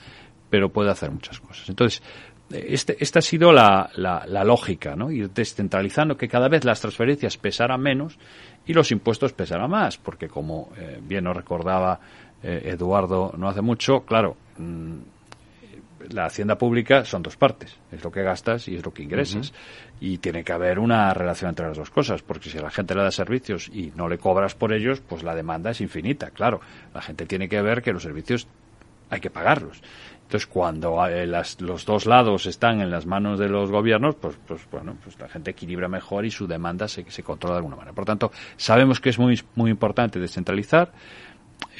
pero 0.51 0.71
puede 0.71 0.91
hacer 0.91 1.13
muchas 1.13 1.39
cosas. 1.39 1.69
Entonces, 1.69 2.03
este, 2.51 2.97
esta 3.01 3.19
ha 3.19 3.23
sido 3.23 3.53
la, 3.53 3.91
la, 3.97 4.45
lógica, 4.45 4.97
¿no? 4.97 5.11
Ir 5.11 5.31
descentralizando, 5.31 6.17
que 6.17 6.29
cada 6.29 6.49
vez 6.49 6.65
las 6.65 6.81
transferencias 6.81 7.37
pesaran 7.37 7.81
menos 7.81 8.19
y 8.67 8.73
los 8.73 8.91
impuestos 8.91 9.33
pesaran 9.33 9.71
más, 9.71 9.99
porque 9.99 10.29
como 10.29 10.71
eh, 10.77 10.99
bien 11.03 11.25
nos 11.25 11.37
recordaba 11.37 12.01
eh, 12.43 12.63
Eduardo 12.73 13.33
no 13.37 13.49
hace 13.49 13.61
mucho, 13.61 14.01
claro, 14.01 14.37
mm, 14.57 14.97
la 16.11 16.27
hacienda 16.27 16.57
pública 16.57 17.05
son 17.05 17.23
dos 17.23 17.37
partes, 17.37 17.77
es 17.93 18.03
lo 18.03 18.11
que 18.11 18.23
gastas 18.23 18.69
y 18.69 18.77
es 18.77 18.85
lo 18.85 18.93
que 18.93 19.03
ingresas. 19.03 19.53
Y 20.01 20.19
tiene 20.19 20.45
que 20.45 20.53
haber 20.53 20.79
una 20.79 21.13
relación 21.13 21.51
entre 21.51 21.67
las 21.67 21.77
dos 21.77 21.91
cosas, 21.91 22.23
porque 22.23 22.51
si 22.51 22.59
a 22.59 22.63
la 22.63 22.71
gente 22.71 22.95
le 22.95 23.03
da 23.03 23.11
servicios 23.11 23.69
y 23.69 23.93
no 23.97 24.09
le 24.09 24.17
cobras 24.17 24.55
por 24.55 24.73
ellos, 24.73 25.01
pues 25.01 25.23
la 25.23 25.35
demanda 25.35 25.71
es 25.71 25.81
infinita, 25.81 26.31
claro. 26.31 26.61
La 26.95 27.03
gente 27.03 27.27
tiene 27.27 27.49
que 27.49 27.61
ver 27.61 27.83
que 27.83 27.93
los 27.93 28.05
servicios 28.05 28.47
hay 29.11 29.21
que 29.21 29.31
pagarlos. 29.31 29.83
Entonces, 30.29 30.47
cuando 30.47 31.07
eh, 31.07 31.27
los 31.27 31.87
dos 31.87 32.05
lados 32.05 32.45
están 32.45 32.83
en 32.83 32.91
las 32.91 33.07
manos 33.07 33.39
de 33.39 33.49
los 33.49 33.71
gobiernos, 33.71 34.15
pues, 34.17 34.37
pues 34.47 34.61
bueno, 34.71 34.95
pues 35.03 35.19
la 35.19 35.27
gente 35.27 35.53
equilibra 35.53 35.89
mejor 35.89 36.27
y 36.27 36.31
su 36.31 36.47
demanda 36.47 36.87
se, 36.87 37.11
se 37.11 37.23
controla 37.23 37.55
de 37.55 37.59
alguna 37.61 37.77
manera. 37.77 37.95
Por 37.95 38.05
tanto, 38.05 38.31
sabemos 38.59 39.01
que 39.01 39.09
es 39.09 39.19
muy, 39.19 39.41
muy 39.55 39.71
importante 39.71 40.21
descentralizar. 40.21 40.93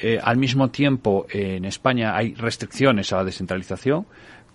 Eh, 0.01 0.19
al 0.19 0.37
mismo 0.37 0.71
tiempo, 0.71 1.27
en 1.29 1.63
España 1.63 2.15
hay 2.15 2.33
restricciones 2.33 3.13
a 3.13 3.17
la 3.17 3.25
descentralización 3.25 4.07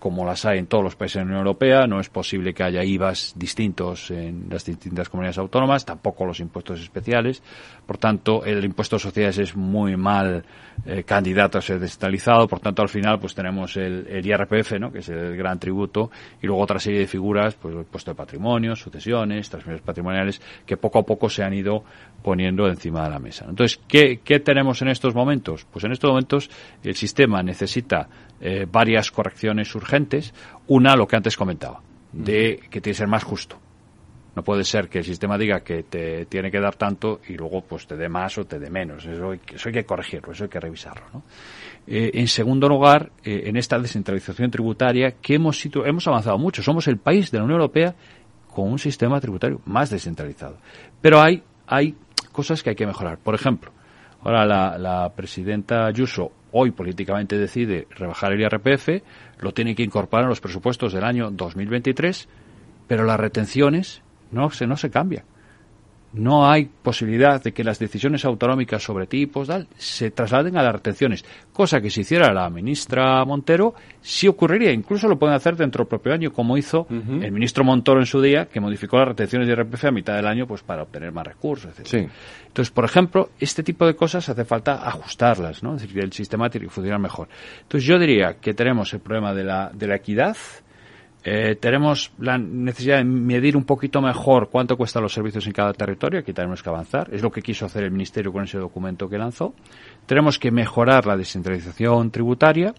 como 0.05 0.23
las 0.23 0.45
hay 0.45 0.59
en 0.59 0.67
todos 0.67 0.83
los 0.83 0.95
países 0.95 1.15
de 1.15 1.21
la 1.21 1.25
Unión 1.25 1.39
Europea. 1.39 1.87
No 1.87 1.99
es 1.99 2.09
posible 2.09 2.53
que 2.53 2.61
haya 2.61 2.83
IVAs 2.83 3.33
distintos 3.35 4.11
en 4.11 4.45
las 4.51 4.63
distintas 4.63 5.09
comunidades 5.09 5.39
autónomas, 5.39 5.83
tampoco 5.83 6.27
los 6.27 6.39
impuestos 6.39 6.79
especiales. 6.79 7.41
Por 7.87 7.97
tanto, 7.97 8.45
el 8.45 8.63
impuesto 8.63 8.97
de 8.97 8.99
sociedades 8.99 9.39
es 9.39 9.55
muy 9.55 9.97
mal 9.97 10.45
eh, 10.85 11.01
candidato 11.05 11.57
a 11.57 11.61
ser 11.63 11.79
descentralizado. 11.79 12.47
Por 12.47 12.59
tanto, 12.59 12.83
al 12.83 12.89
final, 12.89 13.17
pues 13.19 13.33
tenemos 13.33 13.77
el, 13.77 14.23
IRPF, 14.23 14.73
¿no? 14.79 14.91
que 14.91 14.99
es 14.99 15.09
el 15.09 15.35
gran 15.35 15.57
tributo, 15.57 16.11
y 16.39 16.45
luego 16.45 16.61
otra 16.61 16.77
serie 16.77 16.99
de 16.99 17.07
figuras, 17.07 17.55
pues 17.55 17.73
el 17.73 17.79
impuesto 17.79 18.11
de 18.11 18.15
patrimonio, 18.15 18.75
sucesiones, 18.75 19.49
transmisiones 19.49 19.81
patrimoniales, 19.81 20.39
que 20.67 20.77
poco 20.77 20.99
a 20.99 21.03
poco 21.03 21.29
se 21.31 21.41
han 21.41 21.55
ido 21.55 21.83
poniendo 22.21 22.67
encima 22.67 23.05
de 23.05 23.09
la 23.09 23.17
mesa. 23.17 23.45
Entonces, 23.49 23.79
¿qué, 23.87 24.19
qué 24.23 24.39
tenemos 24.39 24.83
en 24.83 24.89
estos 24.89 25.15
momentos? 25.15 25.65
Pues 25.65 25.83
en 25.83 25.93
estos 25.93 26.09
momentos 26.09 26.51
el 26.83 26.93
sistema 26.93 27.41
necesita 27.41 28.07
eh, 28.41 28.67
varias 28.69 29.11
correcciones 29.11 29.73
urgentes. 29.75 29.94
Una, 30.67 30.95
lo 30.95 31.07
que 31.07 31.15
antes 31.15 31.37
comentaba, 31.37 31.81
de 32.11 32.59
que 32.69 32.81
tiene 32.81 32.93
que 32.93 32.93
ser 32.93 33.07
más 33.07 33.23
justo. 33.23 33.59
No 34.35 34.43
puede 34.43 34.65
ser 34.65 34.89
que 34.89 34.97
el 34.97 35.05
sistema 35.05 35.37
diga 35.37 35.61
que 35.61 35.83
te 35.83 36.25
tiene 36.25 36.51
que 36.51 36.59
dar 36.59 36.75
tanto 36.75 37.21
y 37.29 37.37
luego 37.37 37.61
pues 37.61 37.87
te 37.87 37.95
dé 37.95 38.09
más 38.09 38.37
o 38.37 38.43
te 38.43 38.59
dé 38.59 38.69
menos. 38.69 39.05
Eso 39.05 39.31
hay, 39.31 39.39
eso 39.53 39.69
hay 39.69 39.73
que 39.73 39.85
corregirlo, 39.85 40.33
eso 40.33 40.43
hay 40.43 40.49
que 40.49 40.59
revisarlo. 40.59 41.23
Eh, 41.87 42.11
en 42.15 42.27
segundo 42.27 42.67
lugar, 42.67 43.11
eh, 43.23 43.43
en 43.45 43.55
esta 43.55 43.79
descentralización 43.79 44.51
tributaria, 44.51 45.11
que 45.21 45.35
hemos, 45.35 45.65
hemos 45.85 46.07
avanzado 46.07 46.37
mucho. 46.37 46.61
Somos 46.61 46.87
el 46.89 46.97
país 46.97 47.31
de 47.31 47.37
la 47.37 47.45
Unión 47.45 47.61
Europea 47.61 47.95
con 48.53 48.69
un 48.69 48.79
sistema 48.79 49.21
tributario 49.21 49.61
más 49.65 49.89
descentralizado. 49.89 50.57
Pero 51.01 51.21
hay, 51.21 51.41
hay 51.65 51.95
cosas 52.33 52.61
que 52.61 52.71
hay 52.71 52.75
que 52.75 52.85
mejorar. 52.85 53.19
Por 53.19 53.35
ejemplo, 53.35 53.71
ahora 54.21 54.45
la, 54.45 54.77
la 54.77 55.13
presidenta 55.15 55.85
Ayuso 55.85 56.31
hoy 56.57 56.71
políticamente 56.71 57.37
decide 57.37 57.85
rebajar 57.89 58.31
el 58.31 58.39
IRPF, 58.39 59.03
lo 59.39 59.53
tiene 59.53 59.75
que 59.75 59.83
incorporar 59.83 60.23
en 60.23 60.29
los 60.29 60.39
presupuestos 60.39 60.93
del 60.93 61.03
año 61.03 61.29
2023, 61.29 62.29
pero 62.87 63.03
las 63.03 63.19
retenciones 63.19 64.01
no 64.31 64.49
se, 64.51 64.65
no 64.65 64.77
se 64.77 64.89
cambian 64.89 65.25
no 66.15 66.49
hay 66.49 66.65
posibilidad 66.65 67.41
de 67.43 67.51
que 67.51 67.63
las 67.63 67.79
decisiones 67.79 68.25
autonómicas 68.25 68.83
sobre 68.83 69.07
tipos 69.07 69.47
tal, 69.47 69.67
se 69.77 70.11
trasladen 70.11 70.57
a 70.57 70.63
las 70.63 70.73
retenciones, 70.73 71.25
cosa 71.53 71.81
que 71.81 71.89
si 71.89 72.01
hiciera 72.01 72.33
la 72.33 72.49
ministra 72.49 73.23
Montero 73.25 73.73
sí 74.01 74.27
ocurriría, 74.27 74.71
incluso 74.71 75.07
lo 75.07 75.17
pueden 75.17 75.35
hacer 75.35 75.55
dentro 75.55 75.83
del 75.83 75.89
propio 75.89 76.13
año, 76.13 76.31
como 76.31 76.57
hizo 76.57 76.87
el 76.89 77.31
ministro 77.31 77.63
Montoro 77.63 77.99
en 77.99 78.05
su 78.05 78.21
día, 78.21 78.45
que 78.45 78.59
modificó 78.59 78.97
las 78.97 79.09
retenciones 79.09 79.47
de 79.47 79.53
IRPF 79.53 79.85
a 79.85 79.91
mitad 79.91 80.15
del 80.15 80.27
año 80.27 80.47
pues 80.47 80.63
para 80.63 80.83
obtener 80.83 81.11
más 81.11 81.27
recursos, 81.27 81.71
etc. 81.77 82.09
Entonces, 82.47 82.71
por 82.71 82.85
ejemplo, 82.85 83.31
este 83.39 83.63
tipo 83.63 83.85
de 83.85 83.95
cosas 83.95 84.29
hace 84.29 84.45
falta 84.45 84.87
ajustarlas, 84.87 85.61
¿no? 85.63 85.75
Es 85.75 85.81
decir, 85.81 86.03
el 86.03 86.13
sistema 86.13 86.49
tiene 86.49 86.67
que 86.67 86.73
funcionar 86.73 86.99
mejor. 86.99 87.27
Entonces, 87.63 87.87
yo 87.87 87.99
diría 87.99 88.37
que 88.39 88.53
tenemos 88.53 88.93
el 88.93 89.01
problema 89.01 89.33
de 89.33 89.43
la, 89.43 89.71
de 89.73 89.87
la 89.87 89.95
equidad, 89.95 90.37
eh, 91.27 91.55
tenemos 91.59 92.11
la 92.19 92.37
necesidad 92.37 92.97
de 92.97 93.03
medir 93.03 93.57
un 93.57 93.63
poquito 93.63 93.99
mejor 93.99 94.49
cuánto 94.51 94.77
cuestan 94.77 95.01
los 95.01 95.11
servicios 95.11 95.47
en 95.47 95.53
cada 95.53 95.73
territorio, 95.73 96.19
aquí 96.19 96.33
tenemos 96.33 96.61
que 96.61 96.69
avanzar, 96.69 97.09
es 97.11 97.23
lo 97.23 97.31
que 97.31 97.41
quiso 97.41 97.65
hacer 97.65 97.83
el 97.83 97.89
Ministerio 97.89 98.31
con 98.31 98.43
ese 98.43 98.59
documento 98.59 99.09
que 99.09 99.17
lanzó. 99.17 99.55
Tenemos 100.05 100.37
que 100.37 100.51
mejorar 100.51 101.07
la 101.07 101.17
descentralización 101.17 102.11
tributaria 102.11 102.75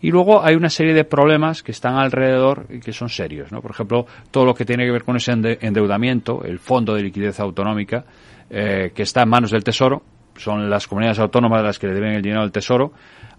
y 0.00 0.12
luego 0.12 0.40
hay 0.40 0.54
una 0.54 0.70
serie 0.70 0.94
de 0.94 1.02
problemas 1.02 1.64
que 1.64 1.72
están 1.72 1.96
alrededor 1.96 2.66
y 2.70 2.78
que 2.78 2.92
son 2.92 3.08
serios. 3.08 3.50
¿no? 3.50 3.60
Por 3.60 3.72
ejemplo, 3.72 4.06
todo 4.30 4.44
lo 4.44 4.54
que 4.54 4.64
tiene 4.64 4.84
que 4.84 4.92
ver 4.92 5.02
con 5.02 5.16
ese 5.16 5.32
endeudamiento, 5.32 6.44
el 6.44 6.60
Fondo 6.60 6.94
de 6.94 7.02
Liquidez 7.02 7.40
Autonómica, 7.40 8.04
eh, 8.48 8.92
que 8.94 9.02
está 9.02 9.22
en 9.22 9.30
manos 9.30 9.50
del 9.50 9.64
Tesoro, 9.64 10.04
son 10.36 10.70
las 10.70 10.86
comunidades 10.86 11.18
autónomas 11.18 11.64
las 11.64 11.80
que 11.80 11.88
le 11.88 11.94
deben 11.94 12.12
el 12.12 12.22
dinero 12.22 12.40
al 12.40 12.52
Tesoro. 12.52 12.92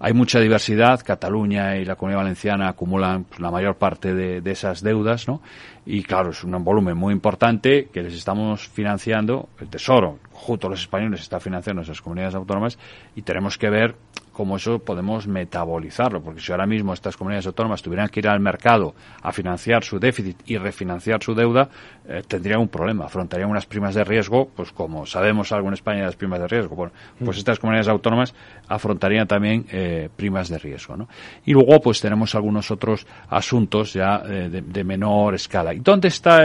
Hay 0.04 0.14
mucha 0.14 0.39
diversidad. 0.39 0.99
Cataluña 1.06 1.78
y 1.78 1.86
la 1.86 1.95
Comunidad 1.95 2.22
Valenciana 2.24 2.70
acumulan 2.70 3.26
pues, 3.26 3.39
la 3.39 3.52
mayor 3.52 3.76
parte 3.76 4.16
de, 4.16 4.41
de, 4.41 4.52
esas 4.52 4.82
deudas, 4.82 5.28
¿no? 5.28 5.43
Y 5.86 6.02
claro, 6.02 6.32
es 6.32 6.43
un 6.43 6.64
volumen 6.64 6.97
muy 6.97 7.14
importante 7.14 7.88
que 7.93 8.02
les 8.02 8.16
estamos 8.16 8.68
financiando. 8.68 9.49
El 9.60 9.68
Tesoro, 9.68 10.18
junto 10.32 10.66
a 10.66 10.70
los 10.72 10.82
españoles, 10.82 11.22
está 11.22 11.39
financiando 11.39 11.84
esas 11.84 12.02
comunidades 12.02 12.34
autónomas 12.34 12.80
y 13.16 13.22
tenemos 13.22 13.60
que 13.60 13.70
ver 13.70 13.95
cómo 14.32 14.56
eso 14.56 14.80
podemos 14.80 15.28
metabolizarlo, 15.28 16.22
porque 16.22 16.42
si 16.42 16.52
ahora 16.52 16.66
mismo 16.66 16.94
estas 16.94 17.18
comunidades 17.18 17.48
autónomas 17.48 17.82
tuvieran 17.82 18.10
que 18.10 18.22
ir 18.22 18.28
al 18.28 18.40
mercado 18.40 18.96
a 19.22 19.32
financiar 19.32 19.84
su 19.84 20.00
déficit 20.00 20.38
y 20.46 20.58
refinanciar 20.58 21.22
su 21.22 21.36
deuda, 21.36 21.70
eh, 22.08 22.22
tendrían 22.28 22.62
un 22.62 22.70
problema, 22.70 23.06
afrontarían 23.06 23.50
unas 23.50 23.66
primas 23.66 23.94
de 23.94 24.04
riesgo, 24.04 24.50
pues 24.56 24.72
como 24.72 25.06
sabemos 25.06 25.52
algo 25.52 25.68
en 25.68 25.74
España 25.74 26.00
de 26.00 26.06
las 26.06 26.16
primas 26.16 26.40
de 26.40 26.48
riesgo, 26.48 26.76
bueno, 26.76 26.94
pues 27.24 27.38
estas 27.38 27.60
comunidades 27.60 27.90
autónomas 27.90 28.34
afrontarían 28.68 29.28
también 29.28 29.66
eh, 29.72 30.10
primas 30.16 30.50
de 30.50 30.58
riesgo, 30.58 30.96
¿no? 30.96 31.08
Y 31.46 31.54
luego 31.54 31.80
pues 31.82 32.00
tenemos 32.02 32.34
algunos 32.34 32.72
otros 32.72 33.06
asuntos 33.30 33.94
ya 33.94 34.24
eh, 34.26 34.50
de, 34.50 34.84
menor 34.84 35.36
escala. 35.36 35.74
¿Y 35.74 35.80
dónde 35.80 36.08
está 36.08 36.42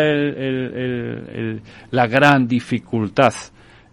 la 1.91 2.07
gran 2.07 2.47
dificultad? 2.47 3.33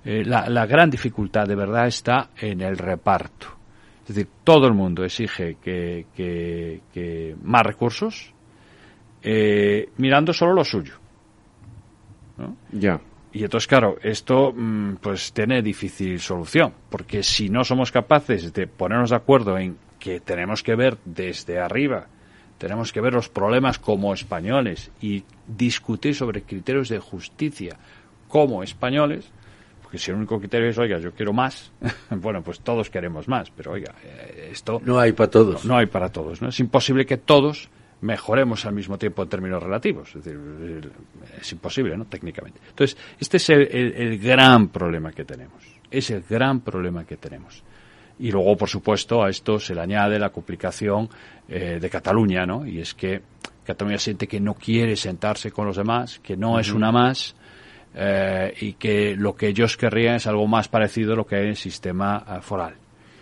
la, 0.06 0.50
la 0.50 0.66
gran 0.66 0.89
dificultad 0.89 1.48
de 1.48 1.56
verdad 1.56 1.88
está 1.88 2.32
en 2.38 2.60
el 2.60 2.78
reparto. 2.78 3.62
Es 4.04 4.16
decir, 4.16 4.28
todo 4.43 4.68
el 4.68 4.74
mundo 4.74 5.06
exige 5.06 5.58
que, 5.62 6.06
que, 6.14 7.36
más 7.41 7.64
recursos 7.64 8.34
eh, 9.22 9.89
mirando 9.97 10.34
solo 10.34 10.54
lo 10.54 10.66
suyo. 10.66 10.95
Ya. 12.72 12.99
Y 13.32 13.43
entonces, 13.43 13.68
claro, 13.68 13.97
esto 14.04 14.54
mm, 14.56 14.97
pues 15.01 15.32
tiene 15.34 15.62
difícil 15.62 16.20
solución, 16.20 16.74
porque 16.89 17.24
si 17.24 17.49
no 17.49 17.64
somos 17.64 17.91
capaces 17.91 18.54
de 18.54 18.68
ponernos 18.68 19.12
de 19.12 19.16
acuerdo 19.16 19.58
en 19.58 19.78
que 19.99 20.20
tenemos 20.20 20.62
que 20.62 20.76
ver 20.76 20.97
desde 21.06 21.60
arriba, 21.60 22.08
tenemos 22.58 22.93
que 22.93 23.01
ver 23.01 23.14
los 23.14 23.30
problemas 23.30 23.80
como 23.80 24.14
españoles 24.14 24.91
y 25.01 25.24
discutir 25.47 26.14
sobre 26.14 26.43
criterios 26.43 26.89
de 26.89 26.99
justicia 26.99 27.78
como 28.28 28.64
españoles, 28.64 29.32
que 29.94 30.00
si 30.00 30.10
el 30.10 30.18
único 30.18 30.39
criterio 30.39 30.70
es, 30.70 30.78
oiga, 30.80 30.98
yo 30.98 31.12
quiero 31.12 31.34
más, 31.34 31.72
bueno, 32.10 32.41
pues 32.41 32.62
todos 32.62 32.89
queremos 32.89 33.28
más, 33.28 33.52
pero 33.52 33.74
oiga, 33.74 33.94
eh, 34.04 34.50
esto... 34.52 34.82
No 34.84 34.98
hay 34.98 35.12
para 35.12 35.30
todos. 35.30 35.66
No, 35.66 35.78
hay 35.78 35.86
para 35.86 36.10
todos, 36.10 36.41
¿no? 36.41 36.50
Es 36.50 36.60
imposible 36.60 37.06
que 37.06 37.18
todos 37.18 37.70
mejoremos 38.02 38.66
al 38.66 38.74
mismo 38.74 38.98
tiempo 38.98 39.22
en 39.22 39.30
términos 39.30 39.62
relativos. 39.62 40.16
Es 40.16 40.24
decir, 40.24 40.91
es 41.39 41.52
imposible, 41.52 41.96
¿no? 41.96 42.06
Técnicamente. 42.06 42.60
Entonces, 42.70 42.98
este 43.20 43.38
es 43.38 43.48
el, 43.52 44.18
gran 44.18 44.70
problema 44.70 45.12
que 45.12 45.26
tenemos. 45.26 45.64
Es 45.91 46.10
el 46.10 46.24
gran 46.24 46.62
problema 46.62 47.06
que 47.06 47.18
tenemos. 47.18 47.62
Y 48.18 48.32
luego, 48.32 48.58
por 48.58 48.70
supuesto, 48.70 49.24
a 49.24 49.30
esto 49.30 49.60
se 49.60 49.76
le 49.76 49.82
añade 49.82 50.18
la 50.18 50.32
complicación 50.32 51.08
eh, 51.48 51.78
de 51.80 51.89
Cataluña, 51.91 52.48
¿no? 52.48 52.66
Y 52.66 52.80
es 52.80 52.96
que 52.96 53.22
Cataluña 53.64 54.00
siente 54.00 54.28
que 54.28 54.39
no 54.39 54.56
quiere 54.56 54.96
sentarse 54.96 55.52
con 55.52 55.68
los 55.68 55.78
demás, 55.78 56.18
que 56.18 56.36
no 56.36 56.58
es 56.58 56.72
una 56.72 56.91
más, 56.91 57.36
eh, 57.96 58.54
y 58.60 58.74
que 58.74 59.16
lo 59.16 59.36
que 59.36 59.48
ellos 59.48 59.78
querrían 59.78 60.16
es 60.16 60.28
algo 60.28 60.48
más 60.48 60.68
parecido 60.68 61.14
a 61.14 61.16
lo 61.16 61.26
que 61.26 61.36
hay 61.36 61.44
en 61.44 61.50
el 61.50 61.56
sistema 61.56 62.24
eh, 62.28 62.41
foral. 62.41 62.76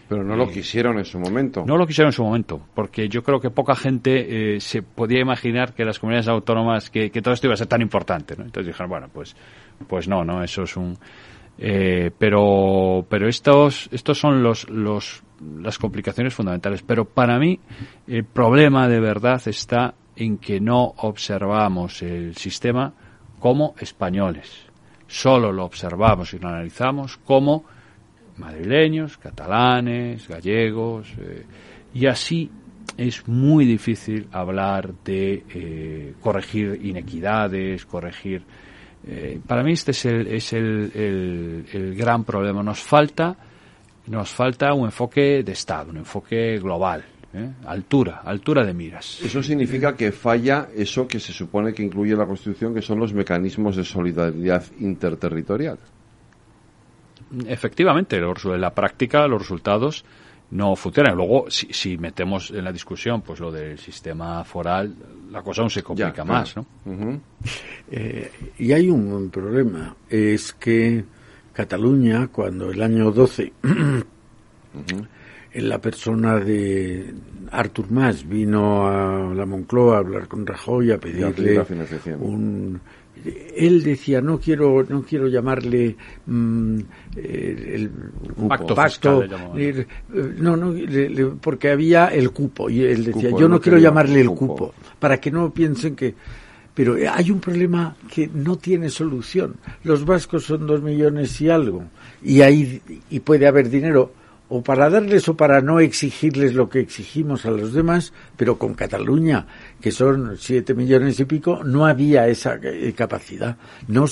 Pero 0.07 0.25
no 0.25 0.35
lo 0.35 0.49
quisieron 0.49 0.97
en 0.97 1.05
su 1.05 1.19
momento. 1.19 1.63
No 1.65 1.77
lo 1.77 1.87
quisieron 1.87 2.09
en 2.09 2.13
su 2.13 2.23
momento, 2.23 2.59
porque 2.73 3.07
yo 3.07 3.23
creo 3.23 3.39
que 3.39 3.49
poca 3.49 3.75
gente 3.75 4.55
eh, 4.55 4.59
se 4.59 4.81
podía 4.81 5.21
imaginar 5.21 5.73
que 5.73 5.85
las 5.85 5.99
comunidades 5.99 6.27
autónomas, 6.27 6.89
que, 6.89 7.09
todo 7.09 7.33
esto 7.33 7.47
iba 7.47 7.53
a 7.53 7.57
ser 7.57 7.67
tan 7.67 7.81
importante. 7.81 8.35
¿no? 8.35 8.43
Entonces 8.43 8.67
dijeron, 8.67 8.89
bueno, 8.89 9.07
pues, 9.13 9.35
pues 9.87 10.09
no, 10.09 10.25
no, 10.25 10.43
eso 10.43 10.63
es 10.63 10.75
un, 10.75 10.97
Eh, 11.57 12.09
pero 12.17 13.05
pero 13.07 13.27
estos 13.27 13.87
estos 13.91 14.17
son 14.17 14.41
los 14.41 14.67
los 14.69 15.23
las 15.61 15.77
complicaciones 15.77 16.33
fundamentales. 16.33 16.81
Pero 16.81 17.05
para 17.05 17.37
mí 17.39 17.59
el 18.07 18.25
problema 18.25 18.87
de 18.87 18.99
verdad 18.99 19.41
está 19.45 19.93
en 20.15 20.37
que 20.37 20.59
no 20.59 20.93
observamos 20.97 22.01
el 22.01 22.35
sistema 22.35 22.93
como 23.41 23.75
españoles. 23.79 24.67
Solo 25.07 25.51
lo 25.51 25.65
observamos 25.65 26.33
y 26.33 26.39
lo 26.39 26.47
analizamos 26.47 27.17
como 27.17 27.65
madrileños, 28.37 29.17
catalanes, 29.17 30.27
gallegos, 30.29 31.11
eh, 31.19 31.43
y 31.93 32.05
así 32.05 32.49
es 32.97 33.27
muy 33.27 33.65
difícil 33.65 34.27
hablar 34.31 34.93
de 35.03 35.43
eh, 35.49 36.13
corregir 36.21 36.79
inequidades, 36.83 37.85
corregir... 37.85 38.43
Eh, 39.05 39.39
para 39.45 39.63
mí 39.63 39.73
este 39.73 39.91
es, 39.91 40.05
el, 40.05 40.27
es 40.27 40.53
el, 40.53 41.65
el, 41.73 41.95
gran 41.95 42.23
problema. 42.23 42.61
Nos 42.61 42.81
falta, 42.81 43.35
nos 44.07 44.29
falta 44.29 44.73
un 44.73 44.85
enfoque 44.85 45.41
de 45.43 45.51
Estado, 45.51 45.89
un 45.89 45.97
enfoque 45.97 46.59
global. 46.59 47.03
Altura, 47.65 48.21
altura 48.25 48.65
de 48.65 48.73
miras. 48.73 49.21
Eso 49.21 49.41
significa 49.41 49.95
que 49.95 50.11
falla 50.11 50.67
eso 50.75 51.07
que 51.07 51.19
se 51.19 51.31
supone 51.31 51.73
que 51.73 51.83
incluye 51.83 52.15
la 52.15 52.25
Constitución, 52.25 52.73
que 52.73 52.81
son 52.81 52.99
los 52.99 53.13
mecanismos 53.13 53.75
de 53.75 53.83
solidaridad 53.83 54.63
interterritorial. 54.79 55.77
Efectivamente, 57.47 58.17
en 58.17 58.61
la 58.61 58.73
práctica 58.73 59.27
los 59.27 59.41
resultados 59.41 60.03
no 60.51 60.75
funcionan. 60.75 61.15
Luego, 61.15 61.49
si, 61.49 61.67
si, 61.71 61.97
metemos 61.97 62.51
en 62.51 62.63
la 62.65 62.71
discusión 62.71 63.21
pues 63.21 63.39
lo 63.39 63.51
del 63.51 63.79
sistema 63.79 64.43
foral, 64.43 64.93
la 65.31 65.41
cosa 65.41 65.61
aún 65.61 65.69
se 65.69 65.81
complica 65.81 66.25
más, 66.25 66.55
¿no? 66.57 66.65
Eh, 67.89 68.31
y 68.59 68.71
hay 68.73 68.89
un, 68.89 69.29
problema, 69.29 69.95
es 70.09 70.53
que 70.53 71.03
Cataluña, 71.53 72.27
cuando 72.27 72.69
el 72.69 72.81
año 72.81 73.11
12, 73.11 73.53
en 75.53 75.69
la 75.69 75.79
persona 75.79 76.39
de 76.39 77.13
Artur 77.51 77.91
Mas. 77.91 78.27
Vino 78.27 78.87
a 78.87 79.33
la 79.33 79.45
Moncloa 79.45 79.97
a 79.97 79.99
hablar 79.99 80.27
con 80.27 80.45
Rajoy 80.45 80.91
a 80.91 80.97
pedirle 80.97 81.63
un 82.19 82.79
él 83.55 83.83
decía 83.83 84.21
no 84.21 84.39
quiero 84.39 84.83
no 84.87 85.03
quiero 85.03 85.27
llamarle 85.27 85.95
mm, 86.25 86.79
el, 87.17 87.91
pacto, 88.75 89.23
eh, 89.55 89.85
no 90.37 90.55
no 90.55 90.73
porque 91.39 91.69
había 91.69 92.07
el 92.07 92.31
cupo 92.31 92.69
y 92.69 92.83
él 92.83 93.05
decía 93.05 93.29
yo 93.37 93.47
no, 93.47 93.59
quiero 93.59 93.77
llamarle 93.77 94.21
el 94.21 94.29
cupo. 94.29 94.73
para 94.99 95.19
que 95.19 95.29
no 95.29 95.53
piensen 95.53 95.95
que 95.95 96.15
pero 96.73 96.95
hay 96.95 97.29
un 97.29 97.41
problema 97.41 97.95
que 98.09 98.29
no 98.33 98.55
tiene 98.55 98.89
solución. 98.89 99.55
Los 99.83 100.05
vascos 100.05 100.45
son 100.45 100.65
dos 100.65 100.81
millones 100.81 101.39
y 101.41 101.49
algo 101.49 101.83
y 102.23 102.41
ahí 102.41 102.81
y 103.09 103.19
puede 103.19 103.45
haber 103.45 103.69
dinero 103.69 104.13
o 104.53 104.61
para 104.61 104.89
darles 104.89 105.29
o 105.29 105.37
para 105.37 105.61
no 105.61 105.79
exigirles 105.79 106.53
lo 106.53 106.67
que 106.67 106.81
exigimos 106.81 107.45
a 107.45 107.51
los 107.51 107.71
demás, 107.71 108.11
pero 108.35 108.59
con 108.59 108.73
Cataluña, 108.73 109.47
que 109.79 109.91
son 109.91 110.35
siete 110.37 110.73
millones 110.73 111.17
y 111.21 111.25
pico, 111.25 111.63
no 111.63 111.85
había 111.85 112.27
esa 112.27 112.59
eh, 112.61 112.91
capacidad. 112.91 113.55
No 113.87 114.07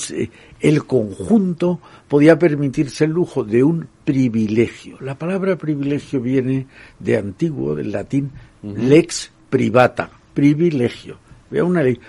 el 0.60 0.86
conjunto 0.86 1.80
podía 2.08 2.38
permitirse 2.38 3.04
el 3.04 3.10
lujo 3.10 3.44
de 3.44 3.62
un 3.62 3.86
privilegio. 4.02 4.96
La 5.02 5.14
palabra 5.14 5.56
privilegio 5.56 6.22
viene 6.22 6.66
de 6.98 7.18
antiguo, 7.18 7.74
del 7.74 7.92
latín 7.92 8.30
lex 8.62 9.30
privata, 9.50 10.10
privilegio. 10.32 11.18
Vea 11.50 11.64
una 11.64 11.82
ley 11.82 12.00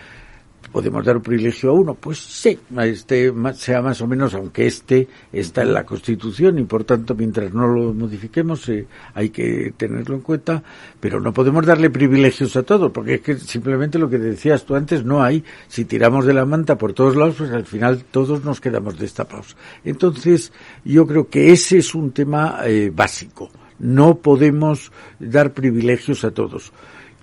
podemos 0.71 1.05
dar 1.05 1.21
privilegio 1.21 1.71
a 1.71 1.73
uno. 1.73 1.93
Pues 1.95 2.19
sí, 2.19 2.57
este 2.77 3.33
sea 3.55 3.81
más 3.81 4.01
o 4.01 4.07
menos, 4.07 4.33
aunque 4.33 4.67
este 4.67 5.07
está 5.31 5.61
en 5.61 5.73
la 5.73 5.85
Constitución 5.85 6.59
y 6.59 6.63
por 6.63 6.83
tanto 6.83 7.15
mientras 7.15 7.53
no 7.53 7.67
lo 7.67 7.93
modifiquemos 7.93 8.67
eh, 8.69 8.87
hay 9.13 9.29
que 9.29 9.73
tenerlo 9.77 10.15
en 10.15 10.21
cuenta, 10.21 10.63
pero 10.99 11.19
no 11.19 11.33
podemos 11.33 11.65
darle 11.65 11.89
privilegios 11.89 12.55
a 12.55 12.63
todos, 12.63 12.91
porque 12.91 13.15
es 13.15 13.21
que 13.21 13.35
simplemente 13.37 13.99
lo 13.99 14.09
que 14.09 14.17
decías 14.17 14.65
tú 14.65 14.75
antes 14.75 15.03
no 15.03 15.23
hay. 15.23 15.43
Si 15.67 15.85
tiramos 15.85 16.25
de 16.25 16.33
la 16.33 16.45
manta 16.45 16.77
por 16.77 16.93
todos 16.93 17.15
lados, 17.15 17.35
pues 17.37 17.51
al 17.51 17.65
final 17.65 18.03
todos 18.09 18.43
nos 18.43 18.61
quedamos 18.61 18.97
destapados. 18.97 19.55
Entonces, 19.83 20.51
yo 20.85 21.05
creo 21.07 21.27
que 21.29 21.51
ese 21.51 21.77
es 21.77 21.93
un 21.95 22.11
tema 22.11 22.59
eh, 22.65 22.91
básico. 22.93 23.49
No 23.79 24.19
podemos 24.19 24.91
dar 25.19 25.53
privilegios 25.53 26.23
a 26.23 26.31
todos. 26.31 26.71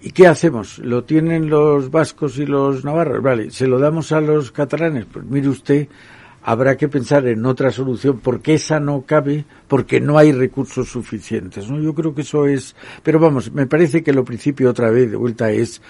¿Y 0.00 0.12
qué 0.12 0.26
hacemos? 0.26 0.78
¿Lo 0.78 1.04
tienen 1.04 1.50
los 1.50 1.90
vascos 1.90 2.38
y 2.38 2.46
los 2.46 2.84
navarros? 2.84 3.22
Vale, 3.22 3.50
¿se 3.50 3.66
lo 3.66 3.78
damos 3.78 4.12
a 4.12 4.20
los 4.20 4.52
catalanes? 4.52 5.06
Pues 5.06 5.24
mire 5.24 5.48
usted, 5.48 5.88
habrá 6.42 6.76
que 6.76 6.88
pensar 6.88 7.26
en 7.26 7.44
otra 7.44 7.70
solución 7.70 8.20
porque 8.20 8.54
esa 8.54 8.80
no 8.80 9.02
cabe 9.02 9.44
porque 9.66 10.00
no 10.00 10.16
hay 10.16 10.32
recursos 10.32 10.88
suficientes 10.88 11.68
no 11.68 11.80
yo 11.80 11.94
creo 11.94 12.14
que 12.14 12.22
eso 12.22 12.46
es 12.46 12.74
pero 13.02 13.18
vamos 13.18 13.52
me 13.52 13.66
parece 13.66 14.02
que 14.02 14.12
lo 14.12 14.24
principio 14.24 14.70
otra 14.70 14.90
vez 14.90 15.10
de 15.10 15.16
vuelta 15.16 15.50
es 15.50 15.82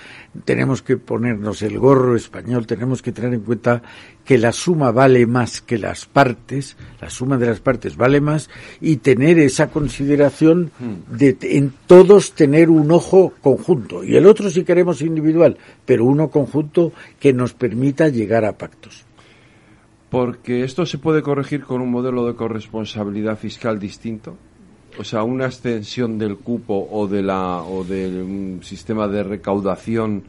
tenemos 0.45 0.83
que 0.83 0.97
ponernos 0.97 1.63
el 1.63 1.79
gorro 1.79 2.17
español 2.17 2.67
tenemos 2.67 3.03
que 3.03 3.13
tener 3.13 3.35
en 3.35 3.41
cuenta 3.43 3.83
que 4.29 4.37
la 4.37 4.53
suma 4.53 4.93
vale 4.93 5.27
más 5.27 5.63
que 5.63 5.79
las 5.79 6.05
partes 6.05 6.77
la 7.01 7.09
suma 7.09 7.39
de 7.39 7.47
las 7.47 7.61
partes 7.61 7.97
vale 7.97 8.21
más 8.21 8.51
y 8.79 8.99
tener 8.99 9.39
esa 9.39 9.71
consideración 9.71 10.71
de 11.11 11.35
en 11.41 11.73
todos 11.87 12.33
tener 12.33 12.69
un 12.69 12.91
ojo 12.93 13.33
conjunto. 13.41 14.05
Y 14.05 14.17
el 14.17 14.27
otro 14.27 14.51
si 14.51 14.65
queremos 14.65 15.01
individual 15.01 15.57
pero 15.87 16.05
uno 16.05 16.29
conjunto 16.29 16.93
que 17.19 17.33
nos 17.33 17.55
permita 17.55 18.09
llegar 18.09 18.45
a 18.45 18.59
pactos. 18.59 19.07
Porque 20.11 20.63
esto 20.63 20.85
se 20.85 20.99
puede 20.99 21.23
corregir 21.23 21.63
con 21.63 21.81
un 21.81 21.91
modelo 21.91 22.27
de 22.27 22.35
corresponsabilidad 22.35 23.39
fiscal 23.39 23.79
distinto. 23.79 24.37
O 24.99 25.05
sea, 25.05 25.23
una 25.23 25.47
extensión 25.47 26.19
del 26.19 26.37
cupo 26.37 26.87
o, 26.91 27.07
de 27.07 27.23
la, 27.23 27.63
o 27.63 27.83
del 27.83 28.59
sistema 28.61 29.09
de 29.09 29.23
recaudación 29.23 30.25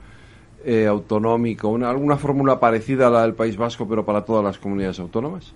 eh, 0.66 0.88
autonómico, 0.88 1.70
una, 1.70 1.90
alguna 1.90 2.18
fórmula 2.18 2.60
parecida 2.60 3.08
a 3.08 3.10
la 3.10 3.22
del 3.22 3.34
País 3.34 3.58
Vasco, 3.58 3.88
pero 3.88 4.06
para 4.06 4.24
todas 4.24 4.44
las 4.44 4.58
comunidades 4.58 5.00
autónomas. 5.00 5.54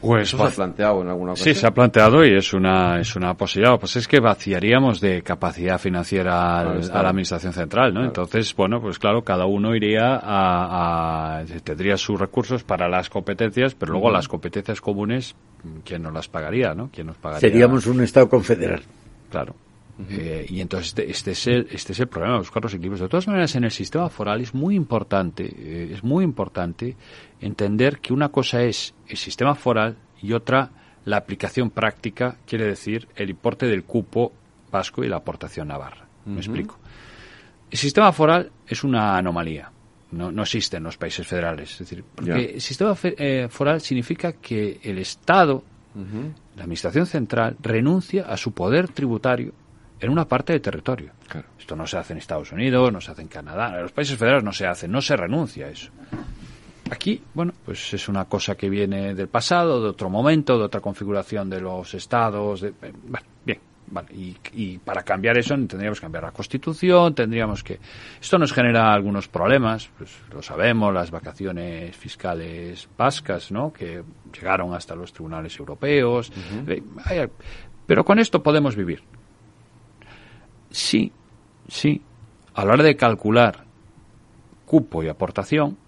Pues 0.00 0.28
Eso 0.28 0.36
se 0.36 0.44
ha 0.44 0.50
planteado 0.50 1.02
en 1.02 1.08
alguna 1.08 1.32
ocasión. 1.32 1.54
Sí, 1.54 1.60
se 1.60 1.66
ha 1.66 1.70
planteado 1.70 2.24
y 2.24 2.36
es 2.36 2.52
una, 2.52 3.00
es 3.00 3.16
una 3.16 3.34
posibilidad. 3.34 3.78
Pues 3.78 3.96
es 3.96 4.06
que 4.06 4.20
vaciaríamos 4.20 5.00
de 5.00 5.22
capacidad 5.22 5.78
financiera 5.78 6.60
a 6.60 6.64
la 6.64 7.08
Administración 7.08 7.54
Central, 7.54 7.94
¿no? 7.94 8.04
Entonces, 8.04 8.54
bueno, 8.54 8.80
pues 8.80 8.98
claro, 8.98 9.22
cada 9.22 9.46
uno 9.46 9.74
iría 9.74 10.20
a, 10.22 11.42
tendría 11.64 11.96
sus 11.96 12.20
recursos 12.20 12.62
para 12.62 12.88
las 12.88 13.08
competencias, 13.08 13.74
pero 13.74 13.92
luego 13.92 14.10
las 14.10 14.28
competencias 14.28 14.82
comunes, 14.82 15.34
¿quién 15.84 16.02
nos 16.02 16.12
las 16.12 16.28
pagaría, 16.28 16.74
no? 16.74 16.90
¿Quién 16.92 17.06
nos 17.06 17.16
pagaría? 17.16 17.48
Seríamos 17.48 17.86
un 17.86 18.02
Estado 18.02 18.28
confederal. 18.28 18.82
Claro. 19.30 19.54
Eh, 20.10 20.44
y 20.48 20.60
entonces 20.60 20.88
este, 20.88 21.10
este, 21.10 21.30
es 21.30 21.46
el, 21.46 21.68
este 21.70 21.92
es 21.92 22.00
el 22.00 22.08
problema, 22.08 22.38
buscar 22.38 22.62
los 22.62 22.74
equilibrios. 22.74 23.00
De 23.00 23.08
todas 23.08 23.26
maneras, 23.26 23.54
en 23.54 23.64
el 23.64 23.70
sistema 23.70 24.08
foral 24.10 24.40
es 24.42 24.54
muy 24.54 24.74
importante, 24.74 25.44
eh, 25.44 25.92
es 25.92 26.04
muy 26.04 26.22
importante 26.22 26.96
entender 27.40 27.98
que 28.00 28.12
una 28.12 28.28
cosa 28.28 28.62
es 28.62 28.94
el 29.08 29.16
sistema 29.16 29.54
foral 29.54 29.96
y 30.20 30.32
otra 30.32 30.70
la 31.06 31.16
aplicación 31.16 31.70
práctica, 31.70 32.36
quiere 32.46 32.66
decir 32.66 33.08
el 33.14 33.30
importe 33.30 33.66
del 33.66 33.84
cupo 33.84 34.32
vasco 34.70 35.04
y 35.04 35.08
la 35.08 35.16
aportación 35.16 35.68
navarra. 35.68 36.06
Me 36.26 36.38
explico. 36.38 36.78
El 37.70 37.78
sistema 37.78 38.12
foral 38.12 38.50
es 38.66 38.82
una 38.82 39.16
anomalía. 39.16 39.70
No, 40.10 40.32
no 40.32 40.42
existe 40.42 40.76
en 40.76 40.82
los 40.82 40.96
países 40.96 41.26
federales. 41.26 41.72
Es 41.72 41.78
decir, 41.78 42.04
porque 42.14 42.54
el 42.54 42.60
sistema 42.60 42.96
eh, 43.02 43.46
foral 43.48 43.80
significa 43.80 44.32
que 44.32 44.80
el 44.82 44.98
Estado, 44.98 45.62
la 46.56 46.62
Administración 46.64 47.06
Central, 47.06 47.56
renuncia 47.60 48.24
a 48.24 48.36
su 48.36 48.52
poder 48.52 48.88
tributario 48.88 49.52
en 50.00 50.10
una 50.10 50.26
parte 50.26 50.52
del 50.52 50.62
territorio. 50.62 51.12
Esto 51.58 51.76
no 51.76 51.86
se 51.86 51.98
hace 51.98 52.12
en 52.12 52.18
Estados 52.18 52.52
Unidos, 52.52 52.92
no 52.92 53.00
se 53.00 53.10
hace 53.10 53.22
en 53.22 53.28
Canadá, 53.28 53.74
en 53.76 53.82
los 53.82 53.92
países 53.92 54.16
federales 54.18 54.44
no 54.44 54.52
se 54.52 54.66
hace, 54.66 54.88
no 54.88 55.00
se 55.00 55.16
renuncia 55.16 55.66
a 55.66 55.70
eso. 55.70 55.90
Aquí, 56.90 57.20
bueno, 57.34 57.52
pues 57.64 57.94
es 57.94 58.08
una 58.08 58.26
cosa 58.26 58.54
que 58.54 58.68
viene 58.68 59.14
del 59.14 59.28
pasado, 59.28 59.82
de 59.82 59.88
otro 59.88 60.08
momento, 60.08 60.56
de 60.56 60.64
otra 60.64 60.80
configuración 60.80 61.50
de 61.50 61.60
los 61.60 61.94
estados. 61.94 62.60
De, 62.60 62.68
eh, 62.68 62.92
bien, 63.44 63.58
vale. 63.88 64.08
Y, 64.52 64.78
para 64.78 65.02
cambiar 65.02 65.36
eso 65.36 65.54
tendríamos 65.54 65.98
que 65.98 66.04
cambiar 66.04 66.24
la 66.24 66.30
Constitución, 66.30 67.12
tendríamos 67.12 67.64
que... 67.64 67.80
Esto 68.20 68.38
nos 68.38 68.52
genera 68.52 68.92
algunos 68.92 69.26
problemas, 69.26 69.90
pues 69.98 70.16
lo 70.32 70.42
sabemos, 70.42 70.94
las 70.94 71.10
vacaciones 71.10 71.96
fiscales 71.96 72.88
vascas, 72.96 73.50
¿no? 73.50 73.72
Que 73.72 74.04
llegaron 74.32 74.72
hasta 74.72 74.94
los 74.94 75.12
tribunales 75.12 75.58
europeos. 75.58 76.32
Eh, 76.68 77.28
pero 77.84 78.04
con 78.04 78.20
esto 78.20 78.42
podemos 78.44 78.76
vivir. 78.76 79.02
Sí, 80.76 81.10
sí, 81.68 82.02
a 82.52 82.62
la 82.62 82.74
hora 82.74 82.84
de 82.84 82.96
calcular 82.96 83.64
cupo 84.66 85.02
y 85.02 85.08
aportación, 85.08 85.78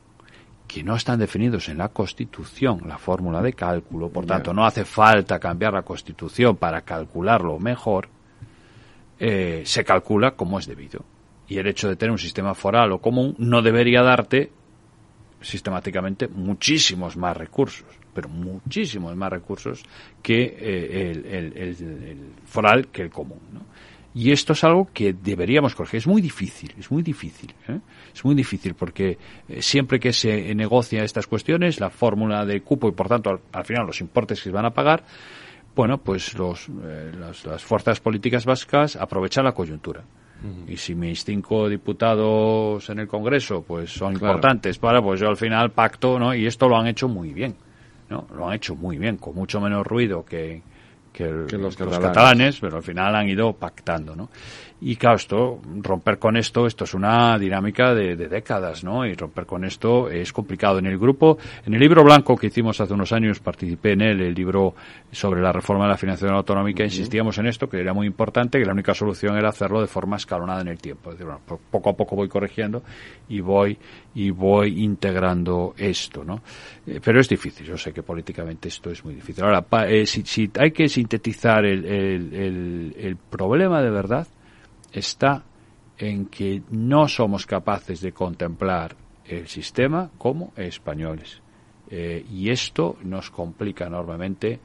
que 0.66 0.82
no 0.82 0.96
están 0.96 1.18
definidos 1.18 1.68
en 1.68 1.76
la 1.76 1.90
Constitución, 1.90 2.80
la 2.86 2.96
fórmula 2.96 3.42
de 3.42 3.52
cálculo, 3.52 4.08
por 4.08 4.24
tanto 4.24 4.54
no 4.54 4.64
hace 4.64 4.86
falta 4.86 5.38
cambiar 5.38 5.74
la 5.74 5.82
Constitución 5.82 6.56
para 6.56 6.80
calcularlo 6.80 7.58
mejor, 7.58 8.08
eh, 9.18 9.60
se 9.66 9.84
calcula 9.84 10.30
como 10.30 10.58
es 10.58 10.66
debido. 10.66 11.04
Y 11.48 11.58
el 11.58 11.66
hecho 11.66 11.86
de 11.90 11.96
tener 11.96 12.12
un 12.12 12.18
sistema 12.18 12.54
foral 12.54 12.90
o 12.92 12.98
común 12.98 13.34
no 13.36 13.60
debería 13.60 14.00
darte 14.00 14.50
sistemáticamente 15.42 16.28
muchísimos 16.28 17.14
más 17.18 17.36
recursos, 17.36 17.88
pero 18.14 18.30
muchísimos 18.30 19.14
más 19.14 19.30
recursos 19.30 19.82
que 20.22 20.44
eh, 20.44 21.10
el, 21.10 21.26
el, 21.26 21.56
el, 21.58 22.32
foral 22.46 22.88
que 22.88 23.02
el 23.02 23.10
común. 23.10 23.40
¿no? 23.52 23.60
Y 24.14 24.32
esto 24.32 24.54
es 24.54 24.64
algo 24.64 24.88
que 24.92 25.12
deberíamos 25.12 25.74
corregir. 25.74 25.98
Es 25.98 26.06
muy 26.06 26.22
difícil, 26.22 26.74
es 26.78 26.90
muy 26.90 27.02
difícil. 27.02 27.52
¿eh? 27.68 27.78
Es 28.12 28.24
muy 28.24 28.34
difícil 28.34 28.74
porque 28.74 29.18
eh, 29.48 29.62
siempre 29.62 30.00
que 30.00 30.12
se 30.12 30.54
negocia 30.54 31.04
estas 31.04 31.26
cuestiones, 31.26 31.78
la 31.78 31.90
fórmula 31.90 32.44
de 32.44 32.60
cupo 32.62 32.88
y 32.88 32.92
por 32.92 33.08
tanto 33.08 33.30
al, 33.30 33.40
al 33.52 33.64
final 33.64 33.86
los 33.86 34.00
importes 34.00 34.38
que 34.38 34.44
se 34.44 34.50
van 34.50 34.64
a 34.64 34.70
pagar, 34.70 35.04
bueno, 35.76 35.98
pues 35.98 36.34
los, 36.34 36.68
eh, 36.68 37.12
las, 37.18 37.44
las, 37.44 37.62
fuerzas 37.62 38.00
políticas 38.00 38.44
vascas 38.44 38.96
aprovechan 38.96 39.44
la 39.44 39.52
coyuntura. 39.52 40.02
Uh 40.42 40.46
-huh. 40.46 40.72
Y 40.72 40.76
si 40.76 40.94
mis 40.94 41.24
cinco 41.24 41.68
diputados 41.68 42.88
en 42.90 42.98
el 43.00 43.06
Congreso 43.06 43.62
pues 43.62 43.90
son 43.90 44.14
claro. 44.14 44.34
importantes 44.34 44.78
para, 44.78 45.00
pues 45.02 45.20
yo 45.20 45.28
al 45.28 45.36
final 45.36 45.70
pacto, 45.70 46.18
¿no? 46.18 46.34
Y 46.34 46.46
esto 46.46 46.68
lo 46.68 46.76
han 46.76 46.86
hecho 46.88 47.08
muy 47.08 47.32
bien, 47.32 47.54
¿no? 48.08 48.26
Lo 48.34 48.48
han 48.48 48.54
hecho 48.54 48.74
muy 48.74 48.98
bien, 48.98 49.18
con 49.18 49.34
mucho 49.34 49.60
menos 49.60 49.86
ruido 49.86 50.24
que, 50.24 50.62
que, 51.12 51.24
el, 51.24 51.46
que 51.46 51.58
los, 51.58 51.78
los, 51.78 51.98
catalanes. 51.98 52.58
pero 52.60 52.78
al 52.78 52.82
final 52.82 53.14
han 53.14 53.28
ido 53.28 53.52
pactando, 53.52 54.14
¿no? 54.14 54.28
Y 54.80 54.94
claro, 54.94 55.16
esto, 55.16 55.60
romper 55.82 56.18
con 56.20 56.36
esto, 56.36 56.64
esto 56.64 56.84
es 56.84 56.94
una 56.94 57.36
dinámica 57.36 57.94
de, 57.94 58.14
de, 58.14 58.28
décadas, 58.28 58.84
¿no? 58.84 59.04
Y 59.04 59.14
romper 59.14 59.44
con 59.44 59.64
esto 59.64 60.08
es 60.08 60.32
complicado. 60.32 60.78
En 60.78 60.86
el 60.86 60.96
grupo, 60.98 61.36
en 61.66 61.74
el 61.74 61.80
libro 61.80 62.04
blanco 62.04 62.36
que 62.36 62.46
hicimos 62.46 62.80
hace 62.80 62.94
unos 62.94 63.12
años, 63.12 63.40
participé 63.40 63.92
en 63.92 64.02
él, 64.02 64.20
el 64.20 64.34
libro 64.34 64.74
sobre 65.10 65.40
la 65.40 65.50
reforma 65.50 65.84
de 65.84 65.90
la 65.90 65.96
financiación 65.96 66.36
autonómica, 66.36 66.84
uh 66.84 66.86
-huh. 66.86 66.90
insistíamos 66.90 67.36
en 67.38 67.46
esto, 67.48 67.68
que 67.68 67.80
era 67.80 67.92
muy 67.92 68.06
importante, 68.06 68.60
que 68.60 68.64
la 68.64 68.72
única 68.72 68.94
solución 68.94 69.36
era 69.36 69.48
hacerlo 69.48 69.80
de 69.80 69.88
forma 69.88 70.16
escalonada 70.16 70.60
en 70.60 70.68
el 70.68 70.78
tiempo. 70.78 71.10
Es 71.10 71.18
decir, 71.18 71.26
bueno, 71.26 71.60
poco 71.70 71.90
a 71.90 71.96
poco 71.96 72.14
voy 72.14 72.28
corrigiendo 72.28 72.82
y 73.28 73.40
voy, 73.40 73.76
y 74.14 74.30
voy 74.30 74.84
integrando 74.84 75.74
esto, 75.76 76.22
¿no? 76.22 76.40
Eh, 76.86 77.00
pero 77.04 77.18
es 77.20 77.28
difícil, 77.28 77.66
yo 77.66 77.76
sé 77.76 77.92
que 77.92 78.04
políticamente 78.04 78.68
esto 78.68 78.90
es 78.90 79.04
muy 79.04 79.14
difícil. 79.14 79.42
Ahora, 79.42 79.62
pa, 79.62 79.88
eh, 79.88 80.06
si, 80.06 80.22
si, 80.22 80.48
hay 80.56 80.70
que 80.70 80.88
sintetizar 80.88 81.64
el, 81.64 81.84
el, 81.84 82.34
el, 82.34 82.96
el 82.96 83.16
problema 83.16 83.82
de 83.82 83.90
verdad, 83.90 84.28
está 84.92 85.44
en 85.98 86.26
que 86.26 86.62
no 86.70 87.08
somos 87.08 87.46
capaces 87.46 88.00
de 88.00 88.12
contemplar 88.12 88.96
el 89.24 89.48
sistema 89.48 90.10
como 90.16 90.52
españoles. 90.56 91.40
Eh, 91.90 92.24
y 92.30 92.50
esto 92.50 92.96
nos 93.02 93.30
complica 93.30 93.86
enormemente 93.86 94.60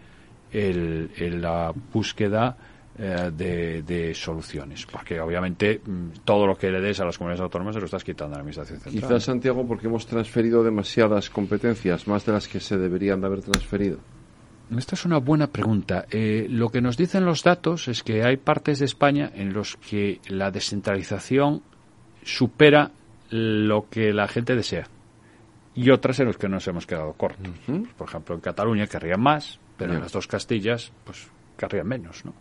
el, 0.51 1.41
la 1.41 1.73
búsqueda 1.91 2.55
eh, 2.97 3.31
de, 3.35 3.81
de, 3.81 4.13
soluciones, 4.13 4.85
porque 4.85 5.19
obviamente 5.19 5.81
mm, 5.83 6.09
todo 6.23 6.45
lo 6.45 6.55
que 6.55 6.69
le 6.69 6.79
des 6.79 6.99
a 6.99 7.05
las 7.05 7.17
comunidades 7.17 7.41
autónomas 7.41 7.73
se 7.73 7.79
lo 7.79 7.85
estás 7.85 8.03
quitando 8.03 8.35
a 8.35 8.37
la 8.37 8.41
Administración 8.41 8.79
Central. 8.79 9.03
Quizás, 9.03 9.23
Santiago, 9.23 9.65
porque 9.65 9.87
hemos 9.87 10.05
transferido 10.05 10.63
demasiadas 10.63 11.29
competencias, 11.29 12.07
más 12.07 12.25
de 12.25 12.33
las 12.33 12.47
que 12.47 12.59
se 12.59 12.77
deberían 12.77 13.19
de 13.21 13.27
haber 13.27 13.41
transferido. 13.41 13.97
Esta 14.77 14.95
es 14.95 15.05
una 15.05 15.19
buena 15.19 15.47
pregunta. 15.47 16.05
Eh, 16.09 16.47
lo 16.49 16.69
que 16.69 16.81
nos 16.81 16.97
dicen 16.97 17.25
los 17.25 17.43
datos 17.43 17.87
es 17.87 18.03
que 18.03 18.23
hay 18.23 18.37
partes 18.37 18.79
de 18.79 18.85
España 18.85 19.31
en 19.33 19.53
los 19.53 19.77
que 19.77 20.19
la 20.27 20.51
descentralización 20.51 21.61
supera 22.23 22.91
lo 23.29 23.89
que 23.89 24.13
la 24.13 24.27
gente 24.27 24.55
desea 24.55 24.87
y 25.75 25.89
otras 25.89 26.19
en 26.19 26.27
los 26.27 26.37
que 26.37 26.47
nos 26.47 26.67
hemos 26.67 26.85
quedado 26.85 27.13
cortos. 27.13 27.47
Uh 27.67 27.71
-huh. 27.71 27.87
Por 27.97 28.07
ejemplo, 28.07 28.35
en 28.35 28.41
Cataluña 28.41 28.87
querrían 28.87 29.21
más, 29.21 29.59
pero 29.77 29.93
en 29.93 30.01
las 30.01 30.11
dos 30.11 30.27
Castillas, 30.27 30.91
pues 31.03 31.27
querrían 31.57 31.87
menos, 31.87 32.23
¿no? 32.25 32.33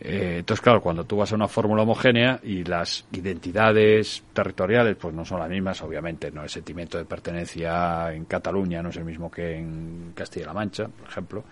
Eh, 0.00 0.36
entonces, 0.38 0.62
claro, 0.62 0.80
cuando 0.80 1.04
tú 1.04 1.16
vas 1.16 1.32
a 1.32 1.34
una 1.34 1.48
fórmula 1.48 1.82
homogénea 1.82 2.38
y 2.42 2.62
las 2.64 3.04
identidades 3.10 4.22
territoriales 4.32 4.96
pues 4.96 5.12
no 5.12 5.24
son 5.24 5.40
las 5.40 5.50
mismas, 5.50 5.82
obviamente, 5.82 6.30
no 6.30 6.42
el 6.42 6.48
sentimiento 6.48 6.98
de 6.98 7.04
pertenencia 7.04 8.12
en 8.12 8.24
Cataluña 8.26 8.82
no 8.82 8.90
es 8.90 8.96
el 8.96 9.04
mismo 9.04 9.30
que 9.30 9.56
en 9.56 10.12
Castilla-La 10.14 10.54
Mancha, 10.54 10.86
por 10.86 11.08
ejemplo, 11.08 11.44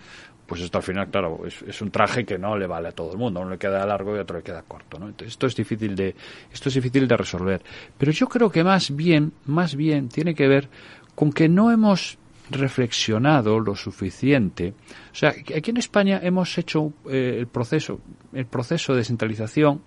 pues 0.45 0.61
esto 0.61 0.77
al 0.77 0.83
final, 0.83 1.09
claro, 1.09 1.41
es, 1.45 1.61
es, 1.63 1.81
un 1.81 1.91
traje 1.91 2.25
que 2.25 2.37
no 2.37 2.57
le 2.57 2.67
vale 2.67 2.87
a 2.87 2.91
todo 2.93 3.11
el 3.11 3.17
mundo, 3.17 3.41
uno 3.41 3.49
le 3.49 3.57
queda 3.57 3.85
largo 3.85 4.15
y 4.15 4.19
otro 4.19 4.37
le 4.37 4.43
queda 4.43 4.63
corto, 4.63 4.97
¿no? 4.97 5.07
Entonces, 5.07 5.33
esto 5.33 5.45
es 5.45 5.55
difícil 5.55 5.93
de, 5.93 6.15
esto 6.51 6.69
es 6.69 6.75
difícil 6.75 7.05
de 7.05 7.17
resolver. 7.17 7.61
Pero 7.97 8.13
yo 8.13 8.29
creo 8.29 8.49
que 8.49 8.63
más 8.63 8.95
bien, 8.95 9.33
más 9.45 9.75
bien 9.75 10.07
tiene 10.07 10.33
que 10.33 10.47
ver 10.47 10.69
con 11.15 11.33
que 11.33 11.49
no 11.49 11.69
hemos 11.69 12.17
reflexionado 12.49 13.59
lo 13.59 13.75
suficiente. 13.75 14.73
O 15.11 15.15
sea, 15.15 15.29
aquí 15.29 15.71
en 15.71 15.77
España 15.77 16.19
hemos 16.21 16.57
hecho 16.57 16.93
eh, 17.09 17.37
el 17.39 17.47
proceso, 17.47 17.99
el 18.33 18.45
proceso 18.45 18.93
de 18.93 18.99
descentralización. 18.99 19.81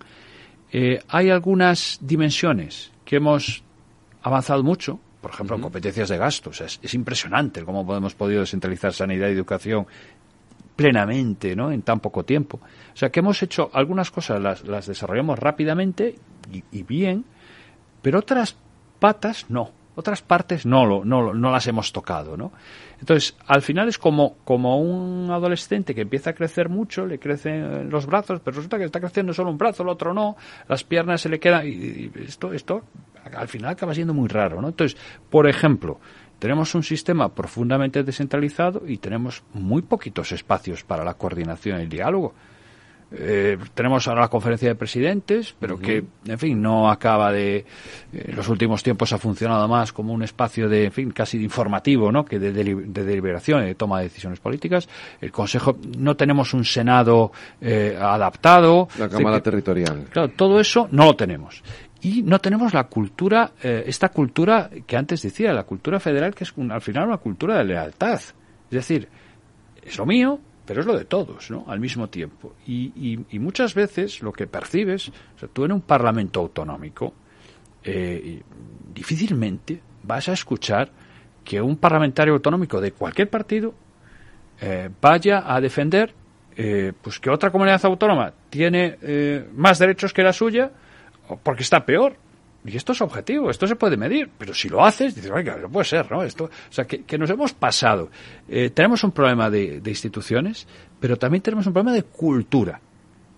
Eh, 0.71 0.99
hay 1.07 1.29
algunas 1.29 1.99
dimensiones 2.01 2.91
que 3.03 3.17
hemos 3.17 3.63
avanzado 4.21 4.63
mucho, 4.63 4.99
por 5.21 5.31
ejemplo, 5.31 5.55
uh 5.55 5.59
-huh. 5.59 5.63
competencias 5.63 6.09
de 6.09 6.17
gasto. 6.17 6.51
O 6.51 6.53
sea, 6.53 6.67
es, 6.67 6.79
es, 6.81 6.93
impresionante 6.93 7.63
cómo 7.63 7.81
hemos 7.95 8.15
podido 8.15 8.41
descentralizar 8.41 8.93
sanidad 8.93 9.27
y 9.29 9.33
educación 9.33 9.85
plenamente, 10.75 11.55
¿no? 11.55 11.71
En 11.71 11.81
tan 11.81 11.99
poco 11.99 12.23
tiempo. 12.23 12.59
O 12.93 12.97
sea, 12.97 13.09
que 13.09 13.19
hemos 13.19 13.41
hecho 13.43 13.69
algunas 13.73 14.09
cosas, 14.11 14.41
las, 14.41 14.63
las 14.65 14.87
desarrollamos 14.87 15.37
rápidamente 15.37 16.15
y, 16.51 16.63
y 16.71 16.83
bien, 16.83 17.25
pero 18.01 18.19
otras 18.19 18.55
patas 18.99 19.45
no 19.49 19.80
otras 19.95 20.21
partes 20.21 20.65
no, 20.65 20.85
lo, 20.85 21.03
no, 21.05 21.33
no 21.33 21.51
las 21.51 21.67
hemos 21.67 21.91
tocado, 21.91 22.37
¿no? 22.37 22.51
Entonces, 22.99 23.35
al 23.47 23.61
final 23.61 23.89
es 23.89 23.97
como, 23.97 24.37
como 24.43 24.79
un 24.79 25.29
adolescente 25.31 25.95
que 25.95 26.01
empieza 26.01 26.31
a 26.31 26.33
crecer 26.33 26.69
mucho, 26.69 27.05
le 27.05 27.19
crecen 27.19 27.89
los 27.89 28.05
brazos, 28.05 28.39
pero 28.43 28.55
resulta 28.55 28.77
que 28.77 28.85
está 28.85 28.99
creciendo 28.99 29.33
solo 29.33 29.51
un 29.51 29.57
brazo, 29.57 29.83
el 29.83 29.89
otro 29.89 30.13
no, 30.13 30.37
las 30.67 30.83
piernas 30.83 31.21
se 31.21 31.29
le 31.29 31.39
quedan, 31.39 31.67
y, 31.67 31.71
y 31.71 32.11
esto, 32.27 32.53
esto 32.53 32.83
al 33.35 33.47
final 33.47 33.71
acaba 33.71 33.93
siendo 33.93 34.13
muy 34.13 34.27
raro, 34.27 34.61
¿no? 34.61 34.69
Entonces, 34.69 34.99
por 35.29 35.47
ejemplo, 35.47 35.99
tenemos 36.39 36.73
un 36.73 36.83
sistema 36.83 37.33
profundamente 37.33 38.03
descentralizado 38.03 38.83
y 38.87 38.97
tenemos 38.97 39.43
muy 39.53 39.83
poquitos 39.83 40.31
espacios 40.31 40.83
para 40.83 41.03
la 41.03 41.13
coordinación 41.13 41.79
y 41.79 41.83
el 41.83 41.89
diálogo. 41.89 42.33
Eh, 43.13 43.57
tenemos 43.73 44.07
ahora 44.07 44.21
la 44.21 44.27
conferencia 44.29 44.69
de 44.69 44.75
presidentes, 44.75 45.53
pero 45.59 45.75
uh 45.75 45.77
-huh. 45.77 45.81
que, 45.81 46.03
en 46.25 46.39
fin, 46.39 46.61
no 46.61 46.89
acaba 46.89 47.31
de. 47.31 47.57
Eh, 47.57 47.65
en 48.13 48.35
los 48.35 48.47
últimos 48.47 48.81
tiempos 48.83 49.11
ha 49.11 49.17
funcionado 49.17 49.67
más 49.67 49.91
como 49.91 50.13
un 50.13 50.23
espacio 50.23 50.69
de, 50.69 50.85
en 50.85 50.91
fin, 50.91 51.11
casi 51.11 51.37
de 51.37 51.43
informativo, 51.43 52.11
¿no? 52.11 52.23
Que 52.23 52.39
de, 52.39 52.53
de, 52.53 52.63
de 52.63 53.03
deliberación 53.03 53.63
y 53.63 53.67
de 53.67 53.75
toma 53.75 53.97
de 53.99 54.05
decisiones 54.05 54.39
políticas. 54.39 54.87
El 55.19 55.31
Consejo, 55.31 55.77
no 55.97 56.15
tenemos 56.15 56.53
un 56.53 56.63
Senado 56.63 57.31
eh, 57.59 57.97
adaptado. 57.99 58.87
La 58.97 59.09
Cámara 59.09 59.37
que, 59.37 59.43
Territorial. 59.43 60.05
Claro, 60.09 60.29
todo 60.29 60.59
eso 60.59 60.87
no 60.91 61.05
lo 61.05 61.15
tenemos. 61.15 61.63
Y 62.03 62.23
no 62.23 62.39
tenemos 62.39 62.73
la 62.73 62.85
cultura, 62.85 63.51
eh, 63.61 63.83
esta 63.85 64.09
cultura 64.09 64.69
que 64.87 64.97
antes 64.97 65.21
decía, 65.21 65.53
la 65.53 65.63
cultura 65.65 65.99
federal, 65.99 66.33
que 66.33 66.45
es 66.45 66.53
un, 66.55 66.71
al 66.71 66.81
final 66.81 67.07
una 67.07 67.17
cultura 67.17 67.57
de 67.57 67.65
lealtad. 67.65 68.15
Es 68.15 68.35
decir, 68.69 69.07
es 69.83 69.97
lo 69.97 70.05
mío, 70.05 70.39
pero 70.71 70.79
es 70.79 70.87
lo 70.87 70.97
de 70.97 71.03
todos, 71.03 71.51
¿no? 71.51 71.65
Al 71.67 71.81
mismo 71.81 72.07
tiempo. 72.07 72.55
Y, 72.65 73.19
muchas 73.33 73.75
veces 73.75 74.21
lo 74.21 74.31
que 74.31 74.47
percibes, 74.47 75.09
o 75.09 75.37
sea, 75.37 75.49
tú 75.51 75.65
en 75.65 75.73
un 75.73 75.81
parlamento 75.81 76.39
autonómico, 76.39 77.13
eh, 77.83 78.41
difícilmente 78.93 79.81
vas 80.01 80.29
a 80.29 80.31
escuchar 80.31 80.89
que 81.43 81.61
un 81.61 81.75
parlamentario 81.75 82.35
autonómico 82.35 82.79
de 82.79 82.93
cualquier 82.93 83.29
partido 83.29 83.73
eh, 84.61 84.89
vaya 85.01 85.43
a 85.45 85.59
defender 85.59 86.13
eh, 86.55 86.93
pues 87.01 87.19
que 87.19 87.29
otra 87.29 87.51
comunidad 87.51 87.83
autónoma 87.83 88.31
tiene 88.49 88.97
eh, 89.01 89.45
más 89.53 89.77
derechos 89.77 90.13
que 90.13 90.23
la 90.23 90.31
suya 90.31 90.71
porque 91.43 91.63
está 91.63 91.85
peor 91.85 92.15
y 92.63 92.77
esto 92.77 92.91
es 92.91 93.01
objetivo, 93.01 93.49
esto 93.49 93.65
se 93.65 93.75
puede 93.75 93.97
medir, 93.97 94.29
pero 94.37 94.53
si 94.53 94.69
lo 94.69 94.85
haces, 94.85 95.15
dices, 95.15 95.31
oiga, 95.31 95.57
no 95.57 95.69
puede 95.69 95.85
ser, 95.85 96.11
¿no? 96.11 96.23
Esto, 96.23 96.45
o 96.45 96.49
sea, 96.71 96.85
que, 96.85 97.17
nos 97.17 97.29
hemos 97.29 97.53
pasado. 97.53 98.09
Eh, 98.47 98.69
tenemos 98.69 99.03
un 99.03 99.11
problema 99.11 99.49
de, 99.49 99.81
de, 99.81 99.89
instituciones, 99.89 100.67
pero 100.99 101.17
también 101.17 101.41
tenemos 101.41 101.65
un 101.65 101.73
problema 101.73 101.95
de 101.95 102.03
cultura, 102.03 102.79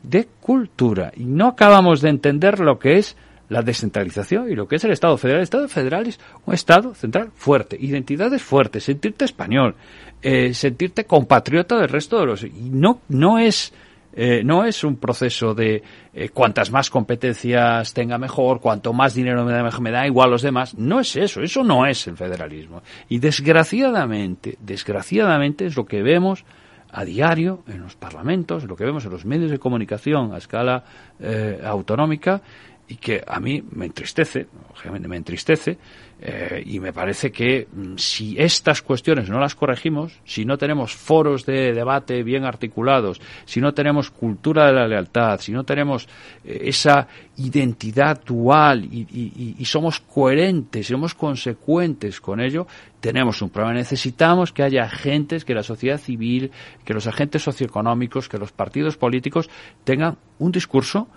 de 0.02 0.28
cultura, 0.42 1.12
y 1.16 1.24
no 1.24 1.48
acabamos 1.48 2.02
de 2.02 2.10
entender 2.10 2.60
lo 2.60 2.78
que 2.78 2.98
es 2.98 3.16
la 3.50 3.62
descentralización 3.62 4.52
y 4.52 4.56
lo 4.56 4.68
que 4.68 4.76
es 4.76 4.84
el 4.84 4.92
Estado 4.92 5.18
federal. 5.18 5.40
El 5.40 5.44
Estado 5.44 5.68
federal 5.68 6.08
es 6.08 6.20
un 6.46 6.54
Estado 6.54 6.94
central 6.94 7.32
fuerte, 7.34 7.78
identidades 7.80 8.42
fuertes, 8.42 8.84
sentirte 8.84 9.26
español, 9.26 9.76
eh, 10.22 10.54
sentirte 10.54 11.06
compatriota 11.06 11.78
del 11.78 11.90
resto 11.90 12.20
de 12.20 12.26
los... 12.26 12.44
Y 12.44 12.70
no, 12.72 13.02
no 13.10 13.40
es 13.40 13.74
eh, 14.16 14.44
no 14.44 14.64
es 14.64 14.84
un 14.84 14.98
proceso 14.98 15.56
de 15.56 15.82
eh, 16.14 16.30
cuantas 16.30 16.72
más 16.72 16.90
competencias 16.90 17.94
tenga 17.94 18.18
mejor, 18.18 18.60
cuanto 18.60 18.94
más 18.94 19.16
dinero 19.16 19.44
me 19.44 19.52
da, 19.52 19.80
me 19.80 19.92
da 19.92 20.06
igual 20.06 20.30
los 20.30 20.44
demás. 20.44 20.76
No 20.78 21.00
es 21.00 21.16
eso, 21.16 21.42
eso 21.42 21.64
no 21.64 21.86
es 21.88 22.08
el 22.08 22.16
federalismo. 22.16 22.84
Y 23.10 23.20
desgraciadamente, 23.20 24.58
desgraciadamente 24.62 25.66
es 25.66 25.76
lo 25.76 25.86
que 25.86 26.04
vemos 26.04 26.46
a 26.92 27.04
diario 27.04 27.64
en 27.68 27.82
los 27.82 27.96
parlamentos, 27.96 28.66
lo 28.66 28.76
que 28.76 28.86
vemos 28.86 29.04
en 29.06 29.12
los 29.12 29.26
medios 29.26 29.50
de 29.50 29.58
comunicación 29.58 30.32
a 30.32 30.38
escala 30.38 30.84
eh, 31.20 31.60
autonómica, 31.64 32.42
y 32.88 32.98
que 32.98 33.24
a 33.26 33.40
mí 33.40 33.64
me 33.72 33.86
entristece, 33.86 34.48
me 34.92 35.18
entristece, 35.18 35.78
eh, 36.26 36.64
y 36.66 36.80
me 36.80 36.94
parece 36.94 37.34
que 37.34 37.68
mm, 37.70 37.98
si 37.98 38.40
estas 38.40 38.82
cuestiones 38.82 39.30
no 39.30 39.42
las 39.42 39.56
corregimos, 39.56 40.22
si 40.24 40.46
no 40.46 40.58
tenemos 40.58 40.96
foros 40.96 41.46
de 41.46 41.74
debate 41.74 42.24
bien 42.24 42.46
articulados, 42.46 43.20
si 43.44 43.60
no 43.60 43.74
tenemos 43.74 44.10
cultura 44.10 44.68
de 44.68 44.72
la 44.72 44.88
lealtad, 44.88 45.42
si 45.42 45.52
no 45.52 45.66
tenemos 45.66 46.08
eh, 46.46 46.62
esa 46.64 47.10
identidad 47.36 48.24
dual 48.24 48.86
y, 48.86 49.56
y, 49.60 49.66
somos 49.66 50.00
coherentes, 50.00 50.88
somos 50.88 51.14
consecuentes 51.14 52.22
con 52.22 52.40
ello, 52.40 52.68
tenemos 53.02 53.42
un 53.42 53.50
problema. 53.50 53.74
Necesitamos 53.74 54.54
que 54.54 54.64
haya 54.64 54.84
agentes, 54.84 55.44
que 55.44 55.54
la 55.54 55.64
sociedad 55.64 55.98
civil, 55.98 56.52
que 56.86 56.94
los 56.94 57.06
agentes 57.06 57.42
socioeconómicos, 57.42 58.30
que 58.30 58.38
los 58.38 58.54
partidos 58.54 58.96
políticos 58.96 59.50
tengan 59.84 60.16
un 60.40 60.54
discurso 60.54 61.10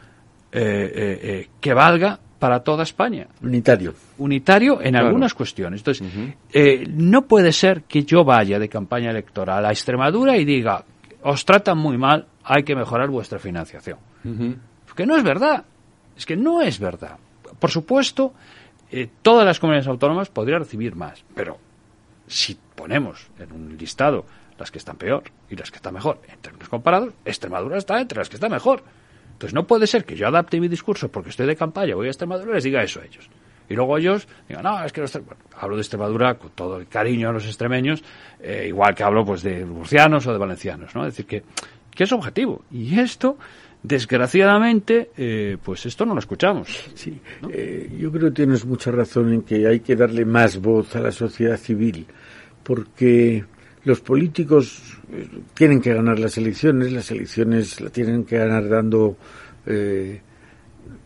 eh, 0.50 1.48
que 1.60 1.74
valga 1.74 2.18
para 2.38 2.60
toda 2.60 2.82
España. 2.82 3.26
Unitario. 3.42 3.94
Unitario 4.18 4.80
en 4.82 4.96
algunas 4.96 5.34
cuestiones. 5.34 5.80
Entonces, 5.80 6.06
eh, 6.52 6.86
no 6.88 7.22
puede 7.22 7.52
ser 7.52 7.82
que 7.82 8.04
yo 8.04 8.24
vaya 8.24 8.58
de 8.58 8.68
campaña 8.68 9.10
electoral 9.10 9.64
a 9.64 9.70
Extremadura 9.70 10.36
y 10.36 10.44
diga, 10.44 10.84
os 11.22 11.44
tratan 11.44 11.78
muy 11.78 11.98
mal, 11.98 12.26
hay 12.44 12.62
que 12.62 12.76
mejorar 12.76 13.08
vuestra 13.08 13.38
financiación. 13.38 13.98
Porque 14.86 15.06
no 15.06 15.16
es 15.16 15.22
verdad. 15.22 15.64
Es 16.16 16.24
que 16.24 16.36
no 16.36 16.62
es 16.62 16.78
verdad. 16.78 17.16
Por 17.58 17.70
supuesto, 17.70 18.32
eh, 18.90 19.08
todas 19.22 19.44
las 19.44 19.58
comunidades 19.58 19.88
autónomas 19.88 20.28
podrían 20.28 20.60
recibir 20.60 20.94
más, 20.94 21.24
pero 21.34 21.58
si 22.26 22.56
ponemos 22.74 23.28
en 23.38 23.52
un 23.52 23.76
listado 23.76 24.24
las 24.58 24.70
que 24.70 24.78
están 24.78 24.96
peor 24.96 25.24
y 25.50 25.56
las 25.56 25.70
que 25.70 25.76
están 25.76 25.94
mejor 25.94 26.20
en 26.28 26.38
términos 26.38 26.68
comparados, 26.68 27.12
Extremadura 27.24 27.78
está 27.78 28.00
entre 28.00 28.18
las 28.18 28.28
que 28.28 28.36
están 28.36 28.52
mejor. 28.52 28.82
Entonces 29.36 29.52
no 29.52 29.66
puede 29.66 29.86
ser 29.86 30.06
que 30.06 30.16
yo 30.16 30.26
adapte 30.26 30.58
mi 30.58 30.66
discurso 30.66 31.10
porque 31.10 31.28
estoy 31.28 31.46
de 31.46 31.56
campaña, 31.56 31.94
voy 31.94 32.06
a 32.06 32.10
Extremadura 32.10 32.52
y 32.52 32.54
les 32.54 32.64
diga 32.64 32.82
eso 32.82 33.00
a 33.00 33.04
ellos. 33.04 33.28
Y 33.68 33.74
luego 33.74 33.98
ellos 33.98 34.26
digan, 34.48 34.64
no, 34.64 34.82
es 34.82 34.94
que 34.94 35.02
los, 35.02 35.20
hablo 35.58 35.76
de 35.76 35.82
Extremadura 35.82 36.38
con 36.38 36.52
todo 36.52 36.78
el 36.78 36.86
cariño 36.86 37.28
a 37.28 37.32
los 37.32 37.44
extremeños, 37.44 38.02
eh, 38.40 38.64
igual 38.68 38.94
que 38.94 39.02
hablo 39.02 39.26
pues 39.26 39.42
de 39.42 39.66
murcianos 39.66 40.26
o 40.26 40.32
de 40.32 40.38
valencianos, 40.38 40.94
¿no? 40.94 41.06
Es 41.06 41.12
decir, 41.12 41.26
que, 41.26 41.42
que 41.90 42.04
es 42.04 42.12
objetivo. 42.12 42.64
Y 42.70 42.98
esto, 42.98 43.36
desgraciadamente, 43.82 45.10
eh, 45.18 45.58
pues 45.62 45.84
esto 45.84 46.06
no 46.06 46.14
lo 46.14 46.20
escuchamos. 46.20 46.90
Sí, 46.94 47.20
eh, 47.52 47.94
yo 47.98 48.10
creo 48.10 48.30
que 48.30 48.36
tienes 48.36 48.64
mucha 48.64 48.90
razón 48.90 49.34
en 49.34 49.42
que 49.42 49.66
hay 49.66 49.80
que 49.80 49.96
darle 49.96 50.24
más 50.24 50.58
voz 50.62 50.96
a 50.96 51.00
la 51.00 51.12
sociedad 51.12 51.58
civil, 51.58 52.06
porque 52.62 53.44
los 53.86 54.00
políticos 54.00 54.82
eh, 55.12 55.28
tienen 55.54 55.80
que 55.80 55.94
ganar 55.94 56.18
las 56.18 56.36
elecciones, 56.36 56.90
las 56.90 57.08
elecciones 57.12 57.80
la 57.80 57.88
tienen 57.88 58.24
que 58.24 58.36
ganar 58.36 58.68
dando 58.68 59.16
eh, 59.64 60.20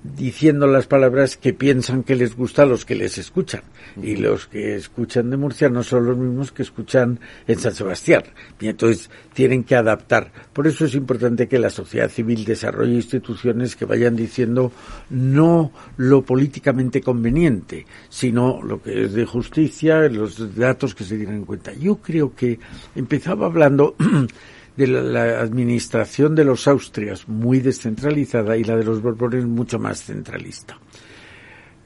diciendo 0.02 0.66
las 0.66 0.86
palabras 0.86 1.36
que 1.36 1.52
piensan 1.52 2.02
que 2.02 2.14
les 2.14 2.36
gusta 2.36 2.62
a 2.62 2.66
los 2.66 2.84
que 2.84 2.94
les 2.94 3.18
escuchan. 3.18 3.62
Y 4.02 4.16
los 4.16 4.46
que 4.46 4.76
escuchan 4.76 5.30
de 5.30 5.36
Murcia 5.36 5.68
no 5.68 5.82
son 5.82 6.06
los 6.06 6.16
mismos 6.16 6.52
que 6.52 6.62
escuchan 6.62 7.20
en 7.46 7.58
San 7.58 7.74
Sebastián. 7.74 8.22
Y 8.60 8.68
entonces 8.68 9.10
tienen 9.34 9.64
que 9.64 9.76
adaptar. 9.76 10.32
Por 10.52 10.66
eso 10.66 10.84
es 10.84 10.94
importante 10.94 11.48
que 11.48 11.58
la 11.58 11.70
sociedad 11.70 12.10
civil 12.10 12.44
desarrolle 12.44 12.94
instituciones 12.94 13.76
que 13.76 13.84
vayan 13.84 14.16
diciendo 14.16 14.72
no 15.10 15.72
lo 15.96 16.22
políticamente 16.22 17.00
conveniente, 17.00 17.86
sino 18.08 18.62
lo 18.62 18.82
que 18.82 19.04
es 19.04 19.12
de 19.12 19.26
justicia, 19.26 20.08
los 20.08 20.56
datos 20.56 20.94
que 20.94 21.04
se 21.04 21.16
tienen 21.16 21.36
en 21.36 21.44
cuenta. 21.44 21.72
Yo 21.74 21.96
creo 21.96 22.34
que 22.34 22.58
empezaba 22.94 23.46
hablando 23.46 23.96
de 24.76 24.86
la, 24.86 25.40
administración 25.40 26.34
de 26.34 26.44
los 26.44 26.66
Austrias 26.68 27.28
muy 27.28 27.60
descentralizada 27.60 28.56
y 28.56 28.64
la 28.64 28.76
de 28.76 28.84
los 28.84 29.02
Borbones 29.02 29.44
mucho 29.46 29.78
más 29.78 30.04
centralista. 30.04 30.78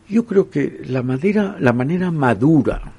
Yo 0.08 0.26
creo 0.26 0.50
que 0.50 0.82
la, 0.86 1.02
manera, 1.02 1.56
la 1.58 1.72
manera 1.72 2.10
madura 2.10 2.92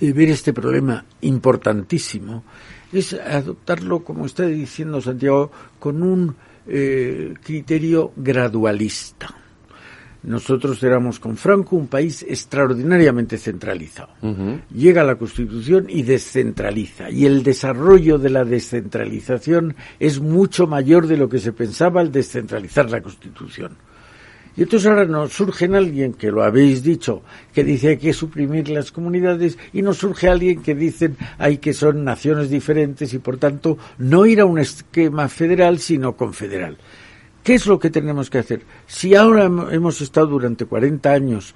de 0.00 0.12
ver 0.12 0.30
este 0.30 0.52
problema 0.52 1.04
importantísimo 1.20 2.44
es 2.92 3.14
adoptarlo, 3.14 4.04
como 4.04 4.26
está 4.26 4.46
diciendo 4.46 5.00
Santiago, 5.00 5.50
con 5.78 6.02
un 6.02 6.34
eh, 6.66 7.34
criterio 7.42 8.12
gradualista. 8.16 9.34
Nosotros 10.24 10.80
éramos 10.84 11.18
con 11.18 11.36
Franco 11.36 11.74
un 11.74 11.88
país 11.88 12.24
extraordinariamente 12.28 13.38
centralizado. 13.38 14.10
Llega 14.72 15.02
la 15.02 15.16
Constitución 15.16 15.86
y 15.88 16.02
descentraliza. 16.02 17.10
Y 17.10 17.26
el 17.26 17.42
desarrollo 17.42 18.18
de 18.18 18.30
la 18.30 18.44
descentralización 18.44 19.74
es 19.98 20.20
mucho 20.20 20.66
mayor 20.68 21.08
de 21.08 21.16
lo 21.16 21.28
que 21.28 21.38
se 21.38 21.52
pensaba 21.52 22.00
al 22.00 22.12
descentralizar 22.12 22.88
la 22.88 23.00
Constitución. 23.00 23.76
Y 24.56 24.62
entonces 24.62 24.88
ahora 24.88 25.06
nos 25.06 25.32
surge 25.32 25.64
alguien, 25.64 26.12
que 26.12 26.30
lo 26.30 26.42
habéis 26.42 26.82
dicho, 26.82 27.22
que 27.54 27.64
dice 27.64 27.88
hay 27.88 27.96
que 27.96 28.12
suprimir 28.12 28.68
las 28.68 28.92
comunidades 28.92 29.56
y 29.72 29.80
nos 29.80 29.96
surge 29.96 30.28
alguien 30.28 30.62
que 30.62 30.74
dice 30.74 31.12
hay 31.38 31.56
que 31.56 31.72
son 31.72 32.04
naciones 32.04 32.50
diferentes 32.50 33.14
y 33.14 33.18
por 33.18 33.38
tanto 33.38 33.78
no 33.96 34.26
ir 34.26 34.40
a 34.40 34.44
un 34.44 34.58
esquema 34.58 35.28
federal 35.28 35.78
sino 35.78 36.16
confederal. 36.16 36.76
¿Qué 37.42 37.54
es 37.54 37.66
lo 37.66 37.78
que 37.78 37.90
tenemos 37.90 38.30
que 38.30 38.38
hacer? 38.38 38.62
Si 38.86 39.14
ahora 39.14 39.50
hemos 39.70 40.00
estado 40.00 40.28
durante 40.28 40.64
40 40.64 41.12
años 41.12 41.54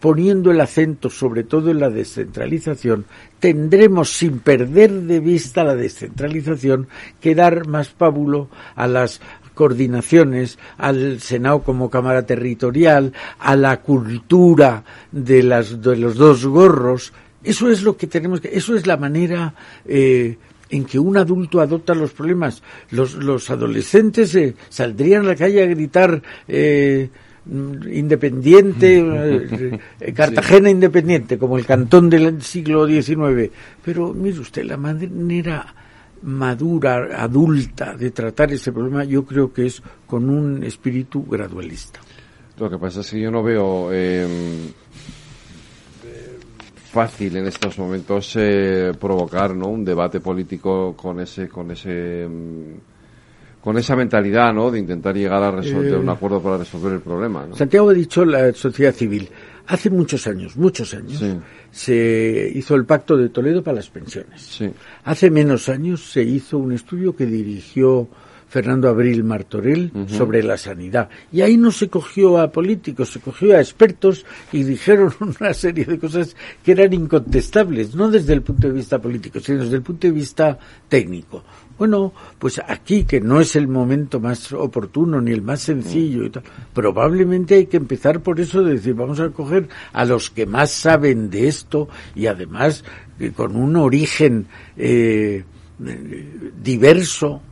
poniendo 0.00 0.50
el 0.50 0.60
acento 0.60 1.08
sobre 1.08 1.44
todo 1.44 1.70
en 1.70 1.80
la 1.80 1.88
descentralización, 1.88 3.06
tendremos 3.40 4.10
sin 4.10 4.40
perder 4.40 4.92
de 4.92 5.20
vista 5.20 5.64
la 5.64 5.74
descentralización 5.74 6.88
que 7.20 7.34
dar 7.34 7.66
más 7.66 7.88
pábulo 7.88 8.48
a 8.74 8.86
las 8.86 9.20
coordinaciones, 9.54 10.58
al 10.76 11.20
Senado 11.20 11.62
como 11.62 11.88
Cámara 11.88 12.26
Territorial, 12.26 13.12
a 13.38 13.56
la 13.56 13.80
cultura 13.80 14.84
de, 15.10 15.42
las, 15.42 15.80
de 15.80 15.96
los 15.96 16.16
dos 16.16 16.44
gorros. 16.44 17.12
Eso 17.42 17.70
es 17.70 17.82
lo 17.82 17.96
que 17.96 18.06
tenemos 18.06 18.40
que, 18.40 18.50
eso 18.52 18.76
es 18.76 18.86
la 18.86 18.98
manera 18.98 19.54
eh, 19.86 20.36
en 20.70 20.84
que 20.84 20.98
un 20.98 21.16
adulto 21.16 21.60
adopta 21.60 21.94
los 21.94 22.12
problemas. 22.12 22.62
Los, 22.90 23.14
los 23.14 23.50
adolescentes 23.50 24.34
eh, 24.34 24.54
saldrían 24.68 25.24
a 25.24 25.28
la 25.28 25.36
calle 25.36 25.62
a 25.62 25.66
gritar 25.66 26.22
eh, 26.48 27.08
independiente, 27.46 28.98
eh, 30.00 30.12
Cartagena 30.12 30.70
independiente, 30.70 31.38
como 31.38 31.58
el 31.58 31.66
cantón 31.66 32.10
del 32.10 32.42
siglo 32.42 32.86
XIX. 32.86 33.50
Pero 33.84 34.12
mire 34.12 34.40
usted, 34.40 34.64
la 34.64 34.76
manera 34.76 35.74
madura, 36.22 37.22
adulta 37.22 37.94
de 37.94 38.10
tratar 38.10 38.52
ese 38.52 38.72
problema, 38.72 39.04
yo 39.04 39.24
creo 39.24 39.52
que 39.52 39.66
es 39.66 39.82
con 40.06 40.28
un 40.28 40.64
espíritu 40.64 41.24
gradualista. 41.24 42.00
Lo 42.58 42.70
que 42.70 42.78
pasa 42.78 43.00
es 43.00 43.10
que 43.10 43.20
yo 43.20 43.30
no 43.30 43.42
veo 43.42 43.90
fácil 46.96 47.36
en 47.36 47.46
estos 47.46 47.78
momentos 47.78 48.32
eh, 48.36 48.90
provocar 48.98 49.54
¿no? 49.54 49.68
un 49.68 49.84
debate 49.84 50.18
político 50.20 50.96
con 50.96 51.20
ese 51.20 51.46
con 51.46 51.70
ese 51.70 52.26
mm, 52.26 53.60
con 53.60 53.76
esa 53.76 53.94
mentalidad 53.94 54.54
¿no? 54.54 54.70
de 54.70 54.78
intentar 54.78 55.14
llegar 55.14 55.42
a 55.42 55.50
resolver 55.50 55.98
un 55.98 56.08
eh, 56.08 56.12
acuerdo 56.12 56.40
para 56.40 56.56
resolver 56.56 56.94
el 56.94 57.00
problema. 57.00 57.48
Santiago 57.52 57.90
ha 57.90 57.92
dicho 57.92 58.24
la 58.24 58.50
sociedad 58.54 58.94
civil. 58.94 59.28
Hace 59.66 59.90
muchos 59.90 60.26
años, 60.26 60.56
muchos 60.56 60.94
años, 60.94 61.22
se 61.70 62.50
hizo 62.54 62.74
el 62.76 62.86
Pacto 62.86 63.14
de 63.16 63.28
Toledo 63.28 63.62
para 63.62 63.74
las 63.74 63.90
pensiones. 63.90 64.62
Hace 65.04 65.30
menos 65.30 65.68
años 65.68 66.00
se 66.10 66.22
hizo 66.22 66.56
un 66.56 66.72
estudio 66.72 67.14
que 67.14 67.26
dirigió 67.26 68.08
Fernando 68.56 68.88
Abril 68.88 69.22
Martorell 69.22 69.92
sobre 70.08 70.42
la 70.42 70.56
sanidad. 70.56 71.10
Y 71.30 71.42
ahí 71.42 71.58
no 71.58 71.70
se 71.70 71.90
cogió 71.90 72.38
a 72.38 72.50
políticos, 72.50 73.10
se 73.10 73.20
cogió 73.20 73.54
a 73.54 73.60
expertos 73.60 74.24
y 74.50 74.62
dijeron 74.62 75.12
una 75.40 75.52
serie 75.52 75.84
de 75.84 75.98
cosas 75.98 76.34
que 76.64 76.72
eran 76.72 76.94
incontestables, 76.94 77.94
no 77.94 78.10
desde 78.10 78.32
el 78.32 78.40
punto 78.40 78.66
de 78.66 78.72
vista 78.72 78.98
político, 78.98 79.40
sino 79.40 79.62
desde 79.62 79.76
el 79.76 79.82
punto 79.82 80.06
de 80.06 80.12
vista 80.14 80.58
técnico. 80.88 81.44
Bueno, 81.76 82.14
pues 82.38 82.58
aquí, 82.66 83.04
que 83.04 83.20
no 83.20 83.42
es 83.42 83.56
el 83.56 83.68
momento 83.68 84.20
más 84.20 84.50
oportuno 84.54 85.20
ni 85.20 85.32
el 85.32 85.42
más 85.42 85.60
sencillo 85.60 86.24
y 86.24 86.30
tal, 86.30 86.42
probablemente 86.72 87.56
hay 87.56 87.66
que 87.66 87.76
empezar 87.76 88.20
por 88.20 88.40
eso 88.40 88.62
de 88.62 88.72
decir, 88.72 88.94
vamos 88.94 89.20
a 89.20 89.28
coger 89.28 89.68
a 89.92 90.06
los 90.06 90.30
que 90.30 90.46
más 90.46 90.70
saben 90.70 91.28
de 91.28 91.48
esto 91.48 91.90
y 92.14 92.24
además 92.26 92.84
con 93.34 93.54
un 93.54 93.76
origen 93.76 94.46
eh, 94.78 95.44
diverso, 96.62 97.42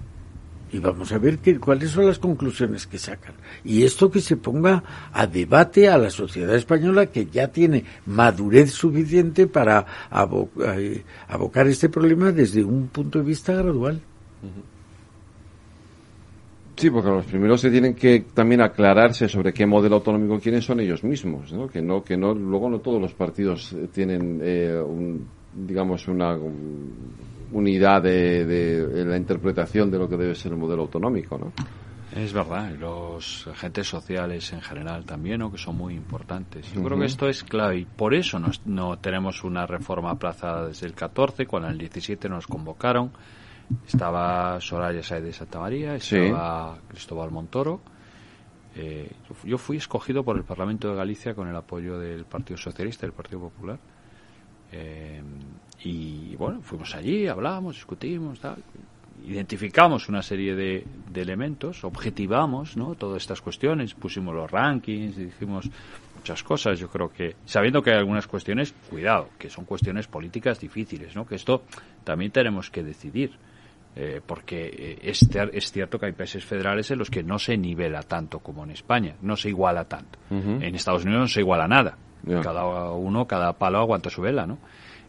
y 0.75 0.81
vamos 0.81 1.13
a 1.13 1.19
ver 1.19 1.39
qué, 1.39 1.61
cuáles 1.61 1.91
son 1.91 2.07
las 2.07 2.19
conclusiones 2.19 2.89
que 2.89 2.99
sacan. 2.99 3.35
Y 3.65 3.85
esto 3.85 4.11
que 4.11 4.21
se 4.21 4.37
ponga 4.37 4.83
a 5.13 5.25
debate 5.25 5.89
a 5.89 5.97
la 5.97 6.11
sociedad 6.11 6.53
española 6.57 7.07
que 7.07 7.27
ya 7.27 7.47
tiene 7.47 7.85
madurez 8.07 8.73
suficiente 8.73 9.47
para 9.47 9.87
eh, 10.67 11.05
abocar 11.29 11.69
este 11.69 11.89
problema 11.89 12.33
desde 12.33 12.65
un 12.65 12.89
punto 12.89 13.21
de 13.21 13.25
vista 13.25 13.53
gradual. 13.53 14.01
Sí, 16.75 16.91
porque 16.91 17.09
los 17.09 17.27
primeros 17.27 17.61
se 17.61 17.71
tienen 17.71 17.95
que 17.95 18.25
también 18.35 18.61
aclararse 18.61 19.29
sobre 19.29 19.53
qué 19.53 19.67
modelo 19.67 19.95
autonómico 19.95 20.41
quieren 20.41 20.61
son 20.61 20.81
ellos 20.81 21.05
mismos, 21.05 21.53
¿no? 21.53 21.69
Que 21.69 21.81
no, 21.81 22.03
que 22.03 22.17
no, 22.17 22.35
luego 22.35 22.69
no 22.69 22.81
todos 22.81 23.01
los 23.01 23.15
partidos 23.15 23.77
tienen, 23.93 24.41
eh, 24.43 24.83
un, 24.85 25.25
digamos, 25.55 26.09
una, 26.09 26.37
unidad 27.55 28.03
de, 28.03 29.05
la 29.07 29.17
interpretación 29.17 29.91
de 29.91 29.99
lo 29.99 30.09
que 30.09 30.17
debe 30.17 30.35
ser 30.35 30.53
el 30.53 30.59
modelo 30.59 30.83
autonómico, 30.83 31.39
¿no? 31.39 31.53
Es 32.15 32.33
verdad, 32.33 32.71
y 32.73 32.77
los 32.77 33.49
agentes 33.49 33.89
sociales 33.89 34.53
en 34.53 34.61
general 34.61 35.05
también, 35.05 35.41
¿no? 35.41 35.51
que 35.51 35.59
son 35.59 35.77
muy 35.77 35.95
importantes. 35.95 36.73
Yo 36.73 36.85
creo 36.85 36.97
que 36.97 37.07
esto 37.07 37.29
es 37.29 37.43
clave 37.43 37.79
y 37.79 37.85
por 37.87 38.15
eso 38.15 38.41
no 38.67 38.99
tenemos 38.99 39.43
una 39.43 39.67
reforma 39.67 40.13
aplazada 40.13 40.69
desde 40.69 40.87
el 40.87 40.95
14, 40.95 41.47
cuando 41.47 41.69
en 41.69 41.73
el 41.73 41.79
17 41.79 42.29
nos 42.29 42.47
convocaron. 42.47 43.11
Estaba 43.87 44.61
Soraya 44.61 45.03
Saez 45.03 45.25
de 45.25 45.33
Santa 45.33 45.59
María, 45.59 45.97
estaba 45.97 46.79
Cristóbal 46.87 47.33
Montoro. 47.33 47.81
Eh, 48.77 49.11
yo 49.45 49.59
fui 49.59 49.77
escogido 49.77 50.25
por 50.25 50.37
el 50.37 50.45
Parlamento 50.45 50.89
de 50.89 50.97
Galicia 50.97 51.35
con 51.35 51.49
el 51.49 51.57
apoyo 51.57 51.99
del 51.99 52.25
Partido 52.27 52.59
Socialista 52.59 53.07
y 53.07 53.09
del 53.09 53.17
Partido 53.17 53.41
Popular. 53.41 53.79
Eh, 54.73 55.23
y 55.85 56.35
bueno, 56.37 56.61
fuimos 56.63 56.95
allí, 56.95 57.29
hablamos, 57.29 57.77
discutimos, 57.77 58.41
tal 58.41 58.57
identificamos 59.27 60.09
una 60.09 60.23
serie 60.23 60.55
de, 60.55 60.85
elementos, 61.15 61.85
objetivamos 61.85 62.77
¿no? 62.77 62.95
todas 62.95 63.23
estas 63.23 63.41
cuestiones, 63.41 63.95
pusimos 63.95 64.35
los 64.35 64.51
rankings, 64.51 65.17
dijimos 65.17 65.71
muchas 66.17 66.43
cosas. 66.43 66.79
Yo 66.79 66.89
creo 66.89 67.09
que, 67.09 67.37
sabiendo 67.45 67.83
que 67.83 67.91
hay 67.91 67.99
algunas 67.99 68.27
cuestiones, 68.27 68.75
cuidado, 68.91 69.31
que 69.39 69.49
son 69.49 69.65
cuestiones 69.65 70.07
políticas 70.07 70.61
difíciles, 70.61 71.15
¿no? 71.15 71.27
que 71.27 71.37
esto 71.37 71.63
también 72.03 72.31
tenemos 72.31 72.71
que 72.71 72.83
decidir. 72.83 73.33
Eh, 73.97 74.21
porque 74.27 74.67
eh, 74.67 74.99
es, 75.03 75.23
es, 75.53 75.71
cierto 75.71 76.01
que 76.01 76.07
hay 76.07 76.13
países 76.13 76.45
federales 76.45 76.91
en 76.91 76.99
los 76.99 77.09
que 77.11 77.23
no 77.23 77.39
se 77.39 77.57
nivela 77.57 78.03
tanto 78.03 78.41
como 78.41 78.65
en 78.65 78.73
España, 78.73 79.15
no 79.23 79.37
se 79.37 79.51
iguala 79.51 79.85
tanto. 79.85 80.19
En 80.31 80.75
Estados 80.75 81.05
Unidos 81.05 81.21
no 81.21 81.29
se 81.29 81.39
iguala 81.39 81.69
nada. 81.69 81.97
Cada 82.43 82.91
uno, 82.91 83.25
cada 83.27 83.53
palo 83.53 83.79
aguanta 83.79 84.11
su 84.11 84.21
vela, 84.21 84.49
¿no? 84.49 84.59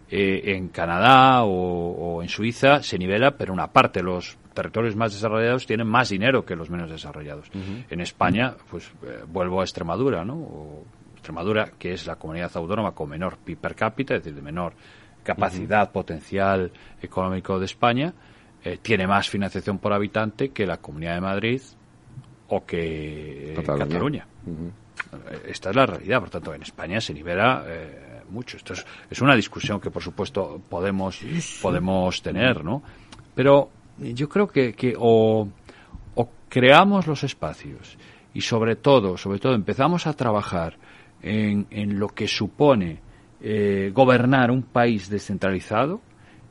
Eh, 0.07 0.55
en 0.55 0.67
Canadá 0.67 1.43
o, 1.45 2.21
en 2.21 2.29
Suiza 2.29 2.83
se 2.83 2.97
nivela, 2.99 3.31
pero 3.37 3.51
una 3.51 3.71
parte, 3.71 4.03
los 4.03 4.37
territorios 4.53 4.95
más 4.95 5.13
desarrollados 5.13 5.65
tienen 5.65 5.87
más 5.87 6.09
dinero 6.09 6.45
que 6.45 6.55
los 6.55 6.69
menos 6.69 6.91
desarrollados. 6.91 7.49
En 7.89 8.01
España, 8.01 8.55
pues 8.69 8.91
eh, 9.03 9.23
vuelvo 9.27 9.61
a 9.61 9.63
Extremadura, 9.63 10.23
¿no? 10.23 10.83
Extremadura, 11.15 11.71
que 11.79 11.93
es 11.93 12.05
la 12.05 12.17
comunidad 12.17 12.51
autónoma 12.53 12.91
con 12.91 13.09
menor 13.09 13.37
PIB 13.37 13.57
per 13.57 13.75
cápita, 13.75 14.15
es 14.15 14.23
decir, 14.23 14.35
de 14.35 14.43
menor 14.43 14.73
capacidad 15.23 15.91
potencial 15.91 16.71
económico 17.01 17.57
de 17.57 17.65
España, 17.65 18.13
eh, 18.63 18.77
tiene 18.79 19.07
más 19.07 19.27
financiación 19.27 19.79
por 19.79 19.91
habitante 19.91 20.49
que 20.49 20.67
la 20.67 20.77
Comunidad 20.77 21.15
de 21.15 21.21
Madrid 21.21 21.61
o 22.49 22.63
que 22.63 23.55
Cataluña. 23.65 24.27
Esta 25.47 25.71
es 25.71 25.75
la 25.75 25.87
realidad, 25.87 26.19
por 26.19 26.29
tanto, 26.29 26.53
en 26.53 26.61
España 26.61 27.01
se 27.01 27.13
nivela 27.13 27.65
mucho. 28.29 28.57
Esto 28.57 28.73
es, 29.09 29.21
una 29.21 29.35
discusión 29.35 29.79
que, 29.79 29.91
por 29.91 30.01
supuesto, 30.01 30.61
podemos, 30.69 31.19
podemos 31.61 32.21
tener, 32.21 32.63
¿no? 32.63 32.83
Pero 33.33 33.69
yo 33.97 34.29
creo 34.29 34.47
que, 34.47 34.73
que 34.73 34.95
o, 34.97 35.47
creamos 36.49 37.05
los 37.07 37.23
espacios 37.23 37.97
y, 38.33 38.41
sobre 38.41 38.75
todo, 38.77 39.17
sobre 39.17 39.39
todo, 39.39 39.55
empezamos 39.55 40.07
a 40.07 40.13
trabajar 40.13 40.77
en, 41.21 41.67
en 41.69 41.99
lo 41.99 42.07
que 42.07 42.27
supone 42.27 43.01
eh, 43.41 43.91
gobernar 43.93 44.51
un 44.51 44.63
país 44.63 45.09
descentralizado, 45.09 46.01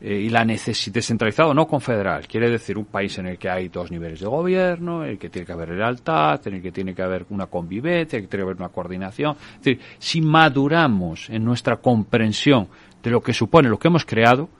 eh, 0.07 0.21
y 0.21 0.29
la 0.29 0.45
descentralizado 0.45 1.55
no 1.55 1.67
confederal, 1.67 2.29
quiere 2.29 2.51
decir 2.51 2.77
un 2.77 2.85
país 2.85 3.17
en 3.17 3.27
el 3.27 3.39
que 3.39 3.49
hay 3.49 3.69
dos 3.69 3.91
niveles 3.91 4.21
de 4.21 4.27
gobierno, 4.27 5.03
en 5.03 5.13
el 5.13 5.19
que 5.19 5.31
tiene 5.31 5.47
que 5.47 5.53
haber 5.53 5.71
lealtad, 5.71 6.47
en 6.47 6.57
el 6.57 6.63
que 6.63 6.73
tiene 6.73 6.95
que 6.95 7.01
haber 7.01 7.25
una 7.31 7.47
convivencia, 7.47 8.19
en 8.19 8.25
el 8.25 8.29
que 8.29 8.31
tiene 8.31 8.43
que 8.43 8.51
haber 8.51 8.57
una 8.59 8.69
coordinación. 8.69 9.35
Es 9.55 9.65
decir, 9.65 9.81
si 9.99 10.21
maduramos 10.21 11.31
en 11.31 11.43
nuestra 11.43 11.79
comprensión 11.79 12.69
de 13.03 13.11
lo 13.11 13.23
que 13.23 13.33
supone 13.33 13.71
lo 13.71 13.79
que 13.79 13.89
hemos 13.89 14.05
creado, 14.05 14.51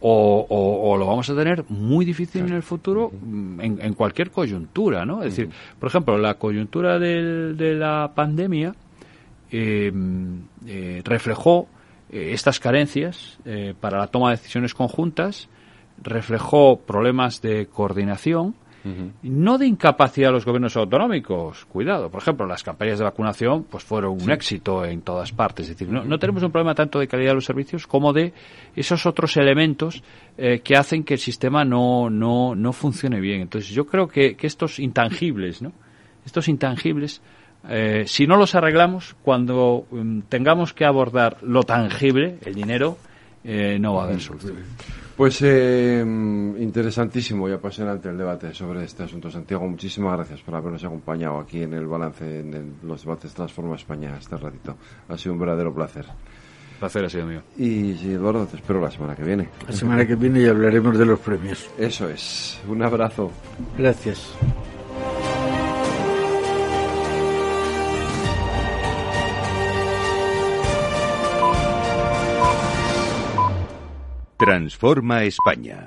o, 0.00 0.94
lo 0.98 1.06
vamos 1.06 1.30
a 1.30 1.34
tener 1.34 1.64
muy 1.70 2.04
difícil 2.04 2.42
en 2.42 2.52
el 2.52 2.62
futuro 2.62 3.10
mm, 3.10 3.60
en, 3.62 3.94
cualquier 3.94 4.30
coyuntura, 4.30 5.06
¿no? 5.06 5.22
Es 5.22 5.36
decir, 5.36 5.48
por 5.80 5.88
ejemplo, 5.88 6.18
la 6.18 6.34
coyuntura 6.34 6.98
de 6.98 7.74
la 7.74 8.12
pandemia 8.14 8.74
eh, 9.50 9.90
eh, 10.66 11.02
reflejó 11.02 11.66
eh, 12.10 12.30
estas 12.32 12.60
carencias 12.60 13.38
eh, 13.44 13.74
para 13.78 13.98
la 13.98 14.06
toma 14.06 14.30
de 14.30 14.36
decisiones 14.36 14.74
conjuntas, 14.74 15.48
reflejó 16.02 16.78
problemas 16.80 17.42
de 17.42 17.66
coordinación, 17.66 18.54
no 19.22 19.58
de 19.58 19.66
incapacidad 19.66 20.28
de 20.28 20.32
los 20.32 20.46
gobiernos 20.46 20.74
autonómicos, 20.74 21.66
cuidado. 21.66 22.10
Por 22.10 22.22
ejemplo, 22.22 22.46
las 22.46 22.62
campañas 22.62 22.98
de 22.98 23.04
vacunación 23.04 23.64
pues 23.64 23.84
fueron 23.84 24.12
un 24.12 24.30
éxito 24.30 24.82
en 24.84 25.02
todas 25.02 25.30
partes. 25.32 25.68
Es 25.68 25.76
decir, 25.76 25.92
no, 25.92 26.18
tenemos 26.18 26.42
un 26.42 26.50
problema 26.50 26.74
tanto 26.74 26.98
de 26.98 27.06
calidad 27.06 27.32
de 27.32 27.34
los 27.34 27.44
servicios 27.44 27.86
como 27.86 28.14
de 28.14 28.32
esos 28.74 29.04
otros 29.04 29.36
elementos 29.36 30.02
eh, 30.38 30.60
que 30.60 30.74
hacen 30.76 31.04
que 31.04 31.14
el 31.14 31.20
sistema 31.20 31.66
no, 31.66 32.08
no, 32.08 32.54
no 32.54 32.72
funcione 32.72 33.20
bien. 33.20 33.42
Entonces, 33.42 33.70
yo 33.70 33.84
creo 33.84 34.08
que, 34.08 34.36
que 34.36 34.46
estos 34.46 34.78
intangibles, 34.78 35.60
¿no? 35.60 35.72
Estos 36.24 36.48
intangibles 36.48 37.20
eh, 37.68 38.04
si 38.06 38.26
no 38.26 38.36
los 38.36 38.54
arreglamos, 38.54 39.16
cuando 39.22 39.86
mm, 39.90 40.20
tengamos 40.28 40.72
que 40.72 40.84
abordar 40.84 41.38
lo 41.42 41.62
tangible, 41.62 42.38
el 42.44 42.54
dinero, 42.54 42.98
eh, 43.44 43.78
no 43.80 43.94
va 43.94 44.02
a 44.02 44.06
haber 44.06 44.20
solución. 44.20 44.56
Pues 45.16 45.42
eh, 45.42 46.00
interesantísimo 46.00 47.48
y 47.48 47.52
apasionante 47.52 48.08
el 48.08 48.16
debate 48.16 48.54
sobre 48.54 48.84
este 48.84 49.02
asunto. 49.02 49.28
Santiago, 49.30 49.66
muchísimas 49.66 50.16
gracias 50.16 50.40
por 50.42 50.54
habernos 50.54 50.84
acompañado 50.84 51.40
aquí 51.40 51.62
en 51.62 51.74
el 51.74 51.88
balance, 51.88 52.40
en 52.40 52.74
los 52.84 53.02
debates 53.02 53.34
Transforma 53.34 53.74
España 53.74 54.16
este 54.16 54.36
ratito. 54.36 54.76
Ha 55.08 55.18
sido 55.18 55.32
un 55.32 55.40
verdadero 55.40 55.74
placer. 55.74 56.06
Placer 56.78 57.04
ha 57.04 57.10
sido 57.10 57.26
mío. 57.26 57.42
Y 57.56 58.12
Eduardo, 58.12 58.46
te 58.46 58.56
espero 58.56 58.80
la 58.80 58.92
semana 58.92 59.16
que 59.16 59.24
viene. 59.24 59.48
La 59.66 59.72
semana 59.72 60.06
que 60.06 60.14
viene 60.14 60.40
y 60.40 60.46
hablaremos 60.46 60.96
de 60.96 61.06
los 61.06 61.18
premios. 61.18 61.68
Eso 61.76 62.08
es. 62.08 62.60
Un 62.68 62.82
abrazo. 62.84 63.32
Gracias. 63.76 64.32
Transforma 74.48 75.24
España. 75.24 75.78